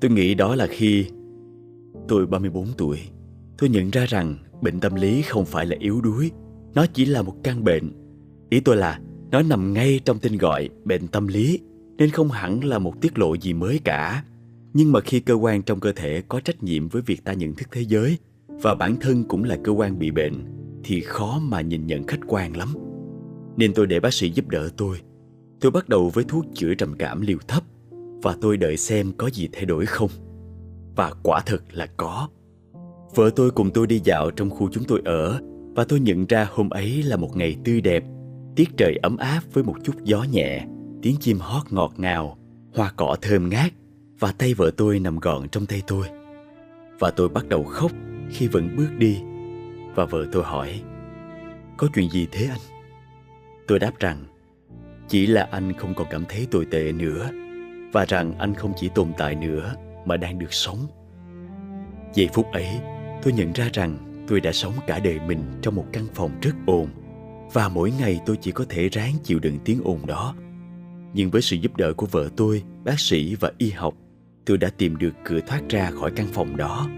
Tôi 0.00 0.10
nghĩ 0.10 0.34
đó 0.34 0.54
là 0.54 0.66
khi 0.66 1.06
tôi 2.08 2.26
34 2.26 2.66
tuổi 2.76 2.98
tôi 3.58 3.70
nhận 3.70 3.90
ra 3.90 4.06
rằng 4.06 4.36
bệnh 4.62 4.80
tâm 4.80 4.94
lý 4.94 5.22
không 5.22 5.44
phải 5.44 5.66
là 5.66 5.76
yếu 5.80 6.00
đuối, 6.00 6.30
nó 6.74 6.86
chỉ 6.86 7.04
là 7.04 7.22
một 7.22 7.36
căn 7.42 7.64
bệnh. 7.64 7.92
Ý 8.50 8.60
tôi 8.60 8.76
là 8.76 9.00
nó 9.30 9.42
nằm 9.42 9.72
ngay 9.72 10.00
trong 10.04 10.18
tên 10.18 10.38
gọi 10.38 10.68
bệnh 10.84 11.08
tâm 11.08 11.26
lý, 11.26 11.60
nên 11.96 12.10
không 12.10 12.28
hẳn 12.28 12.64
là 12.64 12.78
một 12.78 13.00
tiết 13.00 13.18
lộ 13.18 13.34
gì 13.34 13.52
mới 13.52 13.80
cả. 13.84 14.24
Nhưng 14.74 14.92
mà 14.92 15.00
khi 15.00 15.20
cơ 15.20 15.34
quan 15.34 15.62
trong 15.62 15.80
cơ 15.80 15.92
thể 15.92 16.22
có 16.28 16.40
trách 16.40 16.62
nhiệm 16.62 16.88
với 16.88 17.02
việc 17.02 17.24
ta 17.24 17.32
nhận 17.32 17.54
thức 17.54 17.68
thế 17.72 17.80
giới 17.80 18.18
và 18.48 18.74
bản 18.74 18.96
thân 19.00 19.24
cũng 19.24 19.44
là 19.44 19.58
cơ 19.64 19.72
quan 19.72 19.98
bị 19.98 20.10
bệnh, 20.10 20.44
thì 20.84 21.00
khó 21.00 21.40
mà 21.42 21.60
nhìn 21.60 21.86
nhận 21.86 22.06
khách 22.06 22.20
quan 22.26 22.56
lắm. 22.56 22.68
Nên 23.56 23.74
tôi 23.74 23.86
để 23.86 24.00
bác 24.00 24.14
sĩ 24.14 24.30
giúp 24.30 24.48
đỡ 24.48 24.68
tôi. 24.76 25.00
Tôi 25.60 25.70
bắt 25.70 25.88
đầu 25.88 26.10
với 26.10 26.24
thuốc 26.28 26.44
chữa 26.54 26.74
trầm 26.74 26.94
cảm 26.98 27.20
liều 27.20 27.38
thấp 27.48 27.62
và 28.22 28.36
tôi 28.40 28.56
đợi 28.56 28.76
xem 28.76 29.12
có 29.18 29.30
gì 29.30 29.48
thay 29.52 29.64
đổi 29.64 29.86
không. 29.86 30.10
Và 30.96 31.12
quả 31.22 31.40
thực 31.46 31.64
là 31.72 31.86
có 31.96 32.28
vợ 33.14 33.30
tôi 33.36 33.50
cùng 33.50 33.70
tôi 33.70 33.86
đi 33.86 34.00
dạo 34.04 34.30
trong 34.30 34.50
khu 34.50 34.68
chúng 34.72 34.84
tôi 34.84 35.02
ở, 35.04 35.40
và 35.74 35.84
tôi 35.84 36.00
nhận 36.00 36.26
ra 36.26 36.48
hôm 36.50 36.70
ấy 36.70 37.02
là 37.02 37.16
một 37.16 37.36
ngày 37.36 37.56
tươi 37.64 37.80
đẹp. 37.80 38.04
Tiết 38.56 38.68
trời 38.76 38.98
ấm 39.02 39.16
áp 39.16 39.40
với 39.52 39.64
một 39.64 39.76
chút 39.84 39.92
gió 40.04 40.22
nhẹ, 40.32 40.66
tiếng 41.02 41.16
chim 41.20 41.38
hót 41.40 41.62
ngọt 41.70 41.92
ngào, 41.96 42.38
hoa 42.74 42.92
cỏ 42.96 43.16
thơm 43.22 43.48
ngát, 43.48 43.72
và 44.18 44.32
tay 44.32 44.54
vợ 44.54 44.70
tôi 44.76 44.98
nằm 44.98 45.18
gọn 45.18 45.48
trong 45.48 45.66
tay 45.66 45.82
tôi. 45.86 46.06
Và 46.98 47.10
tôi 47.10 47.28
bắt 47.28 47.48
đầu 47.48 47.64
khóc 47.64 47.92
khi 48.30 48.48
vẫn 48.48 48.76
bước 48.76 48.88
đi. 48.98 49.20
Và 49.94 50.04
vợ 50.04 50.26
tôi 50.32 50.42
hỏi, 50.44 50.82
có 51.76 51.88
chuyện 51.94 52.10
gì 52.10 52.26
thế 52.32 52.46
anh? 52.50 52.60
Tôi 53.66 53.78
đáp 53.78 53.92
rằng, 54.00 54.24
chỉ 55.08 55.26
là 55.26 55.48
anh 55.50 55.72
không 55.72 55.94
còn 55.94 56.06
cảm 56.10 56.24
thấy 56.28 56.46
tồi 56.50 56.64
tệ 56.64 56.92
nữa, 56.92 57.30
và 57.92 58.04
rằng 58.08 58.38
anh 58.38 58.54
không 58.54 58.72
chỉ 58.76 58.88
tồn 58.88 59.12
tại 59.18 59.34
nữa 59.34 59.74
mà 60.04 60.16
đang 60.16 60.38
được 60.38 60.52
sống. 60.52 60.78
Giây 62.14 62.28
phút 62.32 62.46
ấy 62.52 62.66
tôi 63.22 63.32
nhận 63.32 63.52
ra 63.52 63.68
rằng 63.72 64.24
tôi 64.28 64.40
đã 64.40 64.52
sống 64.52 64.72
cả 64.86 64.98
đời 64.98 65.20
mình 65.26 65.38
trong 65.62 65.74
một 65.74 65.86
căn 65.92 66.06
phòng 66.14 66.30
rất 66.42 66.54
ồn, 66.66 66.88
và 67.52 67.68
mỗi 67.68 67.92
ngày 67.98 68.20
tôi 68.26 68.36
chỉ 68.40 68.52
có 68.52 68.64
thể 68.68 68.88
ráng 68.88 69.14
chịu 69.24 69.38
đựng 69.38 69.58
tiếng 69.64 69.80
ồn 69.84 70.06
đó. 70.06 70.34
Nhưng 71.14 71.30
với 71.30 71.42
sự 71.42 71.56
giúp 71.56 71.76
đỡ 71.76 71.92
của 71.92 72.06
vợ 72.06 72.28
tôi, 72.36 72.62
bác 72.84 73.00
sĩ 73.00 73.34
và 73.34 73.52
y 73.58 73.70
học, 73.70 73.94
tôi 74.46 74.58
đã 74.58 74.70
tìm 74.78 74.96
được 74.96 75.14
cửa 75.24 75.40
thoát 75.46 75.60
ra 75.68 75.90
khỏi 75.90 76.10
căn 76.16 76.26
phòng 76.32 76.56
đó. 76.56 76.88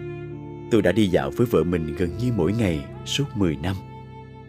Tôi 0.71 0.83
đã 0.83 0.93
đi 0.93 1.07
dạo 1.07 1.31
với 1.31 1.47
vợ 1.47 1.63
mình 1.65 1.95
gần 1.99 2.11
như 2.19 2.33
mỗi 2.37 2.53
ngày 2.53 2.85
suốt 3.05 3.25
10 3.35 3.57
năm. 3.57 3.77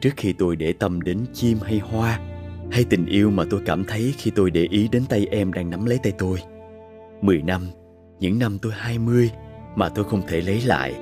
Trước 0.01 0.13
khi 0.17 0.33
tôi 0.33 0.55
để 0.55 0.73
tâm 0.73 1.01
đến 1.01 1.25
chim 1.33 1.57
hay 1.63 1.79
hoa, 1.79 2.19
hay 2.71 2.83
tình 2.83 3.05
yêu 3.05 3.31
mà 3.31 3.43
tôi 3.49 3.61
cảm 3.65 3.85
thấy 3.85 4.13
khi 4.17 4.31
tôi 4.31 4.51
để 4.51 4.67
ý 4.71 4.87
đến 4.91 5.03
tay 5.09 5.27
em 5.31 5.53
đang 5.53 5.69
nắm 5.69 5.85
lấy 5.85 5.97
tay 6.03 6.13
tôi. 6.17 6.39
10 7.21 7.41
năm, 7.41 7.67
những 8.19 8.39
năm 8.39 8.57
tôi 8.59 8.71
20 8.75 9.31
mà 9.75 9.89
tôi 9.89 10.05
không 10.05 10.21
thể 10.27 10.41
lấy 10.41 10.61
lại 10.61 10.93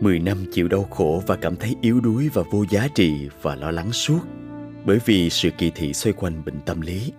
10 0.00 0.18
năm 0.18 0.38
chịu 0.52 0.68
đau 0.68 0.82
khổ 0.82 1.22
và 1.26 1.36
cảm 1.36 1.56
thấy 1.56 1.76
yếu 1.80 2.00
đuối 2.00 2.28
và 2.34 2.42
vô 2.50 2.64
giá 2.70 2.88
trị 2.94 3.28
và 3.42 3.56
lo 3.56 3.70
lắng 3.70 3.92
suốt 3.92 4.20
bởi 4.84 4.98
vì 5.04 5.30
sự 5.30 5.50
kỳ 5.58 5.70
thị 5.70 5.92
xoay 5.92 6.12
quanh 6.12 6.42
bệnh 6.46 6.60
tâm 6.66 6.80
lý. 6.80 7.12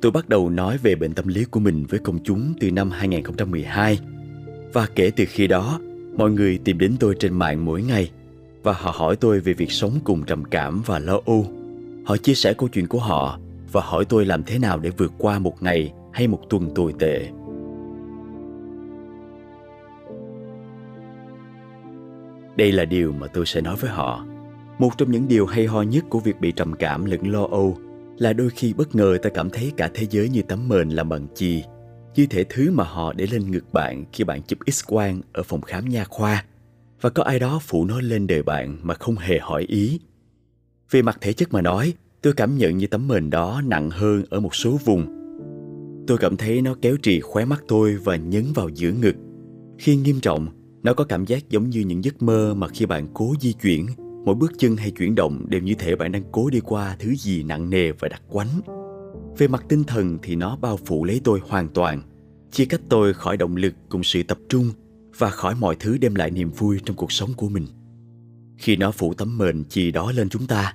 Tôi 0.00 0.12
bắt 0.12 0.28
đầu 0.28 0.50
nói 0.50 0.78
về 0.78 0.94
bệnh 0.94 1.14
tâm 1.14 1.28
lý 1.28 1.44
của 1.44 1.60
mình 1.60 1.84
với 1.88 2.00
công 2.00 2.18
chúng 2.24 2.54
từ 2.60 2.70
năm 2.70 2.90
2012 2.90 3.98
và 4.72 4.86
kể 4.94 5.10
từ 5.16 5.24
khi 5.28 5.46
đó, 5.46 5.80
mọi 6.16 6.30
người 6.30 6.58
tìm 6.58 6.78
đến 6.78 6.96
tôi 7.00 7.14
trên 7.18 7.34
mạng 7.34 7.64
mỗi 7.64 7.82
ngày 7.82 8.10
và 8.62 8.72
họ 8.72 8.92
hỏi 8.94 9.16
tôi 9.16 9.40
về 9.40 9.52
việc 9.52 9.72
sống 9.72 9.92
cùng 10.04 10.22
trầm 10.24 10.44
cảm 10.44 10.82
và 10.86 10.98
lo 10.98 11.20
âu. 11.26 11.46
Họ 12.04 12.16
chia 12.16 12.34
sẻ 12.34 12.54
câu 12.54 12.68
chuyện 12.68 12.86
của 12.86 13.00
họ 13.00 13.38
và 13.72 13.80
hỏi 13.84 14.04
tôi 14.04 14.24
làm 14.24 14.42
thế 14.42 14.58
nào 14.58 14.78
để 14.78 14.90
vượt 14.90 15.12
qua 15.18 15.38
một 15.38 15.62
ngày 15.62 15.92
hay 16.12 16.28
một 16.28 16.40
tuần 16.50 16.70
tồi 16.74 16.94
tệ 16.98 17.28
Đây 22.56 22.72
là 22.72 22.84
điều 22.84 23.12
mà 23.12 23.26
tôi 23.26 23.46
sẽ 23.46 23.60
nói 23.60 23.76
với 23.80 23.90
họ. 23.90 24.26
Một 24.78 24.90
trong 24.98 25.10
những 25.10 25.28
điều 25.28 25.46
hay 25.46 25.66
ho 25.66 25.82
nhất 25.82 26.04
của 26.08 26.20
việc 26.20 26.40
bị 26.40 26.52
trầm 26.52 26.72
cảm 26.72 27.04
lẫn 27.04 27.30
lo 27.30 27.46
âu 27.50 27.78
là 28.18 28.32
đôi 28.32 28.50
khi 28.50 28.72
bất 28.72 28.94
ngờ 28.94 29.18
ta 29.22 29.30
cảm 29.30 29.50
thấy 29.50 29.72
cả 29.76 29.90
thế 29.94 30.06
giới 30.10 30.28
như 30.28 30.42
tấm 30.42 30.68
mền 30.68 30.88
làm 30.88 31.08
bằng 31.08 31.26
chì. 31.34 31.62
như 32.14 32.26
thể 32.26 32.44
thứ 32.48 32.70
mà 32.70 32.84
họ 32.84 33.12
để 33.12 33.26
lên 33.26 33.50
ngực 33.50 33.72
bạn 33.72 34.04
khi 34.12 34.24
bạn 34.24 34.42
chụp 34.42 34.58
x-quang 34.66 35.20
ở 35.32 35.42
phòng 35.42 35.60
khám 35.60 35.88
nha 35.88 36.04
khoa 36.04 36.44
và 37.00 37.10
có 37.10 37.22
ai 37.22 37.38
đó 37.38 37.58
phủ 37.62 37.84
nó 37.84 38.00
lên 38.00 38.26
đời 38.26 38.42
bạn 38.42 38.78
mà 38.82 38.94
không 38.94 39.16
hề 39.16 39.38
hỏi 39.38 39.62
ý. 39.68 40.00
Về 40.90 41.02
mặt 41.02 41.18
thể 41.20 41.32
chất 41.32 41.52
mà 41.52 41.62
nói, 41.62 41.94
tôi 42.22 42.32
cảm 42.32 42.58
nhận 42.58 42.76
như 42.76 42.86
tấm 42.86 43.08
mền 43.08 43.30
đó 43.30 43.62
nặng 43.64 43.90
hơn 43.90 44.24
ở 44.30 44.40
một 44.40 44.54
số 44.54 44.78
vùng. 44.84 45.06
Tôi 46.06 46.18
cảm 46.18 46.36
thấy 46.36 46.62
nó 46.62 46.74
kéo 46.82 46.96
trì 47.02 47.20
khóe 47.20 47.44
mắt 47.44 47.64
tôi 47.68 47.96
và 48.04 48.16
nhấn 48.16 48.44
vào 48.54 48.68
giữa 48.68 48.92
ngực. 48.92 49.14
Khi 49.78 49.96
nghiêm 49.96 50.20
trọng, 50.20 50.48
nó 50.82 50.94
có 50.94 51.04
cảm 51.04 51.24
giác 51.24 51.50
giống 51.50 51.70
như 51.70 51.80
những 51.80 52.04
giấc 52.04 52.22
mơ 52.22 52.54
mà 52.54 52.68
khi 52.68 52.86
bạn 52.86 53.06
cố 53.14 53.34
di 53.40 53.52
chuyển, 53.52 53.86
mỗi 54.24 54.34
bước 54.34 54.52
chân 54.58 54.76
hay 54.76 54.90
chuyển 54.90 55.14
động 55.14 55.46
đều 55.48 55.60
như 55.60 55.74
thể 55.78 55.96
bạn 55.96 56.12
đang 56.12 56.22
cố 56.32 56.50
đi 56.50 56.60
qua 56.60 56.96
thứ 56.98 57.14
gì 57.14 57.42
nặng 57.42 57.70
nề 57.70 57.92
và 57.92 58.08
đặc 58.08 58.22
quánh. 58.28 58.60
Về 59.38 59.48
mặt 59.48 59.64
tinh 59.68 59.84
thần 59.84 60.18
thì 60.22 60.36
nó 60.36 60.56
bao 60.56 60.76
phủ 60.76 61.04
lấy 61.04 61.20
tôi 61.24 61.40
hoàn 61.48 61.68
toàn, 61.68 62.02
chia 62.50 62.64
cách 62.64 62.80
tôi 62.88 63.14
khỏi 63.14 63.36
động 63.36 63.56
lực 63.56 63.74
cùng 63.88 64.02
sự 64.02 64.22
tập 64.22 64.38
trung 64.48 64.70
và 65.18 65.30
khỏi 65.30 65.54
mọi 65.54 65.76
thứ 65.80 65.98
đem 65.98 66.14
lại 66.14 66.30
niềm 66.30 66.50
vui 66.50 66.78
trong 66.84 66.96
cuộc 66.96 67.12
sống 67.12 67.30
của 67.36 67.48
mình. 67.48 67.66
Khi 68.58 68.76
nó 68.76 68.90
phủ 68.90 69.14
tấm 69.14 69.38
mền 69.38 69.64
chì 69.64 69.90
đó 69.90 70.12
lên 70.12 70.28
chúng 70.28 70.46
ta, 70.46 70.74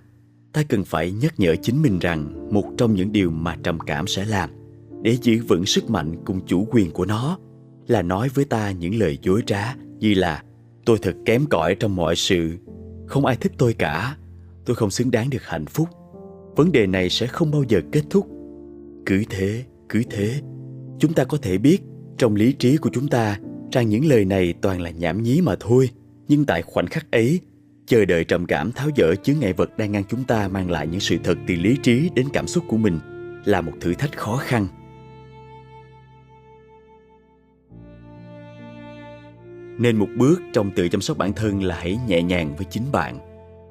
ta 0.53 0.63
cần 0.63 0.85
phải 0.85 1.11
nhắc 1.11 1.39
nhở 1.39 1.55
chính 1.55 1.81
mình 1.81 1.99
rằng 1.99 2.49
một 2.53 2.65
trong 2.77 2.95
những 2.95 3.11
điều 3.11 3.31
mà 3.31 3.57
trầm 3.63 3.79
cảm 3.79 4.07
sẽ 4.07 4.25
làm 4.25 4.49
để 5.01 5.17
giữ 5.21 5.43
vững 5.47 5.65
sức 5.65 5.89
mạnh 5.89 6.15
cùng 6.25 6.45
chủ 6.47 6.67
quyền 6.71 6.91
của 6.91 7.05
nó 7.05 7.37
là 7.91 8.01
nói 8.01 8.29
với 8.33 8.45
ta 8.45 8.71
những 8.71 8.95
lời 8.95 9.17
dối 9.21 9.41
trá 9.45 9.75
như 9.99 10.13
là 10.13 10.43
tôi 10.85 10.97
thật 11.01 11.15
kém 11.25 11.45
cỏi 11.45 11.75
trong 11.75 11.95
mọi 11.95 12.15
sự, 12.15 12.57
không 13.07 13.25
ai 13.25 13.35
thích 13.35 13.51
tôi 13.57 13.73
cả, 13.73 14.17
tôi 14.65 14.75
không 14.75 14.91
xứng 14.91 15.11
đáng 15.11 15.29
được 15.29 15.43
hạnh 15.43 15.65
phúc. 15.65 15.89
Vấn 16.55 16.71
đề 16.71 16.87
này 16.87 17.09
sẽ 17.09 17.27
không 17.27 17.51
bao 17.51 17.63
giờ 17.67 17.81
kết 17.91 18.03
thúc. 18.09 18.27
Cứ 19.05 19.23
thế, 19.29 19.63
cứ 19.89 20.03
thế, 20.09 20.41
chúng 20.99 21.13
ta 21.13 21.23
có 21.23 21.37
thể 21.41 21.57
biết 21.57 21.81
trong 22.17 22.35
lý 22.35 22.53
trí 22.53 22.77
của 22.77 22.89
chúng 22.93 23.07
ta 23.07 23.39
rằng 23.71 23.89
những 23.89 24.05
lời 24.05 24.25
này 24.25 24.53
toàn 24.61 24.81
là 24.81 24.89
nhảm 24.89 25.23
nhí 25.23 25.41
mà 25.41 25.55
thôi, 25.59 25.89
nhưng 26.27 26.45
tại 26.45 26.61
khoảnh 26.61 26.87
khắc 26.87 27.11
ấy, 27.11 27.39
chờ 27.85 28.05
đợi 28.05 28.23
trầm 28.23 28.45
cảm 28.45 28.71
tháo 28.71 28.89
dỡ 28.97 29.15
chướng 29.15 29.39
ngại 29.39 29.53
vật 29.53 29.77
đang 29.77 29.91
ngăn 29.91 30.03
chúng 30.09 30.23
ta 30.23 30.47
mang 30.47 30.71
lại 30.71 30.87
những 30.87 30.99
sự 30.99 31.17
thật 31.23 31.37
từ 31.47 31.55
lý 31.55 31.77
trí 31.83 32.09
đến 32.15 32.27
cảm 32.33 32.47
xúc 32.47 32.63
của 32.67 32.77
mình 32.77 32.99
là 33.45 33.61
một 33.61 33.73
thử 33.81 33.93
thách 33.93 34.17
khó 34.17 34.37
khăn. 34.37 34.67
Nên 39.81 39.97
một 39.97 40.07
bước 40.17 40.41
trong 40.53 40.71
tự 40.75 40.89
chăm 40.89 41.01
sóc 41.01 41.17
bản 41.17 41.33
thân 41.33 41.63
là 41.63 41.75
hãy 41.75 41.99
nhẹ 42.07 42.21
nhàng 42.21 42.55
với 42.55 42.65
chính 42.69 42.83
bạn. 42.91 43.19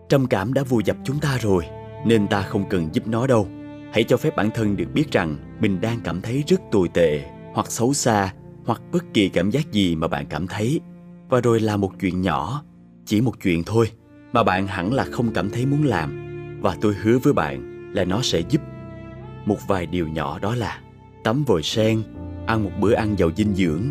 Trầm 0.08 0.26
cảm 0.26 0.54
đã 0.54 0.62
vùi 0.62 0.82
dập 0.84 0.96
chúng 1.04 1.18
ta 1.18 1.38
rồi, 1.40 1.64
nên 2.06 2.28
ta 2.28 2.42
không 2.42 2.68
cần 2.70 2.88
giúp 2.92 3.06
nó 3.06 3.26
đâu. 3.26 3.48
Hãy 3.92 4.04
cho 4.04 4.16
phép 4.16 4.36
bản 4.36 4.50
thân 4.54 4.76
được 4.76 4.84
biết 4.94 5.12
rằng 5.12 5.36
mình 5.60 5.80
đang 5.80 6.00
cảm 6.04 6.20
thấy 6.20 6.44
rất 6.46 6.60
tồi 6.72 6.88
tệ, 6.94 7.24
hoặc 7.52 7.70
xấu 7.70 7.92
xa, 7.92 8.34
hoặc 8.64 8.82
bất 8.92 9.04
kỳ 9.14 9.28
cảm 9.28 9.50
giác 9.50 9.72
gì 9.72 9.96
mà 9.96 10.08
bạn 10.08 10.26
cảm 10.26 10.46
thấy. 10.46 10.80
Và 11.28 11.40
rồi 11.40 11.60
là 11.60 11.76
một 11.76 11.92
chuyện 12.00 12.22
nhỏ, 12.22 12.62
chỉ 13.06 13.20
một 13.20 13.34
chuyện 13.42 13.62
thôi, 13.64 13.90
mà 14.32 14.42
bạn 14.42 14.66
hẳn 14.66 14.92
là 14.92 15.04
không 15.04 15.32
cảm 15.34 15.50
thấy 15.50 15.66
muốn 15.66 15.84
làm. 15.84 16.26
Và 16.60 16.76
tôi 16.80 16.94
hứa 16.94 17.18
với 17.18 17.32
bạn 17.32 17.90
là 17.94 18.04
nó 18.04 18.20
sẽ 18.22 18.42
giúp. 18.48 18.60
Một 19.44 19.58
vài 19.68 19.86
điều 19.86 20.08
nhỏ 20.08 20.38
đó 20.38 20.54
là 20.54 20.80
tắm 21.24 21.44
vòi 21.44 21.62
sen, 21.62 22.02
ăn 22.46 22.64
một 22.64 22.72
bữa 22.80 22.94
ăn 22.94 23.18
giàu 23.18 23.30
dinh 23.36 23.54
dưỡng, 23.54 23.82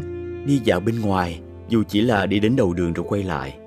đi 0.46 0.62
dạo 0.64 0.80
bên 0.80 1.02
ngoài, 1.02 1.40
dù 1.70 1.84
chỉ 1.88 2.02
là 2.02 2.26
đi 2.26 2.40
đến 2.40 2.56
đầu 2.56 2.74
đường 2.74 2.94
rồi 2.94 3.06
quay 3.10 3.24
lại, 3.24 3.58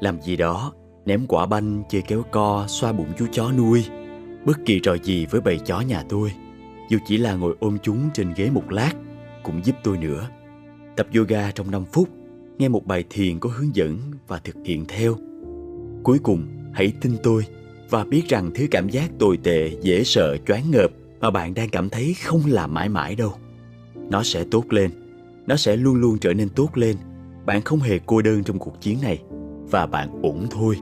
làm 0.00 0.22
gì 0.22 0.36
đó, 0.36 0.72
ném 1.06 1.26
quả 1.26 1.46
banh 1.46 1.82
chơi 1.88 2.02
kéo 2.02 2.22
co, 2.30 2.64
xoa 2.68 2.92
bụng 2.92 3.08
chú 3.18 3.26
chó 3.32 3.52
nuôi. 3.52 3.84
Bất 4.44 4.58
kỳ 4.66 4.80
trò 4.80 4.96
gì 5.02 5.26
với 5.26 5.40
bầy 5.40 5.58
chó 5.58 5.80
nhà 5.80 6.02
tôi, 6.08 6.32
dù 6.88 6.98
chỉ 7.06 7.16
là 7.16 7.34
ngồi 7.34 7.56
ôm 7.60 7.78
chúng 7.82 8.10
trên 8.14 8.32
ghế 8.36 8.50
một 8.50 8.72
lát, 8.72 8.92
cũng 9.42 9.64
giúp 9.64 9.76
tôi 9.82 9.98
nữa. 9.98 10.28
Tập 10.96 11.06
yoga 11.16 11.50
trong 11.50 11.70
5 11.70 11.84
phút, 11.92 12.08
nghe 12.58 12.68
một 12.68 12.86
bài 12.86 13.04
thiền 13.10 13.38
có 13.38 13.50
hướng 13.54 13.76
dẫn 13.76 13.98
và 14.28 14.38
thực 14.38 14.56
hiện 14.64 14.84
theo. 14.88 15.16
Cuối 16.02 16.18
cùng, 16.22 16.46
hãy 16.72 16.92
tin 17.00 17.16
tôi 17.22 17.44
và 17.90 18.04
biết 18.04 18.28
rằng 18.28 18.50
thứ 18.54 18.66
cảm 18.70 18.88
giác 18.88 19.10
tồi 19.18 19.38
tệ, 19.42 19.70
dễ 19.82 20.04
sợ, 20.04 20.36
choáng 20.46 20.70
ngợp 20.70 20.90
mà 21.20 21.30
bạn 21.30 21.54
đang 21.54 21.68
cảm 21.68 21.88
thấy 21.88 22.14
không 22.24 22.42
là 22.46 22.66
mãi 22.66 22.88
mãi 22.88 23.14
đâu. 23.14 23.32
Nó 24.10 24.22
sẽ 24.22 24.44
tốt 24.50 24.64
lên, 24.68 24.90
nó 25.46 25.56
sẽ 25.56 25.76
luôn 25.76 25.94
luôn 25.94 26.18
trở 26.18 26.34
nên 26.34 26.48
tốt 26.48 26.70
lên 26.74 26.96
bạn 27.50 27.62
không 27.62 27.80
hề 27.80 27.98
cô 28.06 28.22
đơn 28.22 28.44
trong 28.44 28.58
cuộc 28.58 28.80
chiến 28.80 28.98
này, 29.02 29.22
và 29.70 29.86
bạn 29.86 30.22
ổn 30.22 30.46
thôi. 30.50 30.76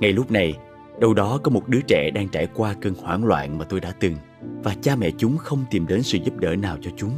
Ngay 0.00 0.12
lúc 0.12 0.30
này, 0.30 0.54
đâu 1.00 1.14
đó 1.14 1.38
có 1.42 1.50
một 1.50 1.68
đứa 1.68 1.80
trẻ 1.80 2.10
đang 2.10 2.28
trải 2.28 2.46
qua 2.54 2.74
cơn 2.80 2.94
hoảng 2.94 3.24
loạn 3.24 3.58
mà 3.58 3.64
tôi 3.64 3.80
đã 3.80 3.92
từng 4.00 4.16
và 4.62 4.74
cha 4.82 4.96
mẹ 4.96 5.10
chúng 5.18 5.38
không 5.38 5.64
tìm 5.70 5.86
đến 5.86 6.02
sự 6.02 6.18
giúp 6.24 6.36
đỡ 6.36 6.56
nào 6.56 6.78
cho 6.82 6.90
chúng. 6.96 7.12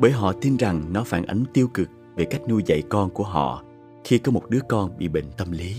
Bởi 0.00 0.10
họ 0.10 0.32
tin 0.32 0.56
rằng 0.56 0.92
nó 0.92 1.04
phản 1.04 1.26
ánh 1.26 1.44
tiêu 1.52 1.68
cực 1.74 1.88
về 2.16 2.24
cách 2.24 2.40
nuôi 2.48 2.62
dạy 2.66 2.82
con 2.88 3.10
của 3.10 3.24
họ 3.24 3.64
khi 4.04 4.18
có 4.18 4.32
một 4.32 4.50
đứa 4.50 4.60
con 4.68 4.98
bị 4.98 5.08
bệnh 5.08 5.32
tâm 5.36 5.52
lý. 5.52 5.76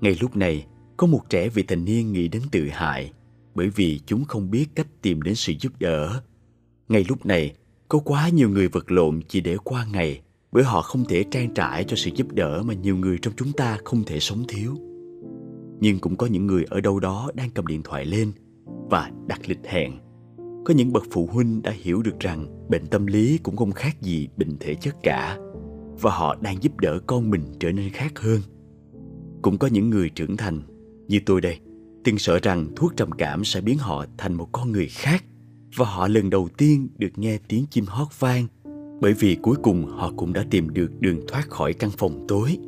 Ngay 0.00 0.16
lúc 0.20 0.36
này, 0.36 0.66
có 0.96 1.06
một 1.06 1.20
trẻ 1.28 1.48
vị 1.48 1.62
thành 1.68 1.84
niên 1.84 2.12
nghĩ 2.12 2.28
đến 2.28 2.42
tự 2.50 2.68
hại 2.72 3.12
bởi 3.54 3.68
vì 3.68 4.00
chúng 4.06 4.24
không 4.24 4.50
biết 4.50 4.66
cách 4.74 4.86
tìm 5.02 5.22
đến 5.22 5.34
sự 5.34 5.52
giúp 5.60 5.72
đỡ. 5.78 6.20
Ngay 6.88 7.04
lúc 7.08 7.26
này, 7.26 7.54
có 7.88 7.98
quá 7.98 8.28
nhiều 8.28 8.48
người 8.48 8.68
vật 8.68 8.92
lộn 8.92 9.20
chỉ 9.28 9.40
để 9.40 9.56
qua 9.64 9.86
ngày 9.92 10.20
bởi 10.54 10.64
họ 10.64 10.82
không 10.82 11.04
thể 11.04 11.24
trang 11.30 11.54
trải 11.54 11.84
cho 11.84 11.96
sự 11.96 12.10
giúp 12.14 12.32
đỡ 12.32 12.62
mà 12.66 12.74
nhiều 12.74 12.96
người 12.96 13.18
trong 13.22 13.34
chúng 13.36 13.52
ta 13.52 13.78
không 13.84 14.04
thể 14.04 14.20
sống 14.20 14.44
thiếu. 14.48 14.74
Nhưng 15.80 15.98
cũng 15.98 16.16
có 16.16 16.26
những 16.26 16.46
người 16.46 16.64
ở 16.70 16.80
đâu 16.80 17.00
đó 17.00 17.30
đang 17.34 17.50
cầm 17.50 17.66
điện 17.66 17.82
thoại 17.82 18.04
lên 18.04 18.32
và 18.66 19.10
đặt 19.26 19.40
lịch 19.48 19.64
hẹn. 19.64 19.92
Có 20.64 20.74
những 20.74 20.92
bậc 20.92 21.04
phụ 21.10 21.28
huynh 21.32 21.62
đã 21.62 21.70
hiểu 21.70 22.02
được 22.02 22.20
rằng 22.20 22.66
bệnh 22.68 22.86
tâm 22.86 23.06
lý 23.06 23.38
cũng 23.38 23.56
không 23.56 23.72
khác 23.72 24.02
gì 24.02 24.28
bệnh 24.36 24.56
thể 24.60 24.74
chất 24.74 24.96
cả, 25.02 25.38
và 26.00 26.10
họ 26.10 26.36
đang 26.40 26.62
giúp 26.62 26.80
đỡ 26.80 26.98
con 27.06 27.30
mình 27.30 27.42
trở 27.60 27.72
nên 27.72 27.90
khác 27.90 28.18
hơn. 28.18 28.40
Cũng 29.42 29.58
có 29.58 29.66
những 29.66 29.90
người 29.90 30.08
trưởng 30.08 30.36
thành 30.36 30.62
như 31.08 31.20
tôi 31.26 31.40
đây, 31.40 31.58
từng 32.04 32.18
sợ 32.18 32.38
rằng 32.42 32.68
thuốc 32.76 32.96
trầm 32.96 33.12
cảm 33.12 33.44
sẽ 33.44 33.60
biến 33.60 33.78
họ 33.78 34.06
thành 34.18 34.34
một 34.34 34.48
con 34.52 34.72
người 34.72 34.88
khác, 34.88 35.24
và 35.76 35.86
họ 35.86 36.08
lần 36.08 36.30
đầu 36.30 36.48
tiên 36.56 36.88
được 36.98 37.18
nghe 37.18 37.38
tiếng 37.48 37.66
chim 37.70 37.84
hót 37.86 38.08
vang 38.18 38.46
bởi 39.00 39.12
vì 39.12 39.36
cuối 39.42 39.56
cùng 39.62 39.84
họ 39.84 40.12
cũng 40.16 40.32
đã 40.32 40.44
tìm 40.50 40.74
được 40.74 41.00
đường 41.00 41.20
thoát 41.28 41.50
khỏi 41.50 41.72
căn 41.72 41.90
phòng 41.90 42.24
tối 42.28 42.58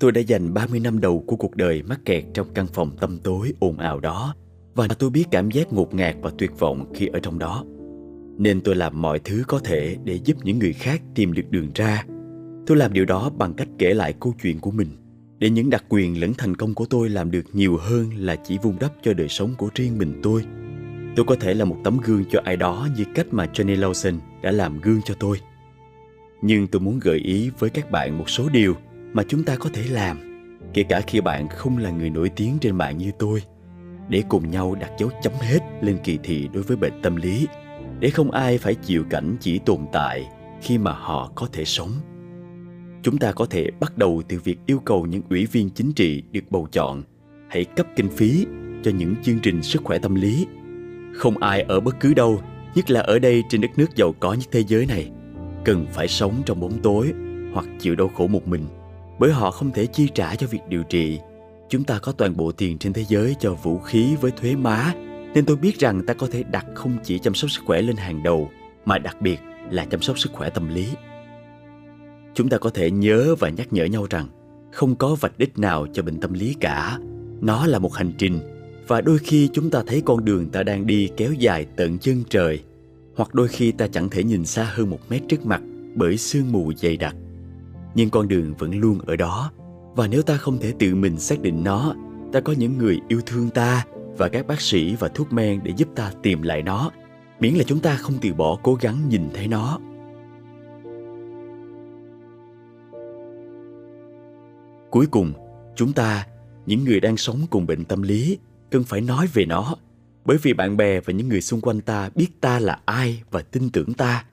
Tôi 0.00 0.12
đã 0.12 0.20
dành 0.20 0.54
30 0.54 0.80
năm 0.80 1.00
đầu 1.00 1.24
của 1.26 1.36
cuộc 1.36 1.56
đời 1.56 1.82
mắc 1.82 2.00
kẹt 2.04 2.24
trong 2.34 2.46
căn 2.54 2.66
phòng 2.66 2.90
tâm 3.00 3.18
tối 3.18 3.52
ồn 3.58 3.78
ào 3.78 4.00
đó, 4.00 4.34
và 4.74 4.88
tôi 4.88 5.10
biết 5.10 5.24
cảm 5.30 5.50
giác 5.50 5.72
ngột 5.72 5.94
ngạt 5.94 6.16
và 6.22 6.30
tuyệt 6.38 6.50
vọng 6.58 6.92
khi 6.94 7.06
ở 7.06 7.20
trong 7.20 7.38
đó. 7.38 7.64
Nên 8.38 8.60
tôi 8.60 8.74
làm 8.74 9.02
mọi 9.02 9.18
thứ 9.18 9.42
có 9.48 9.58
thể 9.58 9.96
để 10.04 10.18
giúp 10.24 10.36
những 10.42 10.58
người 10.58 10.72
khác 10.72 11.02
tìm 11.14 11.32
được 11.32 11.50
đường 11.50 11.68
ra. 11.74 12.04
Tôi 12.66 12.76
làm 12.76 12.92
điều 12.92 13.04
đó 13.04 13.30
bằng 13.38 13.54
cách 13.54 13.68
kể 13.78 13.94
lại 13.94 14.14
câu 14.20 14.34
chuyện 14.42 14.60
của 14.60 14.70
mình, 14.70 14.88
để 15.38 15.50
những 15.50 15.70
đặc 15.70 15.84
quyền 15.88 16.20
lẫn 16.20 16.32
thành 16.38 16.56
công 16.56 16.74
của 16.74 16.86
tôi 16.90 17.08
làm 17.08 17.30
được 17.30 17.44
nhiều 17.52 17.76
hơn 17.76 18.10
là 18.16 18.36
chỉ 18.36 18.58
vun 18.62 18.74
đắp 18.80 18.92
cho 19.02 19.12
đời 19.12 19.28
sống 19.28 19.54
của 19.58 19.68
riêng 19.74 19.98
mình 19.98 20.20
tôi– 20.22 20.44
Tôi 21.18 21.24
có 21.24 21.36
thể 21.40 21.54
là 21.54 21.64
một 21.64 21.76
tấm 21.84 21.98
gương 22.04 22.24
cho 22.30 22.40
ai 22.44 22.56
đó 22.56 22.88
như 22.96 23.04
cách 23.14 23.26
mà 23.30 23.46
Johnny 23.46 23.76
Lawson 23.76 24.18
đã 24.42 24.50
làm 24.50 24.80
gương 24.80 25.02
cho 25.02 25.14
tôi. 25.14 25.40
Nhưng 26.42 26.66
tôi 26.66 26.80
muốn 26.80 27.00
gợi 27.00 27.18
ý 27.18 27.50
với 27.58 27.70
các 27.70 27.90
bạn 27.90 28.18
một 28.18 28.30
số 28.30 28.48
điều 28.48 28.74
mà 29.12 29.22
chúng 29.28 29.44
ta 29.44 29.56
có 29.56 29.70
thể 29.72 29.82
làm, 29.90 30.18
kể 30.74 30.82
cả 30.82 31.00
khi 31.06 31.20
bạn 31.20 31.48
không 31.48 31.78
là 31.78 31.90
người 31.90 32.10
nổi 32.10 32.30
tiếng 32.36 32.58
trên 32.60 32.76
mạng 32.76 32.98
như 32.98 33.10
tôi, 33.18 33.42
để 34.08 34.22
cùng 34.28 34.50
nhau 34.50 34.74
đặt 34.74 34.90
dấu 34.98 35.10
chấm 35.22 35.32
hết 35.40 35.58
lên 35.80 35.98
kỳ 36.04 36.18
thị 36.22 36.48
đối 36.52 36.62
với 36.62 36.76
bệnh 36.76 37.02
tâm 37.02 37.16
lý, 37.16 37.46
để 38.00 38.10
không 38.10 38.30
ai 38.30 38.58
phải 38.58 38.74
chịu 38.74 39.04
cảnh 39.10 39.36
chỉ 39.40 39.58
tồn 39.58 39.80
tại 39.92 40.28
khi 40.62 40.78
mà 40.78 40.92
họ 40.92 41.32
có 41.34 41.48
thể 41.52 41.64
sống. 41.64 41.90
Chúng 43.02 43.18
ta 43.18 43.32
có 43.32 43.46
thể 43.46 43.70
bắt 43.80 43.98
đầu 43.98 44.22
từ 44.28 44.38
việc 44.44 44.58
yêu 44.66 44.78
cầu 44.78 45.06
những 45.06 45.22
ủy 45.30 45.46
viên 45.46 45.70
chính 45.70 45.92
trị 45.92 46.22
được 46.32 46.44
bầu 46.50 46.68
chọn 46.72 47.02
hãy 47.48 47.64
cấp 47.64 47.86
kinh 47.96 48.08
phí 48.08 48.46
cho 48.84 48.90
những 48.90 49.14
chương 49.22 49.38
trình 49.38 49.62
sức 49.62 49.82
khỏe 49.84 49.98
tâm 49.98 50.14
lý 50.14 50.46
không 51.18 51.38
ai 51.38 51.62
ở 51.62 51.80
bất 51.80 52.00
cứ 52.00 52.14
đâu, 52.14 52.40
nhất 52.74 52.90
là 52.90 53.00
ở 53.00 53.18
đây 53.18 53.42
trên 53.48 53.60
đất 53.60 53.70
nước 53.76 53.96
giàu 53.96 54.14
có 54.20 54.32
nhất 54.32 54.48
thế 54.52 54.64
giới 54.64 54.86
này, 54.86 55.10
cần 55.64 55.86
phải 55.92 56.08
sống 56.08 56.34
trong 56.46 56.60
bóng 56.60 56.78
tối 56.82 57.12
hoặc 57.52 57.66
chịu 57.80 57.94
đau 57.94 58.08
khổ 58.08 58.26
một 58.26 58.48
mình, 58.48 58.66
bởi 59.18 59.32
họ 59.32 59.50
không 59.50 59.70
thể 59.70 59.86
chi 59.86 60.08
trả 60.14 60.34
cho 60.34 60.46
việc 60.46 60.60
điều 60.68 60.82
trị. 60.82 61.18
Chúng 61.68 61.84
ta 61.84 61.98
có 61.98 62.12
toàn 62.12 62.36
bộ 62.36 62.52
tiền 62.52 62.78
trên 62.78 62.92
thế 62.92 63.04
giới 63.08 63.36
cho 63.40 63.54
vũ 63.54 63.78
khí 63.78 64.16
với 64.20 64.30
thuế 64.30 64.56
má, 64.56 64.94
nên 65.34 65.44
tôi 65.44 65.56
biết 65.56 65.78
rằng 65.78 66.06
ta 66.06 66.14
có 66.14 66.28
thể 66.30 66.42
đặt 66.42 66.66
không 66.74 66.96
chỉ 67.04 67.18
chăm 67.18 67.34
sóc 67.34 67.50
sức 67.50 67.62
khỏe 67.66 67.82
lên 67.82 67.96
hàng 67.96 68.22
đầu, 68.22 68.50
mà 68.84 68.98
đặc 68.98 69.16
biệt 69.20 69.38
là 69.70 69.84
chăm 69.84 70.02
sóc 70.02 70.18
sức 70.18 70.32
khỏe 70.32 70.50
tâm 70.50 70.68
lý. 70.74 70.88
Chúng 72.34 72.48
ta 72.48 72.58
có 72.58 72.70
thể 72.70 72.90
nhớ 72.90 73.34
và 73.38 73.48
nhắc 73.48 73.72
nhở 73.72 73.84
nhau 73.84 74.06
rằng 74.10 74.26
không 74.72 74.96
có 74.96 75.14
vạch 75.14 75.38
đích 75.38 75.58
nào 75.58 75.86
cho 75.92 76.02
bệnh 76.02 76.20
tâm 76.20 76.32
lý 76.32 76.54
cả. 76.60 76.98
Nó 77.40 77.66
là 77.66 77.78
một 77.78 77.94
hành 77.94 78.12
trình 78.18 78.40
và 78.88 79.00
đôi 79.00 79.18
khi 79.18 79.48
chúng 79.52 79.70
ta 79.70 79.82
thấy 79.86 80.02
con 80.04 80.24
đường 80.24 80.48
ta 80.48 80.62
đang 80.62 80.86
đi 80.86 81.08
kéo 81.16 81.32
dài 81.32 81.66
tận 81.76 81.98
chân 81.98 82.22
trời. 82.28 82.62
Hoặc 83.16 83.34
đôi 83.34 83.48
khi 83.48 83.72
ta 83.72 83.86
chẳng 83.88 84.08
thể 84.08 84.24
nhìn 84.24 84.44
xa 84.44 84.64
hơn 84.64 84.90
một 84.90 84.98
mét 85.10 85.22
trước 85.28 85.46
mặt 85.46 85.62
bởi 85.94 86.16
sương 86.16 86.52
mù 86.52 86.72
dày 86.76 86.96
đặc. 86.96 87.16
Nhưng 87.94 88.10
con 88.10 88.28
đường 88.28 88.54
vẫn 88.58 88.80
luôn 88.80 88.98
ở 89.06 89.16
đó. 89.16 89.52
Và 89.96 90.06
nếu 90.06 90.22
ta 90.22 90.36
không 90.36 90.58
thể 90.58 90.72
tự 90.78 90.94
mình 90.94 91.18
xác 91.18 91.40
định 91.40 91.64
nó, 91.64 91.94
ta 92.32 92.40
có 92.40 92.52
những 92.52 92.78
người 92.78 93.00
yêu 93.08 93.20
thương 93.26 93.50
ta 93.50 93.86
và 94.16 94.28
các 94.28 94.46
bác 94.46 94.60
sĩ 94.60 94.94
và 94.94 95.08
thuốc 95.08 95.32
men 95.32 95.60
để 95.64 95.72
giúp 95.76 95.88
ta 95.94 96.12
tìm 96.22 96.42
lại 96.42 96.62
nó. 96.62 96.90
Miễn 97.40 97.54
là 97.54 97.64
chúng 97.66 97.80
ta 97.80 97.96
không 97.96 98.14
từ 98.20 98.34
bỏ 98.34 98.58
cố 98.62 98.74
gắng 98.74 98.96
nhìn 99.08 99.22
thấy 99.34 99.48
nó. 99.48 99.78
Cuối 104.90 105.06
cùng, 105.06 105.32
chúng 105.76 105.92
ta, 105.92 106.26
những 106.66 106.84
người 106.84 107.00
đang 107.00 107.16
sống 107.16 107.38
cùng 107.50 107.66
bệnh 107.66 107.84
tâm 107.84 108.02
lý 108.02 108.38
cần 108.70 108.84
phải 108.84 109.00
nói 109.00 109.26
về 109.32 109.44
nó. 109.44 109.74
Bởi 110.24 110.38
vì 110.42 110.52
bạn 110.52 110.76
bè 110.76 111.00
và 111.00 111.12
những 111.12 111.28
người 111.28 111.40
xung 111.40 111.60
quanh 111.60 111.80
ta 111.80 112.10
biết 112.14 112.28
ta 112.40 112.58
là 112.58 112.80
ai 112.84 113.22
và 113.30 113.42
tin 113.42 113.70
tưởng 113.70 113.94
ta. 113.94 114.24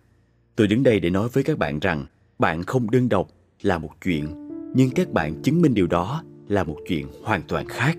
Tôi 0.55 0.67
đứng 0.67 0.83
đây 0.83 0.99
để 0.99 1.09
nói 1.09 1.29
với 1.33 1.43
các 1.43 1.57
bạn 1.57 1.79
rằng, 1.79 2.05
bạn 2.39 2.63
không 2.63 2.91
đơn 2.91 3.09
độc 3.09 3.27
là 3.61 3.77
một 3.77 3.91
chuyện, 4.03 4.49
nhưng 4.75 4.89
các 4.89 5.11
bạn 5.11 5.41
chứng 5.41 5.61
minh 5.61 5.73
điều 5.73 5.87
đó 5.87 6.23
là 6.47 6.63
một 6.63 6.77
chuyện 6.87 7.07
hoàn 7.23 7.41
toàn 7.47 7.67
khác. 7.67 7.97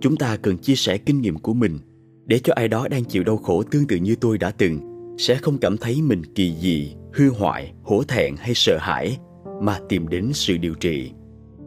Chúng 0.00 0.16
ta 0.16 0.36
cần 0.36 0.58
chia 0.58 0.74
sẻ 0.74 0.98
kinh 0.98 1.20
nghiệm 1.20 1.38
của 1.38 1.54
mình. 1.54 1.78
Để 2.26 2.38
cho 2.38 2.52
ai 2.56 2.68
đó 2.68 2.88
đang 2.88 3.04
chịu 3.04 3.24
đau 3.24 3.36
khổ 3.36 3.62
tương 3.62 3.86
tự 3.86 3.96
như 3.96 4.16
tôi 4.16 4.38
đã 4.38 4.50
từng, 4.50 4.80
sẽ 5.18 5.38
không 5.38 5.58
cảm 5.58 5.76
thấy 5.76 6.02
mình 6.02 6.22
kỳ 6.34 6.54
dị, 6.60 6.94
hư 7.12 7.30
hoại, 7.30 7.72
hổ 7.82 8.02
thẹn 8.02 8.34
hay 8.38 8.54
sợ 8.54 8.78
hãi, 8.80 9.18
mà 9.60 9.78
tìm 9.88 10.08
đến 10.08 10.30
sự 10.34 10.56
điều 10.56 10.74
trị. 10.74 11.10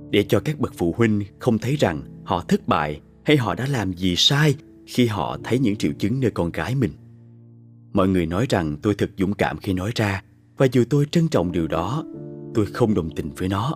Để 0.09 0.23
cho 0.23 0.39
các 0.39 0.59
bậc 0.59 0.73
phụ 0.77 0.93
huynh 0.97 1.23
không 1.39 1.57
thấy 1.57 1.75
rằng 1.75 2.01
họ 2.23 2.41
thất 2.47 2.67
bại 2.67 3.01
hay 3.25 3.37
họ 3.37 3.55
đã 3.55 3.65
làm 3.65 3.93
gì 3.93 4.15
sai 4.15 4.55
khi 4.85 5.07
họ 5.07 5.37
thấy 5.43 5.59
những 5.59 5.75
triệu 5.75 5.91
chứng 5.91 6.19
nơi 6.19 6.31
con 6.31 6.51
gái 6.51 6.75
mình? 6.75 6.91
Mọi 7.93 8.07
người 8.07 8.25
nói 8.25 8.45
rằng 8.49 8.77
tôi 8.81 8.95
thật 8.95 9.09
dũng 9.17 9.33
cảm 9.33 9.57
khi 9.57 9.73
nói 9.73 9.91
ra, 9.95 10.23
và 10.57 10.67
dù 10.71 10.83
tôi 10.89 11.05
trân 11.11 11.27
trọng 11.27 11.51
điều 11.51 11.67
đó, 11.67 12.03
tôi 12.53 12.65
không 12.65 12.93
đồng 12.93 13.09
tình 13.15 13.31
với 13.37 13.49
nó. 13.49 13.75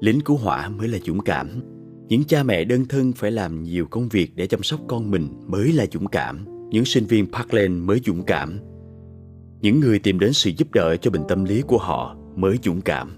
Lính 0.00 0.20
cứu 0.20 0.36
hỏa 0.36 0.68
mới 0.68 0.88
là 0.88 0.98
dũng 1.06 1.20
cảm. 1.20 1.48
Những 2.08 2.24
cha 2.24 2.42
mẹ 2.42 2.64
đơn 2.64 2.84
thân 2.88 3.12
phải 3.12 3.30
làm 3.30 3.62
nhiều 3.62 3.86
công 3.86 4.08
việc 4.08 4.36
để 4.36 4.46
chăm 4.46 4.62
sóc 4.62 4.80
con 4.88 5.10
mình 5.10 5.28
mới 5.46 5.72
là 5.72 5.86
dũng 5.92 6.06
cảm. 6.06 6.44
Những 6.70 6.84
sinh 6.84 7.06
viên 7.06 7.32
parkland 7.32 7.84
mới 7.84 8.00
dũng 8.04 8.22
cảm. 8.22 8.58
Những 9.60 9.80
người 9.80 9.98
tìm 9.98 10.18
đến 10.18 10.32
sự 10.32 10.50
giúp 10.56 10.72
đỡ 10.72 10.96
cho 10.96 11.10
bệnh 11.10 11.22
tâm 11.28 11.44
lý 11.44 11.62
của 11.62 11.78
họ 11.78 12.16
mới 12.36 12.58
dũng 12.62 12.80
cảm. 12.80 13.16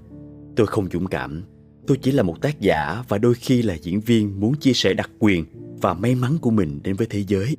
Tôi 0.57 0.67
không 0.67 0.89
dũng 0.93 1.07
cảm. 1.07 1.45
Tôi 1.87 1.97
chỉ 1.97 2.13
là 2.13 2.23
một 2.23 2.41
tác 2.41 2.61
giả 2.61 3.05
và 3.09 3.19
đôi 3.19 3.35
khi 3.35 3.63
là 3.63 3.75
diễn 3.75 4.01
viên 4.01 4.41
muốn 4.41 4.55
chia 4.55 4.73
sẻ 4.73 4.95
đặc 4.95 5.11
quyền 5.19 5.45
và 5.81 5.95
may 5.95 6.15
mắn 6.15 6.39
của 6.41 6.51
mình 6.51 6.81
đến 6.85 6.97
với 6.97 7.07
thế 7.11 7.25
giới. 7.29 7.57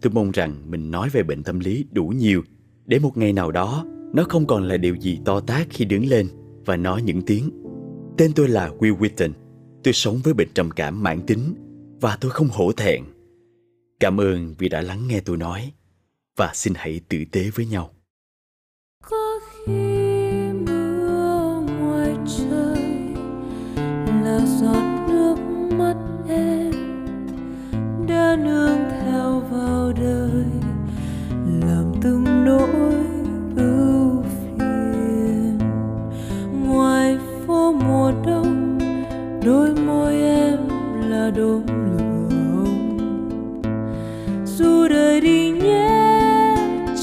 Tôi 0.00 0.12
mong 0.12 0.30
rằng 0.30 0.70
mình 0.70 0.90
nói 0.90 1.08
về 1.08 1.22
bệnh 1.22 1.42
tâm 1.42 1.60
lý 1.60 1.84
đủ 1.92 2.04
nhiều, 2.04 2.42
để 2.86 2.98
một 2.98 3.16
ngày 3.16 3.32
nào 3.32 3.50
đó, 3.50 3.84
nó 4.12 4.24
không 4.28 4.46
còn 4.46 4.62
là 4.62 4.76
điều 4.76 4.94
gì 4.94 5.18
to 5.24 5.40
tát 5.40 5.66
khi 5.70 5.84
đứng 5.84 6.06
lên 6.06 6.28
và 6.64 6.76
nói 6.76 7.02
những 7.02 7.22
tiếng. 7.22 7.50
Tên 8.16 8.32
tôi 8.32 8.48
là 8.48 8.70
will 8.78 8.96
whitton 8.96 9.30
tôi 9.84 9.94
sống 9.94 10.18
với 10.24 10.34
bệnh 10.34 10.48
trầm 10.54 10.70
cảm 10.70 11.02
mãn 11.02 11.20
tính 11.26 11.54
và 12.00 12.16
tôi 12.20 12.30
không 12.30 12.48
hổ 12.48 12.72
thẹn. 12.72 13.04
Cảm 14.00 14.20
ơn 14.20 14.54
vì 14.58 14.68
đã 14.68 14.80
lắng 14.80 15.08
nghe 15.08 15.20
tôi 15.20 15.36
nói 15.36 15.72
và 16.36 16.50
xin 16.54 16.72
hãy 16.76 17.00
tử 17.08 17.18
tế 17.32 17.50
với 17.54 17.66
nhau. 17.66 17.90
Có 19.10 19.40
khi 19.50 19.72
mưa 20.66 21.62
ngoài 21.78 22.14
trời 22.38 22.84
là 24.06 24.40
gió 24.60 24.81
đốm 41.36 41.62
lửa 41.66 42.28
hồng 42.30 42.98
dù 44.44 44.88
đời 44.88 45.20
đi 45.20 45.50
nhé 45.50 46.56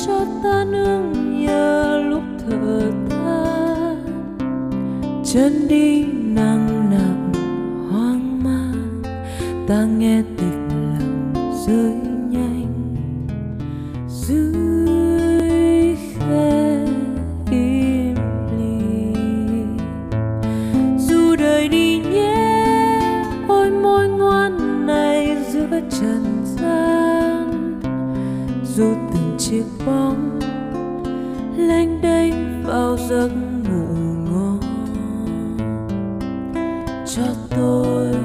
cho 0.05 0.25
ta 0.43 0.65
nương 0.71 1.13
nhờ 1.45 2.01
lúc 2.09 2.23
thở 2.45 2.91
than 3.09 4.03
chân 5.25 5.67
đi 5.67 6.05
nặng 6.13 6.89
nặng 6.91 7.31
hoang 7.91 8.43
mang 8.43 9.01
ta 9.67 9.85
nghe 9.85 10.23
tịch 10.37 10.59
lặng 10.69 11.33
rơi 11.67 12.08
từng 29.59 29.67
chiếc 29.77 29.85
bóng, 29.85 30.39
lênh 31.57 32.01
đênh 32.01 32.63
vào 32.63 32.97
giấc 33.09 33.29
ngủ 33.69 33.85
ngon. 34.31 34.59
Cho 37.15 37.23
tôi 37.49 38.15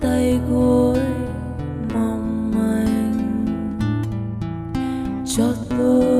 tay 0.00 0.40
gối 0.50 0.98
mong 1.94 2.52
manh. 2.54 3.44
Cho 5.36 5.52
tôi 5.70 6.17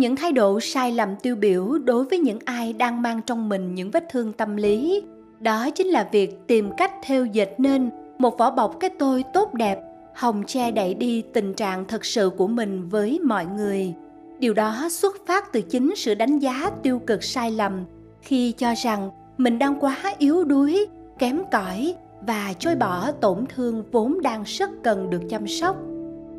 trong 0.00 0.02
những 0.02 0.16
thái 0.16 0.32
độ 0.32 0.60
sai 0.60 0.92
lầm 0.92 1.16
tiêu 1.16 1.36
biểu 1.36 1.78
đối 1.78 2.04
với 2.04 2.18
những 2.18 2.38
ai 2.44 2.72
đang 2.72 3.02
mang 3.02 3.20
trong 3.26 3.48
mình 3.48 3.74
những 3.74 3.90
vết 3.90 4.04
thương 4.10 4.32
tâm 4.32 4.56
lý, 4.56 5.02
đó 5.40 5.70
chính 5.70 5.86
là 5.86 6.08
việc 6.12 6.38
tìm 6.46 6.70
cách 6.76 6.92
theo 7.02 7.24
dịch 7.26 7.54
nên 7.58 7.90
một 8.18 8.38
vỏ 8.38 8.50
bọc 8.50 8.76
cái 8.80 8.90
tôi 8.98 9.24
tốt 9.34 9.54
đẹp, 9.54 9.80
hồng 10.14 10.42
che 10.46 10.70
đậy 10.70 10.94
đi 10.94 11.22
tình 11.22 11.54
trạng 11.54 11.84
thật 11.84 12.04
sự 12.04 12.30
của 12.36 12.46
mình 12.46 12.88
với 12.88 13.18
mọi 13.24 13.46
người. 13.46 13.94
Điều 14.38 14.54
đó 14.54 14.88
xuất 14.90 15.16
phát 15.26 15.52
từ 15.52 15.60
chính 15.60 15.94
sự 15.96 16.14
đánh 16.14 16.38
giá 16.38 16.70
tiêu 16.82 16.98
cực 16.98 17.24
sai 17.24 17.50
lầm 17.50 17.84
khi 18.22 18.52
cho 18.52 18.74
rằng 18.82 19.10
mình 19.38 19.58
đang 19.58 19.80
quá 19.80 20.14
yếu 20.18 20.44
đuối, 20.44 20.86
kém 21.18 21.42
cỏi 21.52 21.94
và 22.26 22.52
chối 22.58 22.74
bỏ 22.74 23.12
tổn 23.12 23.44
thương 23.54 23.84
vốn 23.92 24.22
đang 24.22 24.42
rất 24.46 24.70
cần 24.82 25.10
được 25.10 25.22
chăm 25.28 25.48
sóc. 25.48 25.76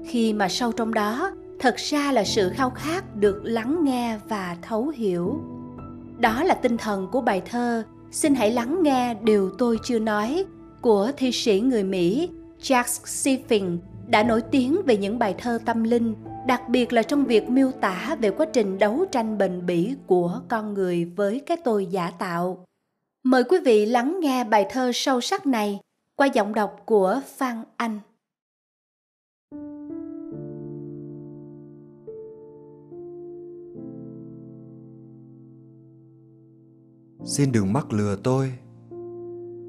Khi 0.06 0.34
mà 0.34 0.48
sâu 0.48 0.72
trong 0.72 0.94
đó 0.94 1.32
thật 1.62 1.76
ra 1.78 2.12
là 2.12 2.24
sự 2.24 2.50
khao 2.50 2.70
khát 2.70 3.16
được 3.16 3.42
lắng 3.44 3.84
nghe 3.84 4.18
và 4.28 4.58
thấu 4.62 4.88
hiểu. 4.88 5.42
Đó 6.20 6.44
là 6.44 6.54
tinh 6.54 6.78
thần 6.78 7.08
của 7.12 7.22
bài 7.22 7.42
thơ 7.46 7.84
xin 8.12 8.36
hãy 8.36 8.52
lắng 8.52 8.84
nghe 8.84 9.14
điều 9.14 9.52
tôi 9.58 9.78
chưa 9.84 10.00
nói 10.00 10.46
của 10.82 11.12
thi 11.18 11.32
sĩ 11.32 11.60
người 11.60 11.84
mỹ 11.84 12.30
jack 12.62 12.84
Siffin 12.84 13.78
đã 14.08 14.24
nổi 14.24 14.42
tiếng 14.42 14.82
về 14.86 14.98
những 14.98 15.20
bài 15.20 15.36
thơ 15.38 15.60
tâm 15.66 15.84
linh, 15.84 16.16
đặc 16.48 16.70
biệt 16.70 16.94
là 16.94 17.04
trong 17.04 17.26
việc 17.26 17.50
miêu 17.50 17.72
tả 17.72 18.16
về 18.20 18.32
quá 18.32 18.46
trình 18.54 18.80
đấu 18.80 19.06
tranh 19.12 19.38
bền 19.38 19.66
bỉ 19.66 19.96
của 20.08 20.40
con 20.48 20.74
người 20.74 21.06
với 21.06 21.42
cái 21.46 21.58
tôi 21.64 21.86
giả 21.86 22.12
tạo. 22.20 22.66
Mời 23.24 23.44
quý 23.44 23.58
vị 23.66 23.86
lắng 23.86 24.18
nghe 24.22 24.44
bài 24.44 24.66
thơ 24.70 24.92
sâu 24.94 25.22
sắc 25.22 25.46
này 25.46 25.80
qua 26.16 26.28
giọng 26.28 26.54
đọc 26.54 26.82
của 26.86 27.22
phan 27.38 27.64
anh. 27.78 28.00
Xin 37.24 37.52
đừng 37.52 37.74
mắc 37.74 37.94
lừa 37.94 38.16
tôi. 38.16 38.52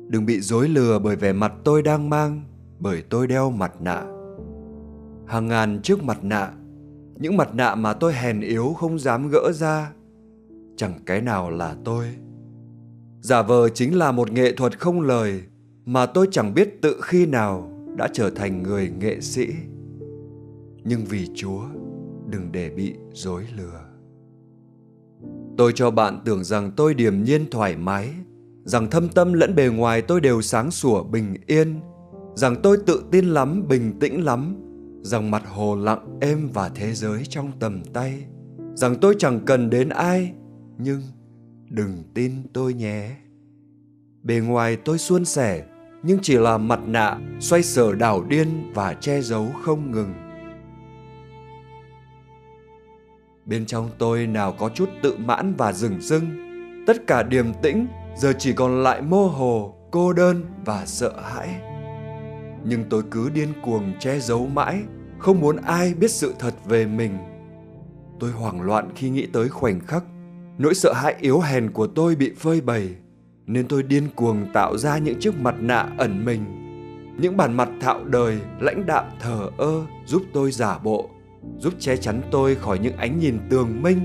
Đừng 0.09 0.27
bị 0.27 0.41
dối 0.41 0.69
lừa 0.69 0.99
bởi 0.99 1.17
vẻ 1.17 1.33
mặt 1.33 1.53
tôi 1.65 1.83
đang 1.83 2.11
mang, 2.11 2.43
bởi 2.79 3.03
tôi 3.03 3.27
đeo 3.27 3.51
mặt 3.51 3.73
nạ. 3.81 4.03
Hàng 5.27 5.49
ngàn 5.49 5.81
chiếc 5.83 6.03
mặt 6.03 6.25
nạ, 6.25 6.53
những 7.19 7.37
mặt 7.37 7.55
nạ 7.55 7.75
mà 7.75 7.93
tôi 7.93 8.13
hèn 8.13 8.41
yếu 8.41 8.73
không 8.73 8.99
dám 8.99 9.29
gỡ 9.29 9.53
ra, 9.55 9.93
chẳng 10.77 10.93
cái 11.07 11.21
nào 11.21 11.51
là 11.51 11.77
tôi. 11.85 12.07
Giả 13.21 13.43
vờ 13.43 13.69
chính 13.69 13.99
là 13.99 14.13
một 14.13 14.31
nghệ 14.31 14.53
thuật 14.53 14.81
không 14.81 15.01
lời 15.01 15.43
mà 15.85 16.07
tôi 16.07 16.29
chẳng 16.31 16.55
biết 16.55 16.83
tự 16.83 17.01
khi 17.03 17.27
nào 17.27 17.69
đã 17.97 18.09
trở 18.13 18.31
thành 18.31 18.63
người 18.63 18.93
nghệ 19.01 19.21
sĩ. 19.21 19.47
Nhưng 20.85 21.05
vì 21.05 21.29
chúa, 21.35 21.63
đừng 22.31 22.53
để 22.53 22.71
bị 22.71 22.95
dối 23.13 23.47
lừa 23.57 23.82
tôi 25.63 25.73
cho 25.75 25.91
bạn 25.91 26.21
tưởng 26.25 26.45
rằng 26.45 26.71
tôi 26.77 26.95
điềm 26.95 27.23
nhiên 27.23 27.51
thoải 27.51 27.77
mái, 27.77 28.09
rằng 28.65 28.91
thâm 28.91 29.09
tâm 29.09 29.33
lẫn 29.33 29.55
bề 29.55 29.69
ngoài 29.69 30.03
tôi 30.03 30.21
đều 30.21 30.43
sáng 30.43 30.71
sủa, 30.71 31.03
bình 31.03 31.35
yên, 31.47 31.81
rằng 32.35 32.57
tôi 32.63 32.77
tự 32.87 33.05
tin 33.11 33.27
lắm, 33.27 33.69
bình 33.69 33.99
tĩnh 34.01 34.25
lắm, 34.25 34.57
rằng 35.03 35.31
mặt 35.31 35.43
hồ 35.47 35.77
lặng 35.77 36.19
êm 36.21 36.51
và 36.53 36.69
thế 36.69 36.95
giới 36.95 37.23
trong 37.29 37.53
tầm 37.61 37.83
tay, 37.93 38.25
rằng 38.75 38.97
tôi 39.01 39.15
chẳng 39.19 39.41
cần 39.47 39.71
đến 39.71 39.89
ai, 39.89 40.33
nhưng 40.79 41.03
đừng 41.71 42.03
tin 42.15 42.33
tôi 42.53 42.75
nhé. 42.75 43.17
Bề 44.23 44.41
ngoài 44.41 44.77
tôi 44.77 44.99
suôn 44.99 45.25
sẻ, 45.25 45.65
nhưng 46.03 46.19
chỉ 46.23 46.37
là 46.37 46.59
mặt 46.59 46.81
nạ 46.87 47.19
xoay 47.41 47.63
sở 47.63 47.95
đảo 47.95 48.25
điên 48.25 48.73
và 48.75 48.95
che 48.95 49.21
giấu 49.21 49.49
không 49.63 49.91
ngừng. 49.91 50.13
Bên 53.53 53.67
trong 53.67 53.91
tôi 53.99 54.27
nào 54.27 54.53
có 54.53 54.69
chút 54.69 54.89
tự 55.03 55.17
mãn 55.17 55.55
và 55.55 55.73
rừng 55.73 56.01
rưng, 56.01 56.23
tất 56.87 57.07
cả 57.07 57.23
điềm 57.23 57.47
tĩnh, 57.63 57.87
giờ 58.17 58.33
chỉ 58.39 58.53
còn 58.53 58.83
lại 58.83 59.03
mơ 59.03 59.17
hồ, 59.17 59.75
cô 59.91 60.13
đơn 60.13 60.45
và 60.65 60.87
sợ 60.87 61.13
hãi. 61.21 61.49
Nhưng 62.65 62.85
tôi 62.91 63.03
cứ 63.11 63.31
điên 63.31 63.49
cuồng 63.63 63.93
che 64.01 64.19
giấu 64.21 64.47
mãi, 64.47 64.83
không 65.19 65.41
muốn 65.41 65.57
ai 65.57 65.95
biết 65.95 66.11
sự 66.11 66.35
thật 66.39 66.55
về 66.65 66.87
mình. 66.87 67.19
Tôi 68.21 68.31
hoảng 68.31 68.63
loạn 68.63 68.91
khi 68.95 69.11
nghĩ 69.11 69.27
tới 69.27 69.49
khoảnh 69.49 69.81
khắc 69.81 70.05
nỗi 70.59 70.75
sợ 70.75 70.93
hãi 70.93 71.15
yếu 71.21 71.41
hèn 71.41 71.71
của 71.71 71.87
tôi 71.87 72.15
bị 72.15 72.33
phơi 72.39 72.61
bày, 72.61 72.89
nên 73.47 73.69
tôi 73.69 73.83
điên 73.83 74.09
cuồng 74.17 74.47
tạo 74.53 74.77
ra 74.77 74.99
những 74.99 75.21
chiếc 75.21 75.37
mặt 75.41 75.55
nạ 75.59 75.89
ẩn 75.99 76.25
mình, 76.25 76.45
những 77.19 77.37
bản 77.37 77.57
mặt 77.57 77.69
thạo 77.81 78.05
đời, 78.05 78.39
lãnh 78.61 78.87
đạm 78.87 79.05
thờ 79.21 79.51
ơ 79.59 79.87
giúp 80.07 80.23
tôi 80.33 80.53
giả 80.53 80.79
bộ 80.79 81.11
giúp 81.59 81.75
che 81.79 81.97
chắn 81.97 82.23
tôi 82.31 82.55
khỏi 82.55 82.79
những 82.79 82.97
ánh 82.97 83.19
nhìn 83.19 83.39
tường 83.51 83.83
minh. 83.83 83.99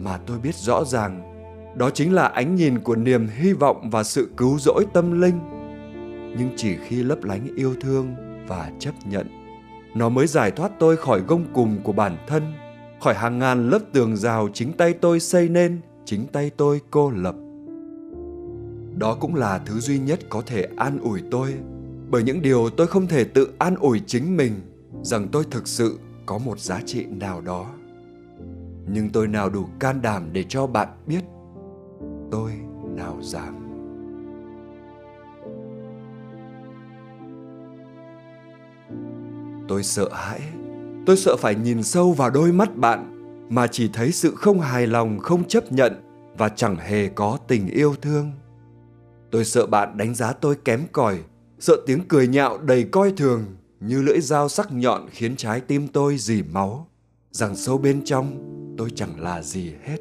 Mà 0.00 0.18
tôi 0.26 0.38
biết 0.38 0.54
rõ 0.54 0.84
ràng, 0.84 1.22
đó 1.76 1.90
chính 1.90 2.12
là 2.12 2.26
ánh 2.26 2.54
nhìn 2.54 2.78
của 2.78 2.96
niềm 2.96 3.28
hy 3.36 3.52
vọng 3.52 3.90
và 3.90 4.02
sự 4.02 4.30
cứu 4.36 4.58
rỗi 4.58 4.86
tâm 4.92 5.20
linh. 5.20 5.38
Nhưng 6.38 6.50
chỉ 6.56 6.76
khi 6.86 7.02
lấp 7.02 7.24
lánh 7.24 7.46
yêu 7.56 7.74
thương 7.80 8.14
và 8.48 8.70
chấp 8.78 8.94
nhận, 9.04 9.26
nó 9.94 10.08
mới 10.08 10.26
giải 10.26 10.50
thoát 10.50 10.72
tôi 10.78 10.96
khỏi 10.96 11.20
gông 11.20 11.44
cùm 11.52 11.78
của 11.82 11.92
bản 11.92 12.16
thân, 12.26 12.42
khỏi 13.00 13.14
hàng 13.14 13.38
ngàn 13.38 13.70
lớp 13.70 13.78
tường 13.92 14.16
rào 14.16 14.48
chính 14.52 14.72
tay 14.72 14.92
tôi 14.92 15.20
xây 15.20 15.48
nên, 15.48 15.80
chính 16.04 16.26
tay 16.26 16.50
tôi 16.56 16.80
cô 16.90 17.10
lập. 17.10 17.34
Đó 18.98 19.16
cũng 19.20 19.34
là 19.34 19.58
thứ 19.58 19.80
duy 19.80 19.98
nhất 19.98 20.20
có 20.28 20.42
thể 20.46 20.68
an 20.76 20.98
ủi 20.98 21.20
tôi, 21.30 21.54
bởi 22.10 22.22
những 22.22 22.42
điều 22.42 22.70
tôi 22.70 22.86
không 22.86 23.06
thể 23.06 23.24
tự 23.24 23.48
an 23.58 23.76
ủi 23.76 24.00
chính 24.06 24.36
mình, 24.36 24.52
rằng 25.02 25.28
tôi 25.32 25.44
thực 25.50 25.68
sự 25.68 25.98
có 26.26 26.38
một 26.38 26.60
giá 26.60 26.80
trị 26.86 27.06
nào 27.06 27.40
đó. 27.40 27.66
Nhưng 28.88 29.10
tôi 29.12 29.28
nào 29.28 29.50
đủ 29.50 29.66
can 29.80 30.02
đảm 30.02 30.28
để 30.32 30.44
cho 30.48 30.66
bạn 30.66 30.88
biết, 31.06 31.24
tôi 32.30 32.52
nào 32.96 33.18
dám. 33.22 33.58
Tôi 39.68 39.82
sợ 39.82 40.08
hãi, 40.12 40.40
tôi 41.06 41.16
sợ 41.16 41.36
phải 41.38 41.54
nhìn 41.54 41.82
sâu 41.82 42.12
vào 42.12 42.30
đôi 42.30 42.52
mắt 42.52 42.76
bạn 42.76 43.08
mà 43.48 43.66
chỉ 43.66 43.90
thấy 43.92 44.12
sự 44.12 44.34
không 44.34 44.60
hài 44.60 44.86
lòng, 44.86 45.18
không 45.18 45.44
chấp 45.44 45.72
nhận 45.72 45.92
và 46.38 46.48
chẳng 46.48 46.76
hề 46.76 47.08
có 47.08 47.38
tình 47.48 47.68
yêu 47.68 47.94
thương. 48.02 48.32
Tôi 49.30 49.44
sợ 49.44 49.66
bạn 49.66 49.96
đánh 49.96 50.14
giá 50.14 50.32
tôi 50.32 50.56
kém 50.64 50.80
cỏi, 50.92 51.18
sợ 51.58 51.76
tiếng 51.86 52.00
cười 52.08 52.28
nhạo 52.28 52.58
đầy 52.58 52.84
coi 52.84 53.12
thường 53.16 53.44
như 53.86 54.02
lưỡi 54.02 54.20
dao 54.20 54.48
sắc 54.48 54.72
nhọn 54.72 55.06
khiến 55.10 55.36
trái 55.36 55.60
tim 55.60 55.88
tôi 55.88 56.16
dì 56.18 56.42
máu. 56.42 56.88
Rằng 57.30 57.56
sâu 57.56 57.78
bên 57.78 58.04
trong, 58.04 58.38
tôi 58.78 58.90
chẳng 58.94 59.20
là 59.20 59.42
gì 59.42 59.72
hết. 59.82 59.98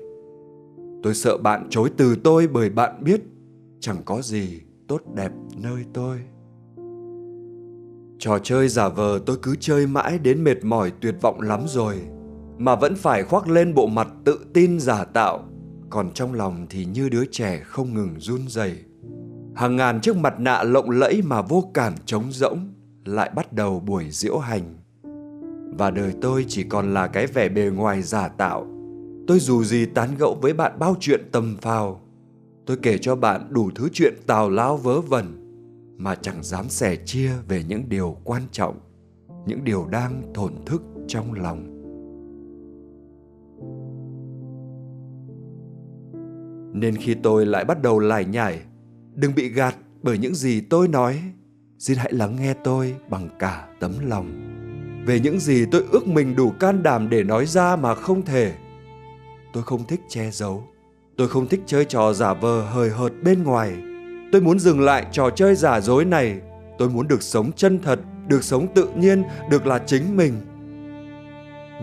Tôi 1.04 1.16
sợ 1.16 1.38
bạn 1.38 1.68
chối 1.70 1.90
từ 1.98 2.16
tôi 2.24 2.48
bởi 2.48 2.70
bạn 2.70 3.04
biết, 3.04 3.22
chẳng 3.80 3.98
có 4.06 4.22
gì 4.22 4.62
tốt 4.88 5.02
đẹp 5.16 5.32
nơi 5.58 5.84
tôi. 5.94 6.18
Trò 8.20 8.40
chơi 8.40 8.68
giả 8.68 8.90
vờ, 8.90 9.20
tôi 9.26 9.38
cứ 9.42 9.56
chơi 9.60 9.88
mãi 9.88 10.20
đến 10.20 10.44
mệt 10.44 10.64
mỏi 10.64 10.92
tuyệt 11.02 11.16
vọng 11.22 11.42
lắm 11.42 11.62
rồi, 11.68 11.96
mà 12.58 12.76
vẫn 12.76 12.96
phải 12.96 13.24
khoác 13.24 13.48
lên 13.48 13.74
bộ 13.74 13.88
mặt 13.88 14.08
tự 14.26 14.40
tin 14.54 14.80
giả 14.80 15.04
tạo. 15.04 15.46
Còn 15.90 16.12
trong 16.14 16.34
lòng 16.34 16.66
thì 16.70 16.86
như 16.86 17.10
đứa 17.10 17.26
trẻ 17.26 17.62
không 17.66 17.94
ngừng 17.94 18.16
run 18.20 18.48
rẩy. 18.48 18.76
Hàng 19.56 19.76
ngàn 19.76 20.02
chiếc 20.02 20.16
mặt 20.16 20.40
nạ 20.40 20.64
lộng 20.64 20.90
lẫy 20.90 21.22
mà 21.22 21.42
vô 21.42 21.72
cảm 21.74 21.94
trống 22.06 22.32
rỗng 22.32 22.74
lại 23.06 23.32
bắt 23.36 23.54
đầu 23.54 23.80
buổi 23.80 24.06
diễu 24.12 24.38
hành. 24.38 24.76
Và 25.78 25.92
đời 25.92 26.14
tôi 26.22 26.46
chỉ 26.48 26.64
còn 26.64 26.94
là 26.94 27.08
cái 27.08 27.28
vẻ 27.28 27.50
bề 27.50 27.70
ngoài 27.76 28.02
giả 28.02 28.28
tạo. 28.28 28.68
Tôi 29.28 29.40
dù 29.40 29.64
gì 29.64 29.86
tán 29.86 30.10
gẫu 30.20 30.38
với 30.42 30.54
bạn 30.54 30.80
bao 30.80 30.96
chuyện 31.00 31.22
tầm 31.32 31.58
phào. 31.62 32.02
Tôi 32.66 32.78
kể 32.82 32.98
cho 32.98 33.16
bạn 33.16 33.48
đủ 33.50 33.70
thứ 33.76 33.90
chuyện 33.94 34.14
tào 34.28 34.50
lao 34.50 34.78
vớ 34.78 35.02
vẩn, 35.02 35.26
mà 35.98 36.16
chẳng 36.16 36.44
dám 36.44 36.70
sẻ 36.70 36.96
chia 36.96 37.32
về 37.48 37.64
những 37.68 37.90
điều 37.90 38.18
quan 38.24 38.42
trọng, 38.52 38.80
những 39.46 39.64
điều 39.64 39.88
đang 39.92 40.34
thổn 40.34 40.54
thức 40.66 40.84
trong 41.08 41.34
lòng. 41.34 41.68
Nên 46.74 46.96
khi 46.96 47.16
tôi 47.24 47.46
lại 47.46 47.66
bắt 47.66 47.82
đầu 47.82 48.00
lải 48.00 48.26
nhải, 48.26 48.62
đừng 49.16 49.36
bị 49.36 49.50
gạt 49.50 49.76
bởi 50.02 50.18
những 50.18 50.36
gì 50.36 50.62
tôi 50.62 50.88
nói 50.88 51.22
xin 51.82 51.98
hãy 51.98 52.12
lắng 52.14 52.36
nghe 52.40 52.54
tôi 52.54 52.96
bằng 53.10 53.30
cả 53.40 53.68
tấm 53.80 53.92
lòng. 54.10 54.32
Về 55.06 55.20
những 55.20 55.40
gì 55.40 55.66
tôi 55.72 55.84
ước 55.92 56.08
mình 56.08 56.36
đủ 56.36 56.52
can 56.60 56.84
đảm 56.84 57.10
để 57.10 57.24
nói 57.24 57.46
ra 57.46 57.76
mà 57.76 57.96
không 57.96 58.22
thể. 58.22 58.54
Tôi 59.54 59.64
không 59.64 59.88
thích 59.88 60.00
che 60.10 60.32
giấu. 60.32 60.68
Tôi 61.18 61.30
không 61.30 61.48
thích 61.48 61.62
chơi 61.66 61.86
trò 61.86 62.14
giả 62.14 62.34
vờ 62.34 62.62
hời 62.62 62.90
hợt 62.90 63.12
bên 63.24 63.44
ngoài. 63.44 63.74
Tôi 64.32 64.42
muốn 64.42 64.60
dừng 64.60 64.82
lại 64.82 65.06
trò 65.12 65.30
chơi 65.30 65.56
giả 65.56 65.82
dối 65.82 66.06
này. 66.06 66.42
Tôi 66.78 66.90
muốn 66.90 67.08
được 67.08 67.24
sống 67.24 67.52
chân 67.56 67.80
thật, 67.80 68.00
được 68.28 68.44
sống 68.44 68.68
tự 68.74 68.90
nhiên, 68.96 69.24
được 69.50 69.68
là 69.68 69.80
chính 69.86 70.18
mình. 70.18 70.34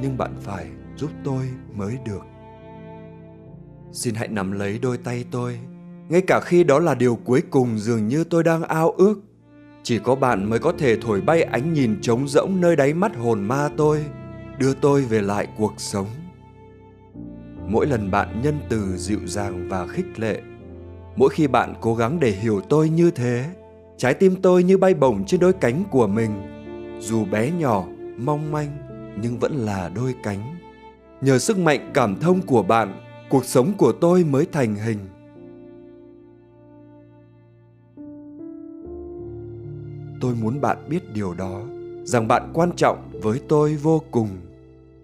Nhưng 0.03 0.19
bạn 0.19 0.35
phải 0.41 0.67
giúp 0.97 1.11
tôi 1.25 1.45
mới 1.75 1.99
được. 2.07 2.23
Xin 3.93 4.15
hãy 4.15 4.29
nắm 4.29 4.53
lấy 4.53 4.79
đôi 4.79 4.99
tay 4.99 5.25
tôi. 5.31 5.59
Ngay 6.09 6.21
cả 6.27 6.41
khi 6.41 6.65
đó 6.65 6.79
là 6.79 6.95
điều 6.95 7.19
cuối 7.25 7.43
cùng 7.51 7.79
dường 7.79 8.09
như 8.09 8.25
tôi 8.25 8.45
đang 8.45 8.63
ao 8.63 8.91
ước 8.91 9.28
chỉ 9.83 9.99
có 9.99 10.15
bạn 10.15 10.51
mới 10.51 10.59
có 10.59 10.73
thể 10.79 10.97
thổi 10.97 11.21
bay 11.21 11.43
ánh 11.43 11.73
nhìn 11.73 11.99
trống 12.01 12.29
rỗng 12.29 12.61
nơi 12.61 12.77
đáy 12.77 12.95
mắt 12.95 13.17
hồn 13.17 13.45
ma 13.45 13.69
tôi, 13.77 14.05
đưa 14.59 14.75
tôi 14.75 15.03
về 15.03 15.21
lại 15.21 15.47
cuộc 15.57 15.75
sống. 15.77 16.07
Mỗi 17.69 17.87
lần 17.87 18.11
bạn 18.11 18.41
nhân 18.43 18.59
từ 18.69 18.97
dịu 18.97 19.21
dàng 19.25 19.69
và 19.69 19.87
khích 19.87 20.19
lệ, 20.19 20.41
mỗi 21.17 21.31
khi 21.31 21.47
bạn 21.47 21.75
cố 21.81 21.95
gắng 21.95 22.21
để 22.21 22.31
hiểu 22.31 22.61
tôi 22.69 22.89
như 22.89 23.11
thế, 23.11 23.45
trái 23.97 24.15
tim 24.15 24.37
tôi 24.43 24.63
như 24.63 24.79
bay 24.79 24.95
bổng 24.95 25.25
trên 25.27 25.41
đôi 25.41 25.53
cánh 25.53 25.85
của 25.91 26.07
mình. 26.07 26.31
Dù 27.01 27.25
bé 27.25 27.51
nhỏ, 27.51 27.85
mong 28.17 28.53
manh, 28.53 28.77
nhưng 29.23 29.39
vẫn 29.39 29.53
là 29.57 29.91
đôi 29.95 30.15
cánh. 30.23 30.57
Nhờ 31.21 31.39
sức 31.39 31.59
mạnh 31.59 31.91
cảm 31.95 32.17
thông 32.21 32.43
của 32.43 32.63
bạn, 32.63 33.01
cuộc 33.29 33.45
sống 33.45 33.73
của 33.79 33.93
tôi 33.93 34.25
mới 34.25 34.47
thành 34.53 34.75
hình. 34.75 34.99
Tôi 40.21 40.35
muốn 40.35 40.61
bạn 40.61 40.79
biết 40.89 41.13
điều 41.15 41.35
đó, 41.35 41.61
rằng 42.05 42.29
bạn 42.29 42.51
quan 42.55 42.71
trọng 42.77 43.11
với 43.23 43.41
tôi 43.49 43.75
vô 43.75 44.03
cùng, 44.11 44.29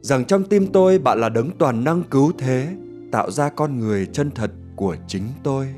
rằng 0.01 0.25
trong 0.25 0.45
tim 0.45 0.67
tôi 0.73 0.99
bạn 0.99 1.21
là 1.21 1.29
đấng 1.29 1.51
toàn 1.59 1.85
năng 1.85 2.03
cứu 2.03 2.33
thế, 2.39 2.69
tạo 3.13 3.31
ra 3.31 3.49
con 3.49 3.79
người 3.79 4.07
chân 4.07 4.31
thật 4.31 4.51
của 4.77 4.97
chính 5.07 5.23
tôi. 5.43 5.69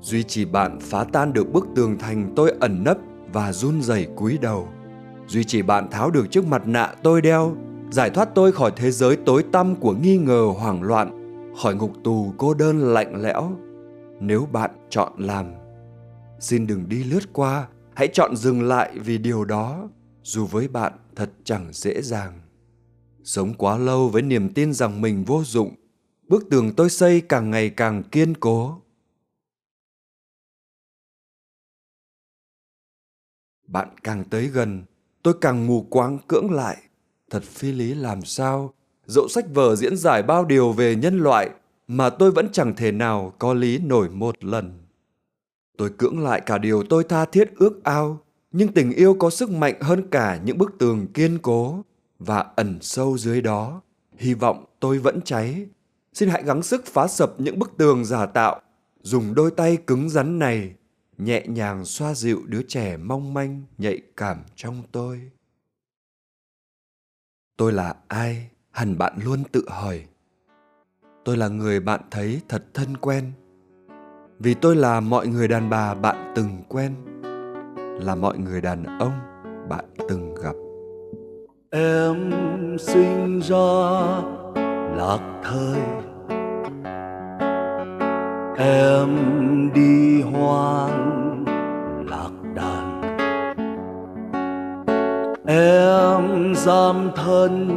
Duy 0.00 0.22
trì 0.22 0.44
bạn 0.44 0.78
phá 0.80 1.04
tan 1.12 1.32
được 1.32 1.52
bức 1.52 1.66
tường 1.74 1.98
thành 1.98 2.32
tôi 2.36 2.52
ẩn 2.60 2.84
nấp 2.84 2.98
và 3.32 3.52
run 3.52 3.82
rẩy 3.82 4.08
cúi 4.16 4.38
đầu. 4.38 4.68
Duy 5.26 5.44
trì 5.44 5.62
bạn 5.62 5.90
tháo 5.90 6.10
được 6.10 6.30
chiếc 6.30 6.46
mặt 6.46 6.66
nạ 6.66 6.94
tôi 7.02 7.22
đeo, 7.22 7.56
giải 7.90 8.10
thoát 8.10 8.34
tôi 8.34 8.52
khỏi 8.52 8.72
thế 8.76 8.90
giới 8.90 9.16
tối 9.16 9.44
tăm 9.52 9.76
của 9.76 9.92
nghi 9.92 10.16
ngờ 10.16 10.52
hoảng 10.58 10.82
loạn, 10.82 11.10
khỏi 11.62 11.74
ngục 11.74 11.92
tù 12.04 12.32
cô 12.38 12.54
đơn 12.54 12.78
lạnh 12.78 13.22
lẽo. 13.22 13.52
Nếu 14.20 14.48
bạn 14.52 14.70
chọn 14.90 15.12
làm, 15.18 15.46
xin 16.40 16.66
đừng 16.66 16.88
đi 16.88 17.04
lướt 17.04 17.32
qua 17.32 17.66
hãy 17.98 18.08
chọn 18.12 18.36
dừng 18.36 18.62
lại 18.62 18.98
vì 18.98 19.18
điều 19.18 19.44
đó, 19.44 19.88
dù 20.22 20.46
với 20.46 20.68
bạn 20.68 20.92
thật 21.16 21.30
chẳng 21.44 21.72
dễ 21.72 22.02
dàng. 22.02 22.40
Sống 23.24 23.54
quá 23.54 23.78
lâu 23.78 24.08
với 24.08 24.22
niềm 24.22 24.54
tin 24.54 24.72
rằng 24.72 25.00
mình 25.00 25.24
vô 25.24 25.44
dụng 25.44 25.74
bức 26.28 26.50
tường 26.50 26.72
tôi 26.76 26.90
xây 26.90 27.20
càng 27.20 27.50
ngày 27.50 27.70
càng 27.70 28.02
kiên 28.02 28.34
cố. 28.34 28.82
Bạn 33.66 33.88
càng 34.02 34.24
tới 34.24 34.46
gần, 34.46 34.84
tôi 35.22 35.34
càng 35.40 35.66
mù 35.66 35.86
quáng 35.90 36.18
cưỡng 36.28 36.50
lại. 36.50 36.76
Thật 37.30 37.42
phi 37.42 37.72
lý 37.72 37.94
làm 37.94 38.22
sao? 38.22 38.74
Dẫu 39.06 39.28
sách 39.28 39.44
vở 39.54 39.76
diễn 39.76 39.96
giải 39.96 40.22
bao 40.22 40.44
điều 40.44 40.72
về 40.72 40.96
nhân 40.96 41.18
loại, 41.18 41.50
mà 41.88 42.10
tôi 42.10 42.30
vẫn 42.30 42.48
chẳng 42.52 42.76
thể 42.76 42.92
nào 42.92 43.34
có 43.38 43.54
lý 43.54 43.78
nổi 43.78 44.08
một 44.10 44.44
lần 44.44 44.87
tôi 45.78 45.90
cưỡng 45.98 46.24
lại 46.24 46.40
cả 46.40 46.58
điều 46.58 46.82
tôi 46.82 47.04
tha 47.04 47.24
thiết 47.24 47.52
ước 47.56 47.84
ao, 47.84 48.20
nhưng 48.52 48.72
tình 48.72 48.92
yêu 48.92 49.14
có 49.14 49.30
sức 49.30 49.50
mạnh 49.50 49.80
hơn 49.80 50.08
cả 50.10 50.40
những 50.44 50.58
bức 50.58 50.70
tường 50.78 51.06
kiên 51.14 51.38
cố 51.42 51.84
và 52.18 52.38
ẩn 52.56 52.78
sâu 52.80 53.18
dưới 53.18 53.40
đó. 53.40 53.82
Hy 54.16 54.34
vọng 54.34 54.64
tôi 54.80 54.98
vẫn 54.98 55.20
cháy. 55.24 55.66
Xin 56.12 56.28
hãy 56.28 56.42
gắng 56.42 56.62
sức 56.62 56.86
phá 56.86 57.06
sập 57.06 57.40
những 57.40 57.58
bức 57.58 57.76
tường 57.76 58.04
giả 58.04 58.26
tạo, 58.26 58.60
dùng 59.02 59.34
đôi 59.34 59.50
tay 59.50 59.76
cứng 59.76 60.08
rắn 60.08 60.38
này 60.38 60.74
nhẹ 61.18 61.46
nhàng 61.48 61.84
xoa 61.84 62.14
dịu 62.14 62.42
đứa 62.46 62.62
trẻ 62.62 62.96
mong 62.96 63.34
manh 63.34 63.62
nhạy 63.78 64.00
cảm 64.16 64.38
trong 64.56 64.82
tôi. 64.92 65.30
Tôi 67.56 67.72
là 67.72 67.94
ai? 68.08 68.50
Hẳn 68.70 68.98
bạn 68.98 69.18
luôn 69.24 69.42
tự 69.52 69.64
hỏi. 69.68 70.04
Tôi 71.24 71.36
là 71.36 71.48
người 71.48 71.80
bạn 71.80 72.00
thấy 72.10 72.40
thật 72.48 72.64
thân 72.74 72.96
quen 72.96 73.32
vì 74.40 74.54
tôi 74.54 74.76
là 74.76 75.00
mọi 75.00 75.26
người 75.26 75.48
đàn 75.48 75.70
bà 75.70 75.94
bạn 75.94 76.32
từng 76.34 76.62
quen, 76.68 76.94
là 78.00 78.14
mọi 78.14 78.38
người 78.38 78.60
đàn 78.60 78.98
ông 78.98 79.12
bạn 79.68 79.84
từng 80.08 80.34
gặp. 80.34 80.52
Em 81.70 82.30
sinh 82.78 83.40
ra 83.40 83.56
lạc 84.96 85.20
thời, 85.44 85.80
em 88.58 89.08
đi 89.74 90.22
hoang 90.22 91.44
lạc 92.10 92.30
đàn. 92.54 93.02
Em 95.46 96.54
giam 96.54 97.10
thân 97.16 97.68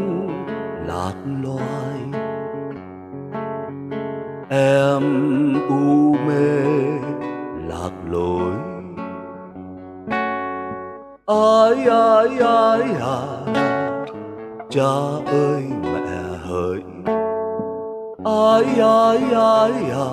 lạc 0.88 1.16
loài 1.44 1.91
em 4.52 5.04
u 5.70 6.16
mê 6.28 6.62
lạc 7.68 7.92
lối. 8.10 8.54
Ai 11.26 11.86
ai 11.86 12.40
ai 12.40 12.82
à 13.02 13.22
cha 14.70 14.94
ơi, 15.26 15.64
mẹ 15.84 16.22
hỡi. 16.44 16.84
Ai 18.26 18.66
ai 18.80 19.20
ai 19.34 19.72
à 19.92 20.10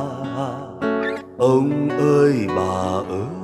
ông 1.38 1.88
ơi, 1.98 2.46
bà 2.56 3.02
ơi. 3.08 3.37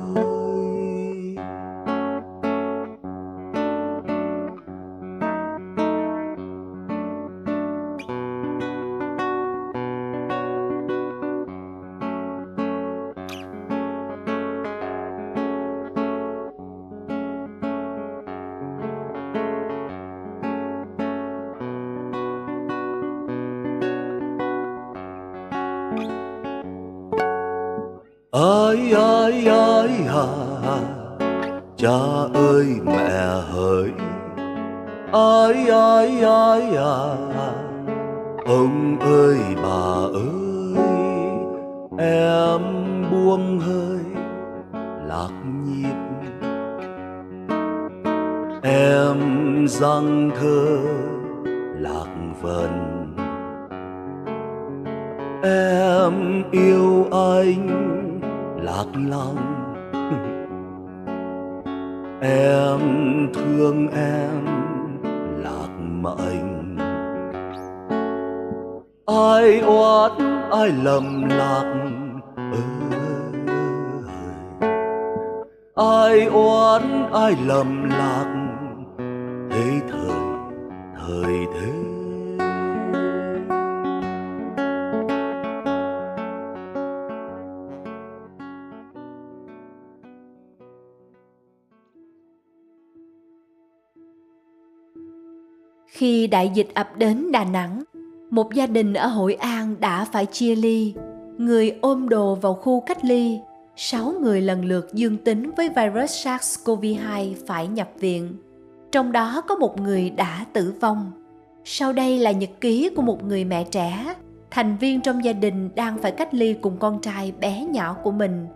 Ai 29.55 29.89
hà 29.89 30.27
cha 31.77 31.99
ơi, 32.33 32.65
mẹ 32.85 33.25
hỡi. 33.53 33.91
Ai 35.11 35.67
ai 35.69 36.21
ai 36.21 36.75
à? 36.75 37.15
Ông 38.45 38.99
ơi, 38.99 39.39
bà 39.63 39.91
ơi, 40.13 40.85
em 41.97 42.61
buông 43.11 43.59
hơi, 43.59 43.99
lạc 45.07 45.31
nhịp. 45.65 45.95
Em 48.63 49.17
răng 49.67 50.31
thơ, 50.39 50.77
lạc 51.79 52.07
vần. 52.41 53.01
Em 55.43 56.43
yêu 56.51 57.07
anh 57.11 58.04
lạc 58.65 58.85
lòng 59.09 59.37
em 62.21 62.79
thương 63.33 63.87
em, 63.87 64.45
lạc 65.43 65.69
mệnh 65.79 66.77
ai 69.05 69.59
oán 69.59 70.11
ai 70.51 70.69
lầm 70.83 71.29
lạc. 71.29 71.73
Ơi 75.75 76.19
ai 76.19 76.25
oán 76.25 77.11
ai 77.13 77.35
lầm 77.47 77.89
lạc. 77.89 78.25
Thế 79.51 79.81
thời 79.91 80.25
thời 80.97 81.45
thế 81.53 81.84
Khi 95.95 96.27
đại 96.27 96.51
dịch 96.53 96.67
ập 96.73 96.97
đến 96.97 97.31
Đà 97.31 97.43
Nẵng, 97.43 97.83
một 98.29 98.53
gia 98.53 98.67
đình 98.67 98.93
ở 98.93 99.07
Hội 99.07 99.33
An 99.33 99.75
đã 99.79 100.05
phải 100.05 100.25
chia 100.25 100.55
ly. 100.55 100.93
Người 101.37 101.75
ôm 101.81 102.09
đồ 102.09 102.35
vào 102.35 102.53
khu 102.53 102.79
cách 102.79 103.05
ly, 103.05 103.39
sáu 103.75 104.13
người 104.21 104.41
lần 104.41 104.65
lượt 104.65 104.93
dương 104.93 105.17
tính 105.17 105.51
với 105.57 105.69
virus 105.69 106.27
SARS-CoV-2 106.27 107.33
phải 107.47 107.67
nhập 107.67 107.89
viện. 107.99 108.33
Trong 108.91 109.11
đó 109.11 109.41
có 109.47 109.55
một 109.55 109.81
người 109.81 110.09
đã 110.09 110.45
tử 110.53 110.73
vong. 110.81 111.11
Sau 111.63 111.93
đây 111.93 112.17
là 112.17 112.31
nhật 112.31 112.49
ký 112.61 112.89
của 112.95 113.01
một 113.01 113.23
người 113.23 113.45
mẹ 113.45 113.63
trẻ, 113.63 114.15
thành 114.51 114.77
viên 114.77 115.01
trong 115.01 115.23
gia 115.23 115.33
đình 115.33 115.69
đang 115.75 115.97
phải 115.97 116.11
cách 116.11 116.33
ly 116.33 116.53
cùng 116.53 116.77
con 116.79 117.01
trai 117.01 117.31
bé 117.31 117.65
nhỏ 117.65 117.95
của 118.03 118.11
mình. 118.11 118.47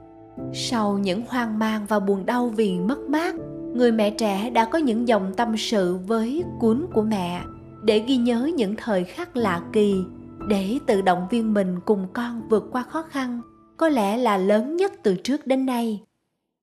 Sau 0.54 0.98
những 0.98 1.22
hoang 1.28 1.60
mang 1.60 1.86
và 1.88 2.00
buồn 2.00 2.26
đau 2.26 2.50
vì 2.50 2.80
mất 2.80 3.00
mát, 3.00 3.36
người 3.76 3.92
mẹ 3.92 4.12
trẻ 4.12 4.50
đã 4.50 4.66
có 4.66 4.78
những 4.80 5.08
dòng 5.08 5.34
tâm 5.38 5.58
sự 5.58 5.98
với 6.08 6.44
cuốn 6.60 6.86
của 6.94 7.02
mẹ 7.02 7.42
để 7.84 8.00
ghi 8.00 8.18
nhớ 8.18 8.50
những 8.56 8.76
thời 8.78 9.04
khắc 9.04 9.38
lạ 9.38 9.62
kỳ, 9.74 9.96
để 10.50 10.80
tự 10.88 11.02
động 11.02 11.28
viên 11.30 11.54
mình 11.54 11.80
cùng 11.86 12.08
con 12.14 12.50
vượt 12.50 12.64
qua 12.72 12.84
khó 12.84 13.02
khăn, 13.02 13.42
có 13.78 13.90
lẽ 13.90 14.18
là 14.18 14.38
lớn 14.38 14.76
nhất 14.76 14.94
từ 15.04 15.16
trước 15.16 15.48
đến 15.48 15.66
nay. 15.66 16.04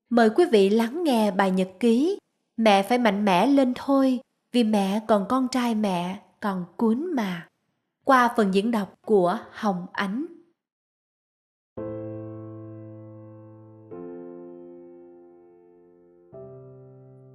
Mời 0.09 0.29
quý 0.29 0.45
vị 0.51 0.69
lắng 0.69 1.03
nghe 1.03 1.31
bài 1.31 1.51
nhật 1.51 1.69
ký 1.79 2.19
mẹ 2.57 2.83
phải 2.83 2.97
mạnh 2.97 3.25
mẽ 3.25 3.47
lên 3.47 3.73
thôi, 3.75 4.19
vì 4.51 4.63
mẹ 4.63 5.01
còn 5.07 5.25
con 5.29 5.47
trai 5.51 5.75
mẹ, 5.75 6.19
còn 6.39 6.65
cuốn 6.77 7.15
mà 7.15 7.47
qua 8.03 8.33
phần 8.37 8.53
diễn 8.53 8.71
đọc 8.71 8.93
của 9.05 9.39
hồng 9.51 9.85
ánh. 9.91 10.25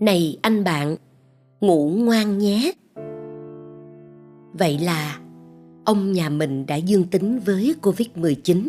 Này 0.03 0.39
anh 0.43 0.65
bạn, 0.65 0.97
ngủ 1.61 1.91
ngoan 1.97 2.39
nhé. 2.39 2.73
Vậy 4.53 4.79
là 4.79 5.19
ông 5.85 6.13
nhà 6.13 6.29
mình 6.29 6.67
đã 6.67 6.77
dương 6.77 7.05
tính 7.05 7.39
với 7.39 7.75
Covid-19. 7.83 8.69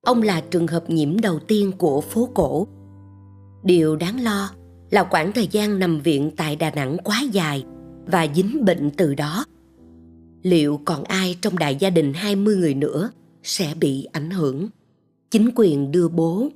Ông 0.00 0.22
là 0.22 0.40
trường 0.40 0.66
hợp 0.66 0.90
nhiễm 0.90 1.20
đầu 1.20 1.38
tiên 1.38 1.72
của 1.78 2.00
phố 2.00 2.28
cổ. 2.34 2.66
Điều 3.62 3.96
đáng 3.96 4.20
lo 4.20 4.50
là 4.90 5.04
khoảng 5.04 5.32
thời 5.32 5.46
gian 5.46 5.78
nằm 5.78 6.00
viện 6.00 6.30
tại 6.36 6.56
Đà 6.56 6.70
Nẵng 6.70 6.96
quá 7.04 7.22
dài 7.32 7.64
và 8.06 8.26
dính 8.34 8.64
bệnh 8.64 8.90
từ 8.90 9.14
đó. 9.14 9.44
Liệu 10.42 10.80
còn 10.84 11.04
ai 11.04 11.36
trong 11.40 11.58
đại 11.58 11.76
gia 11.76 11.90
đình 11.90 12.12
20 12.14 12.56
người 12.56 12.74
nữa 12.74 13.10
sẽ 13.42 13.74
bị 13.80 14.04
ảnh 14.12 14.30
hưởng? 14.30 14.68
Chính 15.30 15.50
quyền 15.54 15.90
đưa 15.90 16.08
bố, 16.08 16.48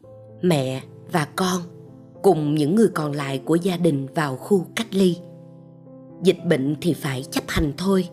mẹ 0.43 0.83
và 1.13 1.29
con 1.37 1.63
cùng 2.23 2.55
những 2.55 2.75
người 2.75 2.89
còn 2.95 3.13
lại 3.13 3.43
của 3.45 3.55
gia 3.55 3.77
đình 3.77 4.07
vào 4.15 4.37
khu 4.37 4.67
cách 4.77 4.95
ly. 4.95 5.17
Dịch 6.23 6.39
bệnh 6.49 6.77
thì 6.81 6.93
phải 6.93 7.25
chấp 7.31 7.45
hành 7.49 7.73
thôi. 7.77 8.09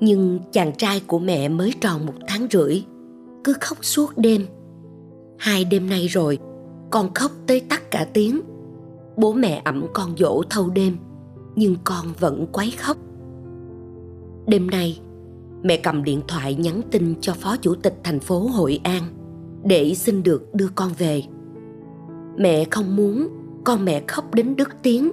Nhưng 0.00 0.38
chàng 0.52 0.72
trai 0.76 1.02
của 1.06 1.18
mẹ 1.18 1.48
mới 1.48 1.74
tròn 1.80 2.06
một 2.06 2.14
tháng 2.28 2.46
rưỡi, 2.50 2.82
cứ 3.44 3.54
khóc 3.60 3.84
suốt 3.84 4.12
đêm. 4.16 4.46
Hai 5.38 5.64
đêm 5.64 5.90
nay 5.90 6.06
rồi 6.06 6.38
con 6.90 7.14
khóc 7.14 7.30
tới 7.46 7.60
tắt 7.60 7.90
cả 7.90 8.06
tiếng. 8.12 8.40
Bố 9.16 9.32
mẹ 9.32 9.62
ẩm 9.64 9.86
con 9.92 10.16
dỗ 10.18 10.42
thâu 10.50 10.70
đêm, 10.70 10.96
nhưng 11.56 11.76
con 11.84 12.06
vẫn 12.18 12.46
quấy 12.52 12.70
khóc. 12.70 12.96
Đêm 14.46 14.70
nay, 14.70 15.00
mẹ 15.62 15.76
cầm 15.76 16.04
điện 16.04 16.20
thoại 16.28 16.54
nhắn 16.54 16.80
tin 16.90 17.14
cho 17.20 17.34
phó 17.34 17.56
chủ 17.56 17.74
tịch 17.74 17.94
thành 18.04 18.20
phố 18.20 18.38
hội 18.38 18.80
an 18.82 19.02
để 19.64 19.94
xin 19.94 20.22
được 20.22 20.54
đưa 20.54 20.68
con 20.74 20.90
về 20.98 21.22
mẹ 22.36 22.64
không 22.70 22.96
muốn 22.96 23.28
con 23.64 23.84
mẹ 23.84 24.02
khóc 24.08 24.34
đến 24.34 24.56
đứt 24.56 24.68
tiếng. 24.82 25.12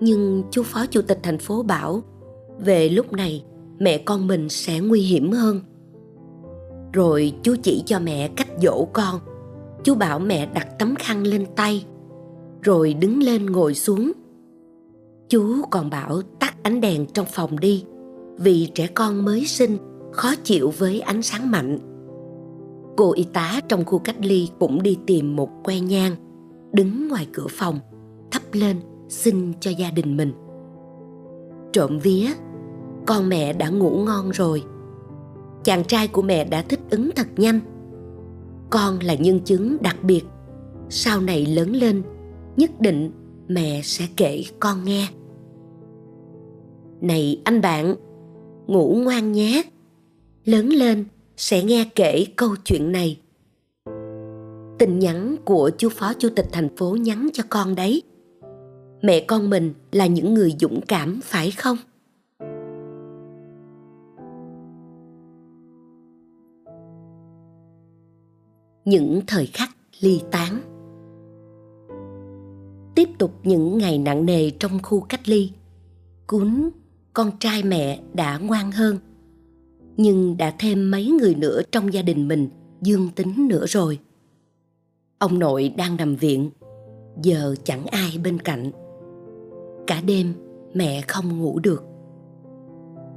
Nhưng 0.00 0.42
chú 0.50 0.62
phó 0.62 0.86
chủ 0.86 1.02
tịch 1.02 1.18
thành 1.22 1.38
phố 1.38 1.62
bảo, 1.62 2.02
về 2.58 2.88
lúc 2.88 3.12
này 3.12 3.44
mẹ 3.78 3.98
con 3.98 4.26
mình 4.26 4.48
sẽ 4.48 4.80
nguy 4.80 5.00
hiểm 5.00 5.30
hơn. 5.30 5.60
Rồi 6.92 7.32
chú 7.42 7.54
chỉ 7.62 7.82
cho 7.86 8.00
mẹ 8.00 8.28
cách 8.28 8.48
dỗ 8.62 8.88
con. 8.92 9.20
Chú 9.84 9.94
bảo 9.94 10.18
mẹ 10.18 10.48
đặt 10.54 10.78
tấm 10.78 10.94
khăn 10.98 11.26
lên 11.26 11.46
tay, 11.56 11.86
rồi 12.62 12.94
đứng 12.94 13.22
lên 13.22 13.46
ngồi 13.46 13.74
xuống. 13.74 14.12
Chú 15.28 15.62
còn 15.70 15.90
bảo 15.90 16.22
tắt 16.40 16.62
ánh 16.62 16.80
đèn 16.80 17.06
trong 17.06 17.26
phòng 17.32 17.60
đi, 17.60 17.84
vì 18.38 18.70
trẻ 18.74 18.86
con 18.86 19.24
mới 19.24 19.46
sinh, 19.46 19.78
khó 20.12 20.34
chịu 20.44 20.72
với 20.78 21.00
ánh 21.00 21.22
sáng 21.22 21.50
mạnh 21.50 21.78
cô 22.98 23.12
y 23.12 23.24
tá 23.32 23.60
trong 23.68 23.84
khu 23.84 23.98
cách 23.98 24.16
ly 24.20 24.48
cũng 24.58 24.82
đi 24.82 24.98
tìm 25.06 25.36
một 25.36 25.50
que 25.64 25.80
nhang, 25.80 26.16
đứng 26.72 27.08
ngoài 27.08 27.26
cửa 27.32 27.46
phòng, 27.50 27.78
thắp 28.30 28.42
lên 28.52 28.76
xin 29.08 29.52
cho 29.60 29.70
gia 29.70 29.90
đình 29.90 30.16
mình. 30.16 30.32
Trộm 31.72 31.98
vía, 31.98 32.26
con 33.06 33.28
mẹ 33.28 33.52
đã 33.52 33.68
ngủ 33.68 33.90
ngon 33.90 34.30
rồi. 34.30 34.62
Chàng 35.64 35.84
trai 35.84 36.08
của 36.08 36.22
mẹ 36.22 36.44
đã 36.44 36.62
thích 36.62 36.80
ứng 36.90 37.10
thật 37.16 37.26
nhanh. 37.36 37.60
Con 38.70 38.98
là 39.02 39.14
nhân 39.14 39.40
chứng 39.40 39.76
đặc 39.80 39.96
biệt. 40.02 40.22
Sau 40.88 41.20
này 41.20 41.46
lớn 41.46 41.72
lên, 41.72 42.02
nhất 42.56 42.70
định 42.80 43.10
mẹ 43.48 43.80
sẽ 43.84 44.08
kể 44.16 44.42
con 44.60 44.84
nghe. 44.84 45.08
Này 47.00 47.40
anh 47.44 47.60
bạn, 47.60 47.94
ngủ 48.66 48.94
ngoan 49.04 49.32
nhé. 49.32 49.62
Lớn 50.44 50.68
lên 50.68 51.04
sẽ 51.38 51.64
nghe 51.64 51.90
kể 51.94 52.26
câu 52.36 52.56
chuyện 52.64 52.92
này. 52.92 53.20
Tin 54.78 54.98
nhắn 54.98 55.36
của 55.44 55.70
chú 55.78 55.88
phó 55.88 56.12
chủ 56.14 56.28
tịch 56.36 56.46
thành 56.52 56.76
phố 56.76 56.96
nhắn 57.00 57.28
cho 57.32 57.44
con 57.48 57.74
đấy. 57.74 58.02
Mẹ 59.02 59.20
con 59.20 59.50
mình 59.50 59.74
là 59.92 60.06
những 60.06 60.34
người 60.34 60.54
dũng 60.60 60.80
cảm, 60.88 61.20
phải 61.22 61.50
không? 61.50 61.76
Những 68.84 69.20
thời 69.26 69.46
khắc 69.46 69.70
ly 70.00 70.22
tán. 70.30 70.60
Tiếp 72.94 73.08
tục 73.18 73.32
những 73.42 73.78
ngày 73.78 73.98
nặng 73.98 74.26
nề 74.26 74.50
trong 74.50 74.78
khu 74.82 75.00
cách 75.00 75.28
ly. 75.28 75.50
Cún, 76.26 76.70
con 77.12 77.30
trai 77.40 77.62
mẹ 77.62 78.00
đã 78.14 78.38
ngoan 78.38 78.72
hơn 78.72 78.98
nhưng 79.98 80.36
đã 80.36 80.54
thêm 80.58 80.90
mấy 80.90 81.06
người 81.06 81.34
nữa 81.34 81.60
trong 81.72 81.92
gia 81.92 82.02
đình 82.02 82.28
mình, 82.28 82.48
dương 82.82 83.08
tính 83.16 83.48
nữa 83.48 83.64
rồi. 83.66 83.98
Ông 85.18 85.38
nội 85.38 85.74
đang 85.76 85.96
nằm 85.96 86.16
viện, 86.16 86.50
giờ 87.22 87.54
chẳng 87.64 87.86
ai 87.86 88.18
bên 88.24 88.38
cạnh. 88.38 88.70
Cả 89.86 90.00
đêm, 90.06 90.34
mẹ 90.74 91.00
không 91.00 91.38
ngủ 91.38 91.58
được. 91.58 91.84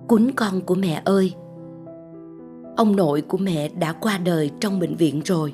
Cún 0.07 0.31
con 0.35 0.61
của 0.61 0.75
mẹ 0.75 1.01
ơi! 1.05 1.33
Ông 2.77 2.95
nội 2.95 3.21
của 3.21 3.37
mẹ 3.37 3.69
đã 3.69 3.93
qua 3.93 4.17
đời 4.17 4.51
trong 4.59 4.79
bệnh 4.79 4.95
viện 4.95 5.21
rồi. 5.25 5.53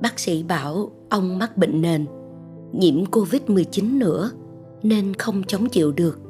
Bác 0.00 0.18
sĩ 0.18 0.42
bảo 0.42 0.90
ông 1.10 1.38
mắc 1.38 1.56
bệnh 1.56 1.80
nền, 1.80 2.06
nhiễm 2.72 3.06
covid 3.06 3.42
19 3.46 3.98
nữa, 3.98 4.30
nên 4.82 5.14
không 5.14 5.42
chống 5.46 5.68
chịu 5.68 5.92
được 5.92 6.29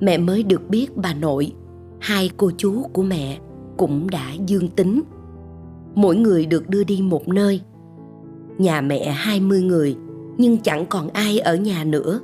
mẹ 0.00 0.18
mới 0.18 0.42
được 0.42 0.68
biết 0.68 0.96
bà 0.96 1.14
nội, 1.14 1.52
hai 2.00 2.30
cô 2.36 2.50
chú 2.56 2.82
của 2.92 3.02
mẹ 3.02 3.38
cũng 3.76 4.10
đã 4.10 4.32
dương 4.46 4.68
tính. 4.68 5.02
Mỗi 5.94 6.16
người 6.16 6.46
được 6.46 6.68
đưa 6.68 6.84
đi 6.84 7.02
một 7.02 7.28
nơi. 7.28 7.60
Nhà 8.58 8.80
mẹ 8.80 9.10
20 9.10 9.62
người, 9.62 9.96
nhưng 10.38 10.58
chẳng 10.58 10.86
còn 10.86 11.08
ai 11.08 11.38
ở 11.38 11.56
nhà 11.56 11.84
nữa. 11.84 12.20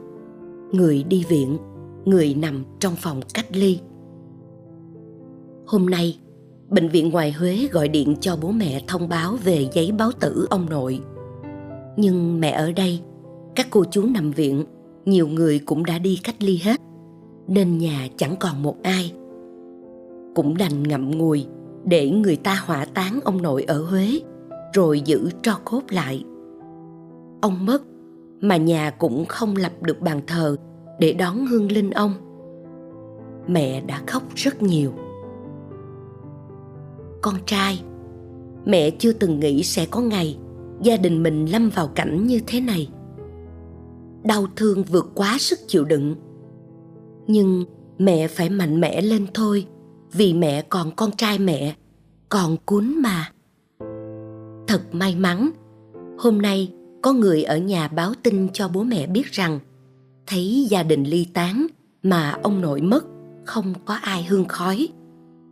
Người 0.72 1.02
đi 1.02 1.24
viện, 1.28 1.58
người 2.04 2.34
nằm 2.34 2.64
trong 2.78 2.94
phòng 2.96 3.20
cách 3.34 3.46
ly. 3.50 3.78
Hôm 5.66 5.86
nay, 5.86 6.18
bệnh 6.68 6.88
viện 6.88 7.10
ngoài 7.10 7.32
huế 7.32 7.68
gọi 7.72 7.88
điện 7.88 8.16
cho 8.20 8.36
bố 8.42 8.50
mẹ 8.50 8.84
thông 8.86 9.08
báo 9.08 9.36
về 9.44 9.68
giấy 9.72 9.92
báo 9.92 10.10
tử 10.20 10.46
ông 10.50 10.66
nội. 10.70 11.00
Nhưng 11.96 12.40
mẹ 12.40 12.50
ở 12.50 12.72
đây, 12.72 13.00
các 13.54 13.66
cô 13.70 13.84
chú 13.90 14.02
nằm 14.06 14.30
viện, 14.30 14.64
nhiều 15.04 15.28
người 15.28 15.58
cũng 15.58 15.84
đã 15.84 15.98
đi 15.98 16.20
cách 16.24 16.36
ly 16.38 16.60
hết 16.62 16.80
nên 17.48 17.78
nhà 17.78 18.08
chẳng 18.16 18.34
còn 18.40 18.62
một 18.62 18.76
ai. 18.82 19.12
Cũng 20.34 20.56
đành 20.56 20.82
ngậm 20.82 21.18
ngùi 21.18 21.46
để 21.84 22.10
người 22.10 22.36
ta 22.36 22.62
hỏa 22.66 22.84
táng 22.84 23.20
ông 23.24 23.42
nội 23.42 23.62
ở 23.62 23.84
huế, 23.84 24.20
rồi 24.72 25.00
giữ 25.00 25.30
tro 25.42 25.58
cốt 25.64 25.82
lại. 25.88 26.24
Ông 27.42 27.66
mất, 27.66 27.82
mà 28.40 28.56
nhà 28.56 28.90
cũng 28.90 29.24
không 29.28 29.56
lập 29.56 29.72
được 29.80 30.00
bàn 30.00 30.20
thờ 30.26 30.56
để 31.00 31.12
đón 31.12 31.46
hương 31.46 31.72
linh 31.72 31.90
ông. 31.90 32.12
Mẹ 33.46 33.80
đã 33.80 34.02
khóc 34.06 34.22
rất 34.34 34.62
nhiều. 34.62 34.92
Con 37.22 37.34
trai, 37.46 37.82
mẹ 38.64 38.90
chưa 38.90 39.12
từng 39.12 39.40
nghĩ 39.40 39.62
sẽ 39.62 39.86
có 39.90 40.00
ngày 40.00 40.38
gia 40.82 40.96
đình 40.96 41.22
mình 41.22 41.46
lâm 41.46 41.68
vào 41.68 41.88
cảnh 41.88 42.26
như 42.26 42.40
thế 42.46 42.60
này. 42.60 42.88
Đau 44.24 44.46
thương 44.56 44.82
vượt 44.82 45.10
quá 45.14 45.36
sức 45.38 45.58
chịu 45.66 45.84
đựng 45.84 46.14
nhưng 47.26 47.64
mẹ 47.98 48.28
phải 48.28 48.50
mạnh 48.50 48.80
mẽ 48.80 49.00
lên 49.00 49.26
thôi, 49.34 49.66
vì 50.12 50.34
mẹ 50.34 50.62
còn 50.62 50.90
con 50.96 51.10
trai 51.16 51.38
mẹ, 51.38 51.74
còn 52.28 52.56
cuốn 52.64 52.94
mà. 53.02 53.30
Thật 54.68 54.80
may 54.92 55.16
mắn, 55.16 55.50
hôm 56.18 56.42
nay 56.42 56.72
có 57.02 57.12
người 57.12 57.42
ở 57.42 57.58
nhà 57.58 57.88
báo 57.88 58.12
tin 58.22 58.48
cho 58.52 58.68
bố 58.68 58.82
mẹ 58.82 59.06
biết 59.06 59.32
rằng, 59.32 59.58
thấy 60.26 60.66
gia 60.70 60.82
đình 60.82 61.04
ly 61.04 61.26
tán 61.34 61.66
mà 62.02 62.38
ông 62.42 62.60
nội 62.60 62.80
mất, 62.80 63.04
không 63.44 63.74
có 63.84 63.94
ai 63.94 64.24
hương 64.24 64.48
khói. 64.48 64.88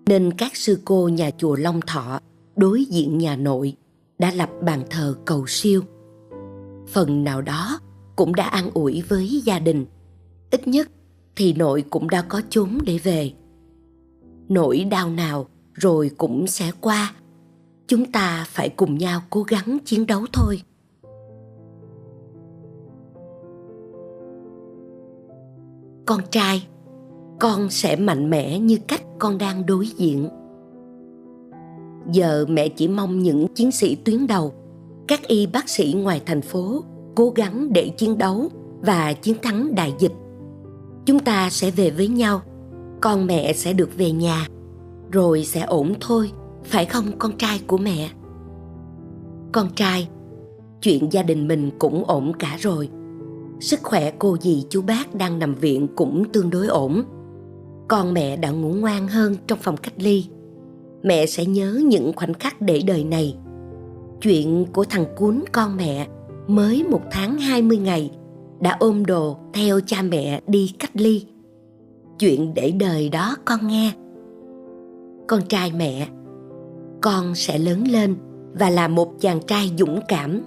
Nên 0.07 0.33
các 0.33 0.57
sư 0.57 0.79
cô 0.85 1.09
nhà 1.09 1.31
chùa 1.39 1.57
long 1.57 1.81
thọ 1.81 2.21
đối 2.57 2.85
diện 2.85 3.19
nhà 3.19 3.37
nội 3.37 3.77
đã 4.19 4.33
lập 4.35 4.51
bàn 4.63 4.83
thờ 4.91 5.15
cầu 5.25 5.47
siêu. 5.47 5.83
Phần 6.89 7.25
nào 7.25 7.43
đó 7.43 7.81
cũng 8.17 8.35
đã 8.35 8.45
an 8.45 8.71
ủi 8.75 9.03
với 9.09 9.29
gia 9.45 9.59
đình, 9.59 9.87
ít 10.51 10.69
nhất 10.69 10.89
thì 11.37 11.53
nội 11.53 11.85
cũng 11.91 12.11
đã 12.11 12.23
có 12.23 12.43
chốn 12.51 12.79
để 12.87 12.99
về. 12.99 13.33
Nỗi 14.49 14.87
đau 14.91 15.11
nào 15.11 15.47
rồi 15.75 16.11
cũng 16.19 16.47
sẽ 16.47 16.71
qua. 16.81 17.15
Chúng 17.87 18.13
ta 18.13 18.45
phải 18.49 18.69
cùng 18.69 18.99
nhau 18.99 19.21
cố 19.31 19.43
gắng 19.43 19.79
chiến 19.85 20.07
đấu 20.07 20.27
thôi. 20.33 20.63
Con 26.07 26.21
trai, 26.31 26.67
con 27.41 27.71
sẽ 27.71 27.97
mạnh 27.97 28.31
mẽ 28.31 28.59
như 28.59 28.79
cách 28.89 29.03
con 29.19 29.39
đang 29.39 29.67
đối 29.67 29.87
diện. 29.87 30.29
Giờ 32.13 32.45
mẹ 32.49 32.69
chỉ 32.69 32.89
mong 32.89 33.19
những 33.19 33.47
chiến 33.55 33.73
sĩ 33.73 33.95
tuyến 33.95 34.27
đầu, 34.27 34.55
các 35.09 35.23
y 35.27 35.47
bác 35.47 35.69
sĩ 35.69 35.95
ngoài 35.97 36.23
thành 36.27 36.43
phố 36.43 36.85
cố 37.15 37.31
gắng 37.31 37.73
để 37.73 37.89
chiến 37.89 38.19
đấu 38.19 38.49
và 38.81 39.13
chiến 39.13 39.37
thắng 39.43 39.75
đại 39.75 39.95
dịch 39.99 40.13
chúng 41.07 41.19
ta 41.19 41.51
sẽ 41.51 41.71
về 41.71 41.91
với 41.91 42.09
nhau. 42.09 42.43
Con 43.01 43.27
mẹ 43.27 43.53
sẽ 43.53 43.73
được 43.73 43.91
về 43.97 44.11
nhà. 44.11 44.47
Rồi 45.11 45.45
sẽ 45.45 45.61
ổn 45.61 45.95
thôi. 46.01 46.31
Phải 46.65 46.85
không, 46.85 47.19
con 47.19 47.37
trai 47.39 47.61
của 47.67 47.79
mẹ? 47.79 48.11
Con 49.53 49.69
trai, 49.75 50.09
chuyện 50.81 51.13
gia 51.13 51.23
đình 51.23 51.49
mình 51.49 51.71
cũng 51.79 52.05
ổn 52.05 52.33
cả 52.39 52.57
rồi. 52.61 52.89
Sức 53.61 53.81
khỏe 53.83 54.13
cô 54.19 54.37
dì 54.41 54.65
chú 54.71 54.83
bác 54.83 55.15
đang 55.15 55.39
nằm 55.39 55.55
viện 55.55 55.89
cũng 55.97 56.25
tương 56.33 56.51
đối 56.51 56.67
ổn. 56.67 57.03
Con 57.89 58.15
mẹ 58.15 58.37
đã 58.37 58.51
ngủ 58.51 58.69
ngoan 58.69 59.09
hơn 59.09 59.37
trong 59.47 59.59
phòng 59.63 59.77
cách 59.77 59.95
ly. 59.97 60.27
Mẹ 61.03 61.27
sẽ 61.27 61.45
nhớ 61.45 61.81
những 61.87 62.13
khoảnh 62.17 62.35
khắc 62.35 62.61
để 62.61 62.83
đời 62.87 63.05
này. 63.05 63.37
Chuyện 64.21 64.67
của 64.73 64.85
thằng 64.85 65.05
cuốn 65.17 65.45
con 65.53 65.77
mẹ 65.77 66.09
mới 66.47 66.85
một 66.91 67.01
tháng 67.11 67.39
hai 67.39 67.63
mươi 67.63 67.79
ngày 67.79 68.11
đã 68.63 68.77
ôm 68.81 69.07
đồ 69.07 69.37
theo 69.55 69.81
cha 69.87 70.03
mẹ 70.03 70.41
đi 70.47 70.75
cách 70.79 70.91
ly. 70.95 71.27
Chuyện 72.19 72.55
để 72.55 72.71
đời 72.71 73.09
đó 73.09 73.37
con 73.45 73.67
nghe. 73.69 73.93
Con 75.29 75.41
trai 75.49 75.73
mẹ, 75.73 76.09
con 77.01 77.35
sẽ 77.35 77.59
lớn 77.59 77.85
lên 77.89 78.17
và 78.53 78.71
là 78.71 78.89
một 78.89 79.21
chàng 79.21 79.41
trai 79.47 79.71
dũng 79.79 80.01
cảm. 80.09 80.41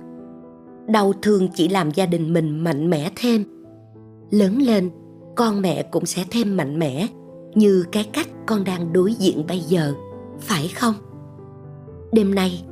Đau 0.88 1.13
thương 1.22 1.47
chỉ 1.55 1.68
làm 1.68 1.91
gia 1.91 2.05
đình 2.05 2.34
mình 2.34 2.63
mạnh 2.63 2.89
mẽ 2.89 3.11
thêm. 3.16 3.43
Lớn 4.32 4.57
lên, 4.57 4.89
con 5.36 5.61
mẹ 5.61 5.84
cũng 5.84 6.05
sẽ 6.05 6.26
thêm 6.32 6.57
mạnh 6.57 6.80
mẽ, 6.80 7.07
như 7.55 7.86
cái 7.91 8.09
cách 8.13 8.28
con 8.45 8.63
đang 8.63 8.93
đối 8.93 9.13
diện 9.13 9.45
bây 9.47 9.59
giờ, 9.59 9.93
phải 10.39 10.68
không? 10.68 10.93
Đêm 12.11 12.36
nay, 12.36 12.63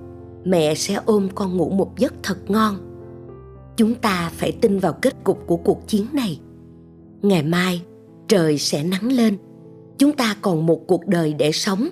mẹ 0.45 0.75
sẽ 0.75 0.99
ôm 1.05 1.27
con 1.35 1.57
ngủ 1.57 1.69
một 1.69 1.97
giấc 1.97 2.13
thật 2.23 2.37
ngon 2.47 2.75
chúng 3.75 3.95
ta 3.95 4.31
phải 4.33 4.51
tin 4.51 4.79
vào 4.79 4.93
kết 5.01 5.23
cục 5.23 5.47
của 5.47 5.57
cuộc 5.57 5.87
chiến 5.87 6.05
này. 6.13 6.39
Ngày 7.21 7.43
mai, 7.43 7.81
trời 8.27 8.57
sẽ 8.57 8.83
nắng 8.83 9.11
lên. 9.11 9.37
Chúng 9.97 10.11
ta 10.11 10.35
còn 10.41 10.65
một 10.65 10.87
cuộc 10.87 11.07
đời 11.07 11.33
để 11.33 11.51
sống. 11.51 11.87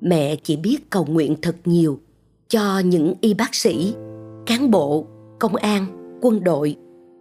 Mẹ 0.00 0.36
chỉ 0.36 0.56
biết 0.56 0.90
cầu 0.90 1.04
nguyện 1.04 1.36
thật 1.42 1.56
nhiều 1.64 2.00
cho 2.48 2.78
những 2.78 3.14
y 3.20 3.34
bác 3.34 3.54
sĩ, 3.54 3.94
cán 4.46 4.70
bộ, 4.70 5.06
công 5.40 5.56
an, 5.56 5.86
quân 6.22 6.44
đội, 6.44 6.76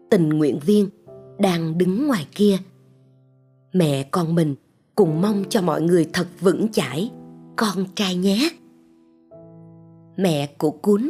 tình 0.09 0.29
nguyện 0.29 0.59
viên 0.65 0.89
đang 1.39 1.77
đứng 1.77 2.07
ngoài 2.07 2.27
kia. 2.35 2.57
Mẹ 3.73 4.03
con 4.03 4.35
mình 4.35 4.55
cùng 4.95 5.21
mong 5.21 5.43
cho 5.49 5.61
mọi 5.61 5.81
người 5.81 6.09
thật 6.13 6.27
vững 6.39 6.67
chãi, 6.71 7.11
con 7.55 7.85
trai 7.95 8.15
nhé. 8.15 8.49
Mẹ 10.17 10.55
của 10.57 10.71
cún 10.71 11.09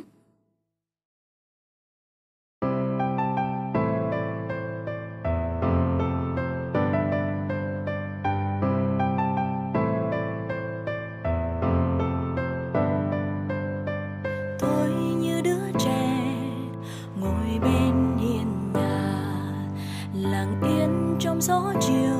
trong 21.41 21.63
gió 21.63 21.79
chiều. 21.81 22.17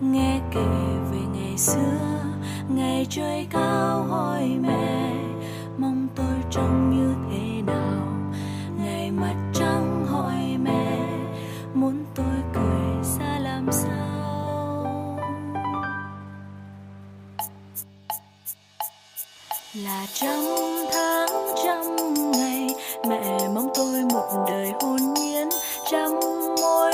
Nghe 0.00 0.40
kể 0.54 0.66
về 1.12 1.18
ngày 1.34 1.58
xưa, 1.58 2.20
ngày 2.68 3.06
trời 3.10 3.46
cao 3.50 4.02
hỏi 4.02 4.58
mẹ, 4.62 5.12
mong 5.78 6.08
tôi 6.14 6.34
trông 6.50 6.90
như 6.90 7.14
thế 7.30 7.62
nào? 7.62 8.06
Ngày 8.78 9.10
mặt 9.10 9.34
trăng 9.54 10.06
hỏi 10.06 10.56
mẹ, 10.62 10.98
muốn 11.74 12.04
tôi 12.14 12.34
cười 12.54 13.04
ra 13.18 13.38
làm 13.38 13.68
sao? 13.72 15.18
Là 19.74 20.06
trăm 20.14 20.44
tháng 20.92 21.54
trăm 21.64 21.80
ngày, 22.32 22.68
mẹ 23.08 23.48
mong 23.54 23.68
tôi 23.74 24.04
một 24.12 24.44
đời 24.48 24.72
hôn 24.82 25.14
nhiên, 25.14 25.48
trăm 25.90 26.10
môi 26.62 26.93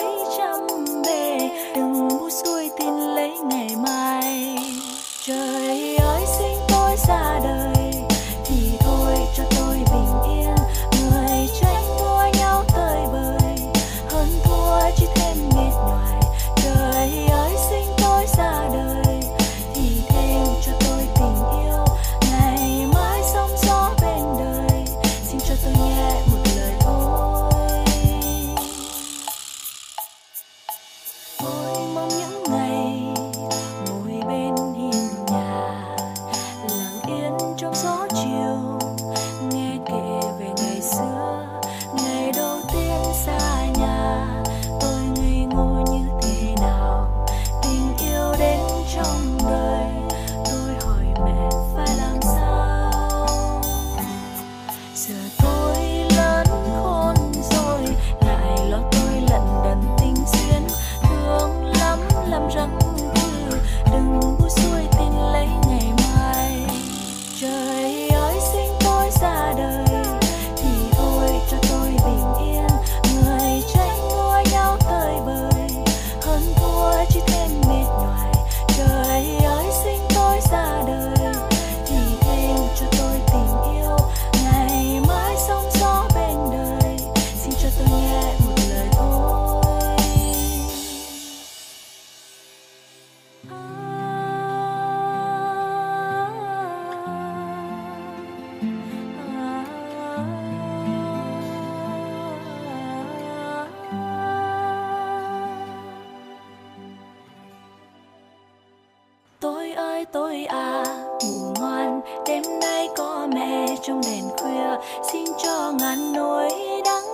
tôi 109.71 109.87
ơi 109.87 110.05
tôi 110.13 110.45
à 110.45 110.85
ngủ 111.25 111.55
ngoan, 111.59 112.01
đêm 112.27 112.43
nay 112.61 112.89
có 112.97 113.29
mẹ 113.35 113.67
trong 113.83 114.01
đèn 114.07 114.25
khuya. 114.37 114.77
Xin 115.13 115.25
cho 115.43 115.73
ngàn 115.81 116.13
nỗi 116.13 116.49
đắng 116.85 117.05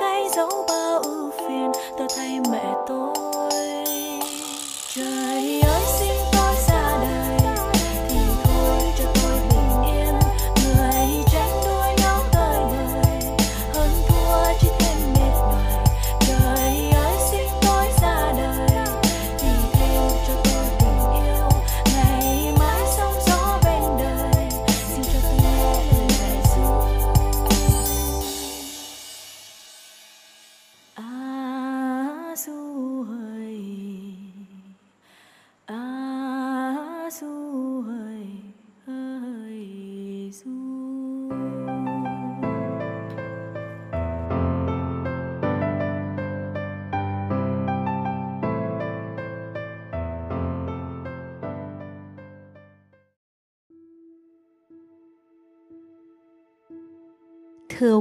cay 0.00 0.28
dấu 0.36 0.50
bao 0.68 0.98
ưu 0.98 1.30
phiền, 1.30 1.72
tôi 1.98 2.06
thay 2.16 2.40
mẹ 2.50 2.74
tôi. 2.88 3.21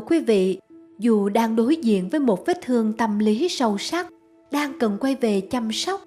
Quý 0.02 0.20
vị, 0.20 0.60
dù 1.00 1.30
đang 1.30 1.56
đối 1.56 1.76
diện 1.76 2.10
với 2.10 2.20
một 2.20 2.46
vết 2.46 2.62
thương 2.62 2.94
tâm 2.94 3.20
lý 3.20 3.50
sâu 3.50 3.78
sắc, 3.78 4.08
đang 4.52 4.80
cần 4.80 4.98
quay 5.00 5.16
về 5.16 5.42
chăm 5.42 5.72
sóc, 5.72 6.02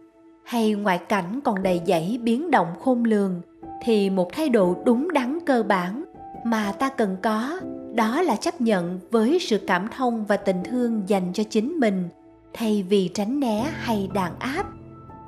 hay 0.44 0.72
ngoại 0.72 0.98
cảnh 0.98 1.40
còn 1.44 1.62
đầy 1.62 1.80
dẫy 1.86 2.18
biến 2.22 2.50
động 2.50 2.68
khôn 2.80 3.04
lường, 3.04 3.40
thì 3.82 4.10
một 4.10 4.32
thái 4.32 4.48
độ 4.48 4.76
đúng 4.84 5.12
đắn 5.12 5.38
cơ 5.46 5.62
bản 5.62 6.04
mà 6.44 6.72
ta 6.72 6.88
cần 6.88 7.16
có 7.22 7.60
đó 7.94 8.22
là 8.22 8.36
chấp 8.36 8.60
nhận 8.60 9.00
với 9.10 9.38
sự 9.40 9.58
cảm 9.66 9.88
thông 9.96 10.24
và 10.24 10.36
tình 10.36 10.62
thương 10.64 11.02
dành 11.06 11.32
cho 11.32 11.42
chính 11.50 11.80
mình 11.80 12.08
thay 12.52 12.82
vì 12.88 13.08
tránh 13.08 13.40
né 13.40 13.70
hay 13.74 14.08
đàn 14.14 14.38
áp. 14.38 14.66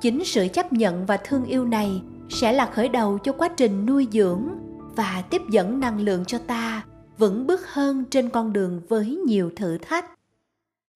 Chính 0.01 0.25
sự 0.25 0.47
chấp 0.53 0.73
nhận 0.73 1.05
và 1.05 1.17
thương 1.17 1.45
yêu 1.45 1.65
này 1.65 2.01
sẽ 2.29 2.51
là 2.51 2.65
khởi 2.65 2.89
đầu 2.89 3.17
cho 3.17 3.31
quá 3.31 3.47
trình 3.57 3.85
nuôi 3.85 4.07
dưỡng 4.11 4.43
và 4.95 5.23
tiếp 5.29 5.41
dẫn 5.51 5.79
năng 5.79 6.01
lượng 6.01 6.25
cho 6.25 6.37
ta 6.37 6.83
vững 7.17 7.47
bước 7.47 7.67
hơn 7.67 8.03
trên 8.09 8.29
con 8.29 8.53
đường 8.53 8.81
với 8.87 9.19
nhiều 9.25 9.51
thử 9.55 9.77
thách. 9.77 10.05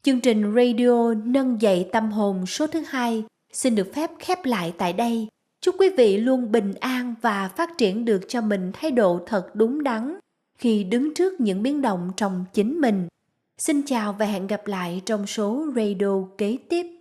Chương 0.03 0.22
trình 0.22 0.56
radio 0.56 1.14
nâng 1.14 1.61
dậy 1.61 1.89
tâm 1.91 2.11
hồn 2.11 2.45
số 2.45 2.68
thứ 2.68 2.84
hai 2.88 3.23
xin 3.53 3.76
được 3.76 3.93
phép 3.93 4.11
khép 4.19 4.45
lại 4.45 4.73
tại 4.77 4.93
đây. 4.93 5.27
Chúc 5.61 5.76
quý 5.80 5.89
vị 5.98 6.18
luôn 6.18 6.52
bình 6.52 6.73
an 6.80 7.15
và 7.22 7.48
phát 7.48 7.69
triển 7.77 8.06
được 8.06 8.22
cho 8.27 8.41
mình 8.41 8.72
thái 8.73 8.91
độ 8.91 9.19
thật 9.26 9.56
đúng 9.56 9.84
đắn 9.84 10.19
khi 10.57 10.84
đứng 10.84 11.14
trước 11.14 11.41
những 11.41 11.64
biến 11.64 11.81
động 11.81 12.11
trong 12.18 12.45
chính 12.53 12.81
mình. 12.81 13.07
Xin 13.57 13.81
chào 13.85 14.14
và 14.14 14.26
hẹn 14.26 14.48
gặp 14.48 14.68
lại 14.68 15.02
trong 15.06 15.27
số 15.27 15.65
radio 15.76 16.23
kế 16.38 16.57
tiếp. 16.69 17.01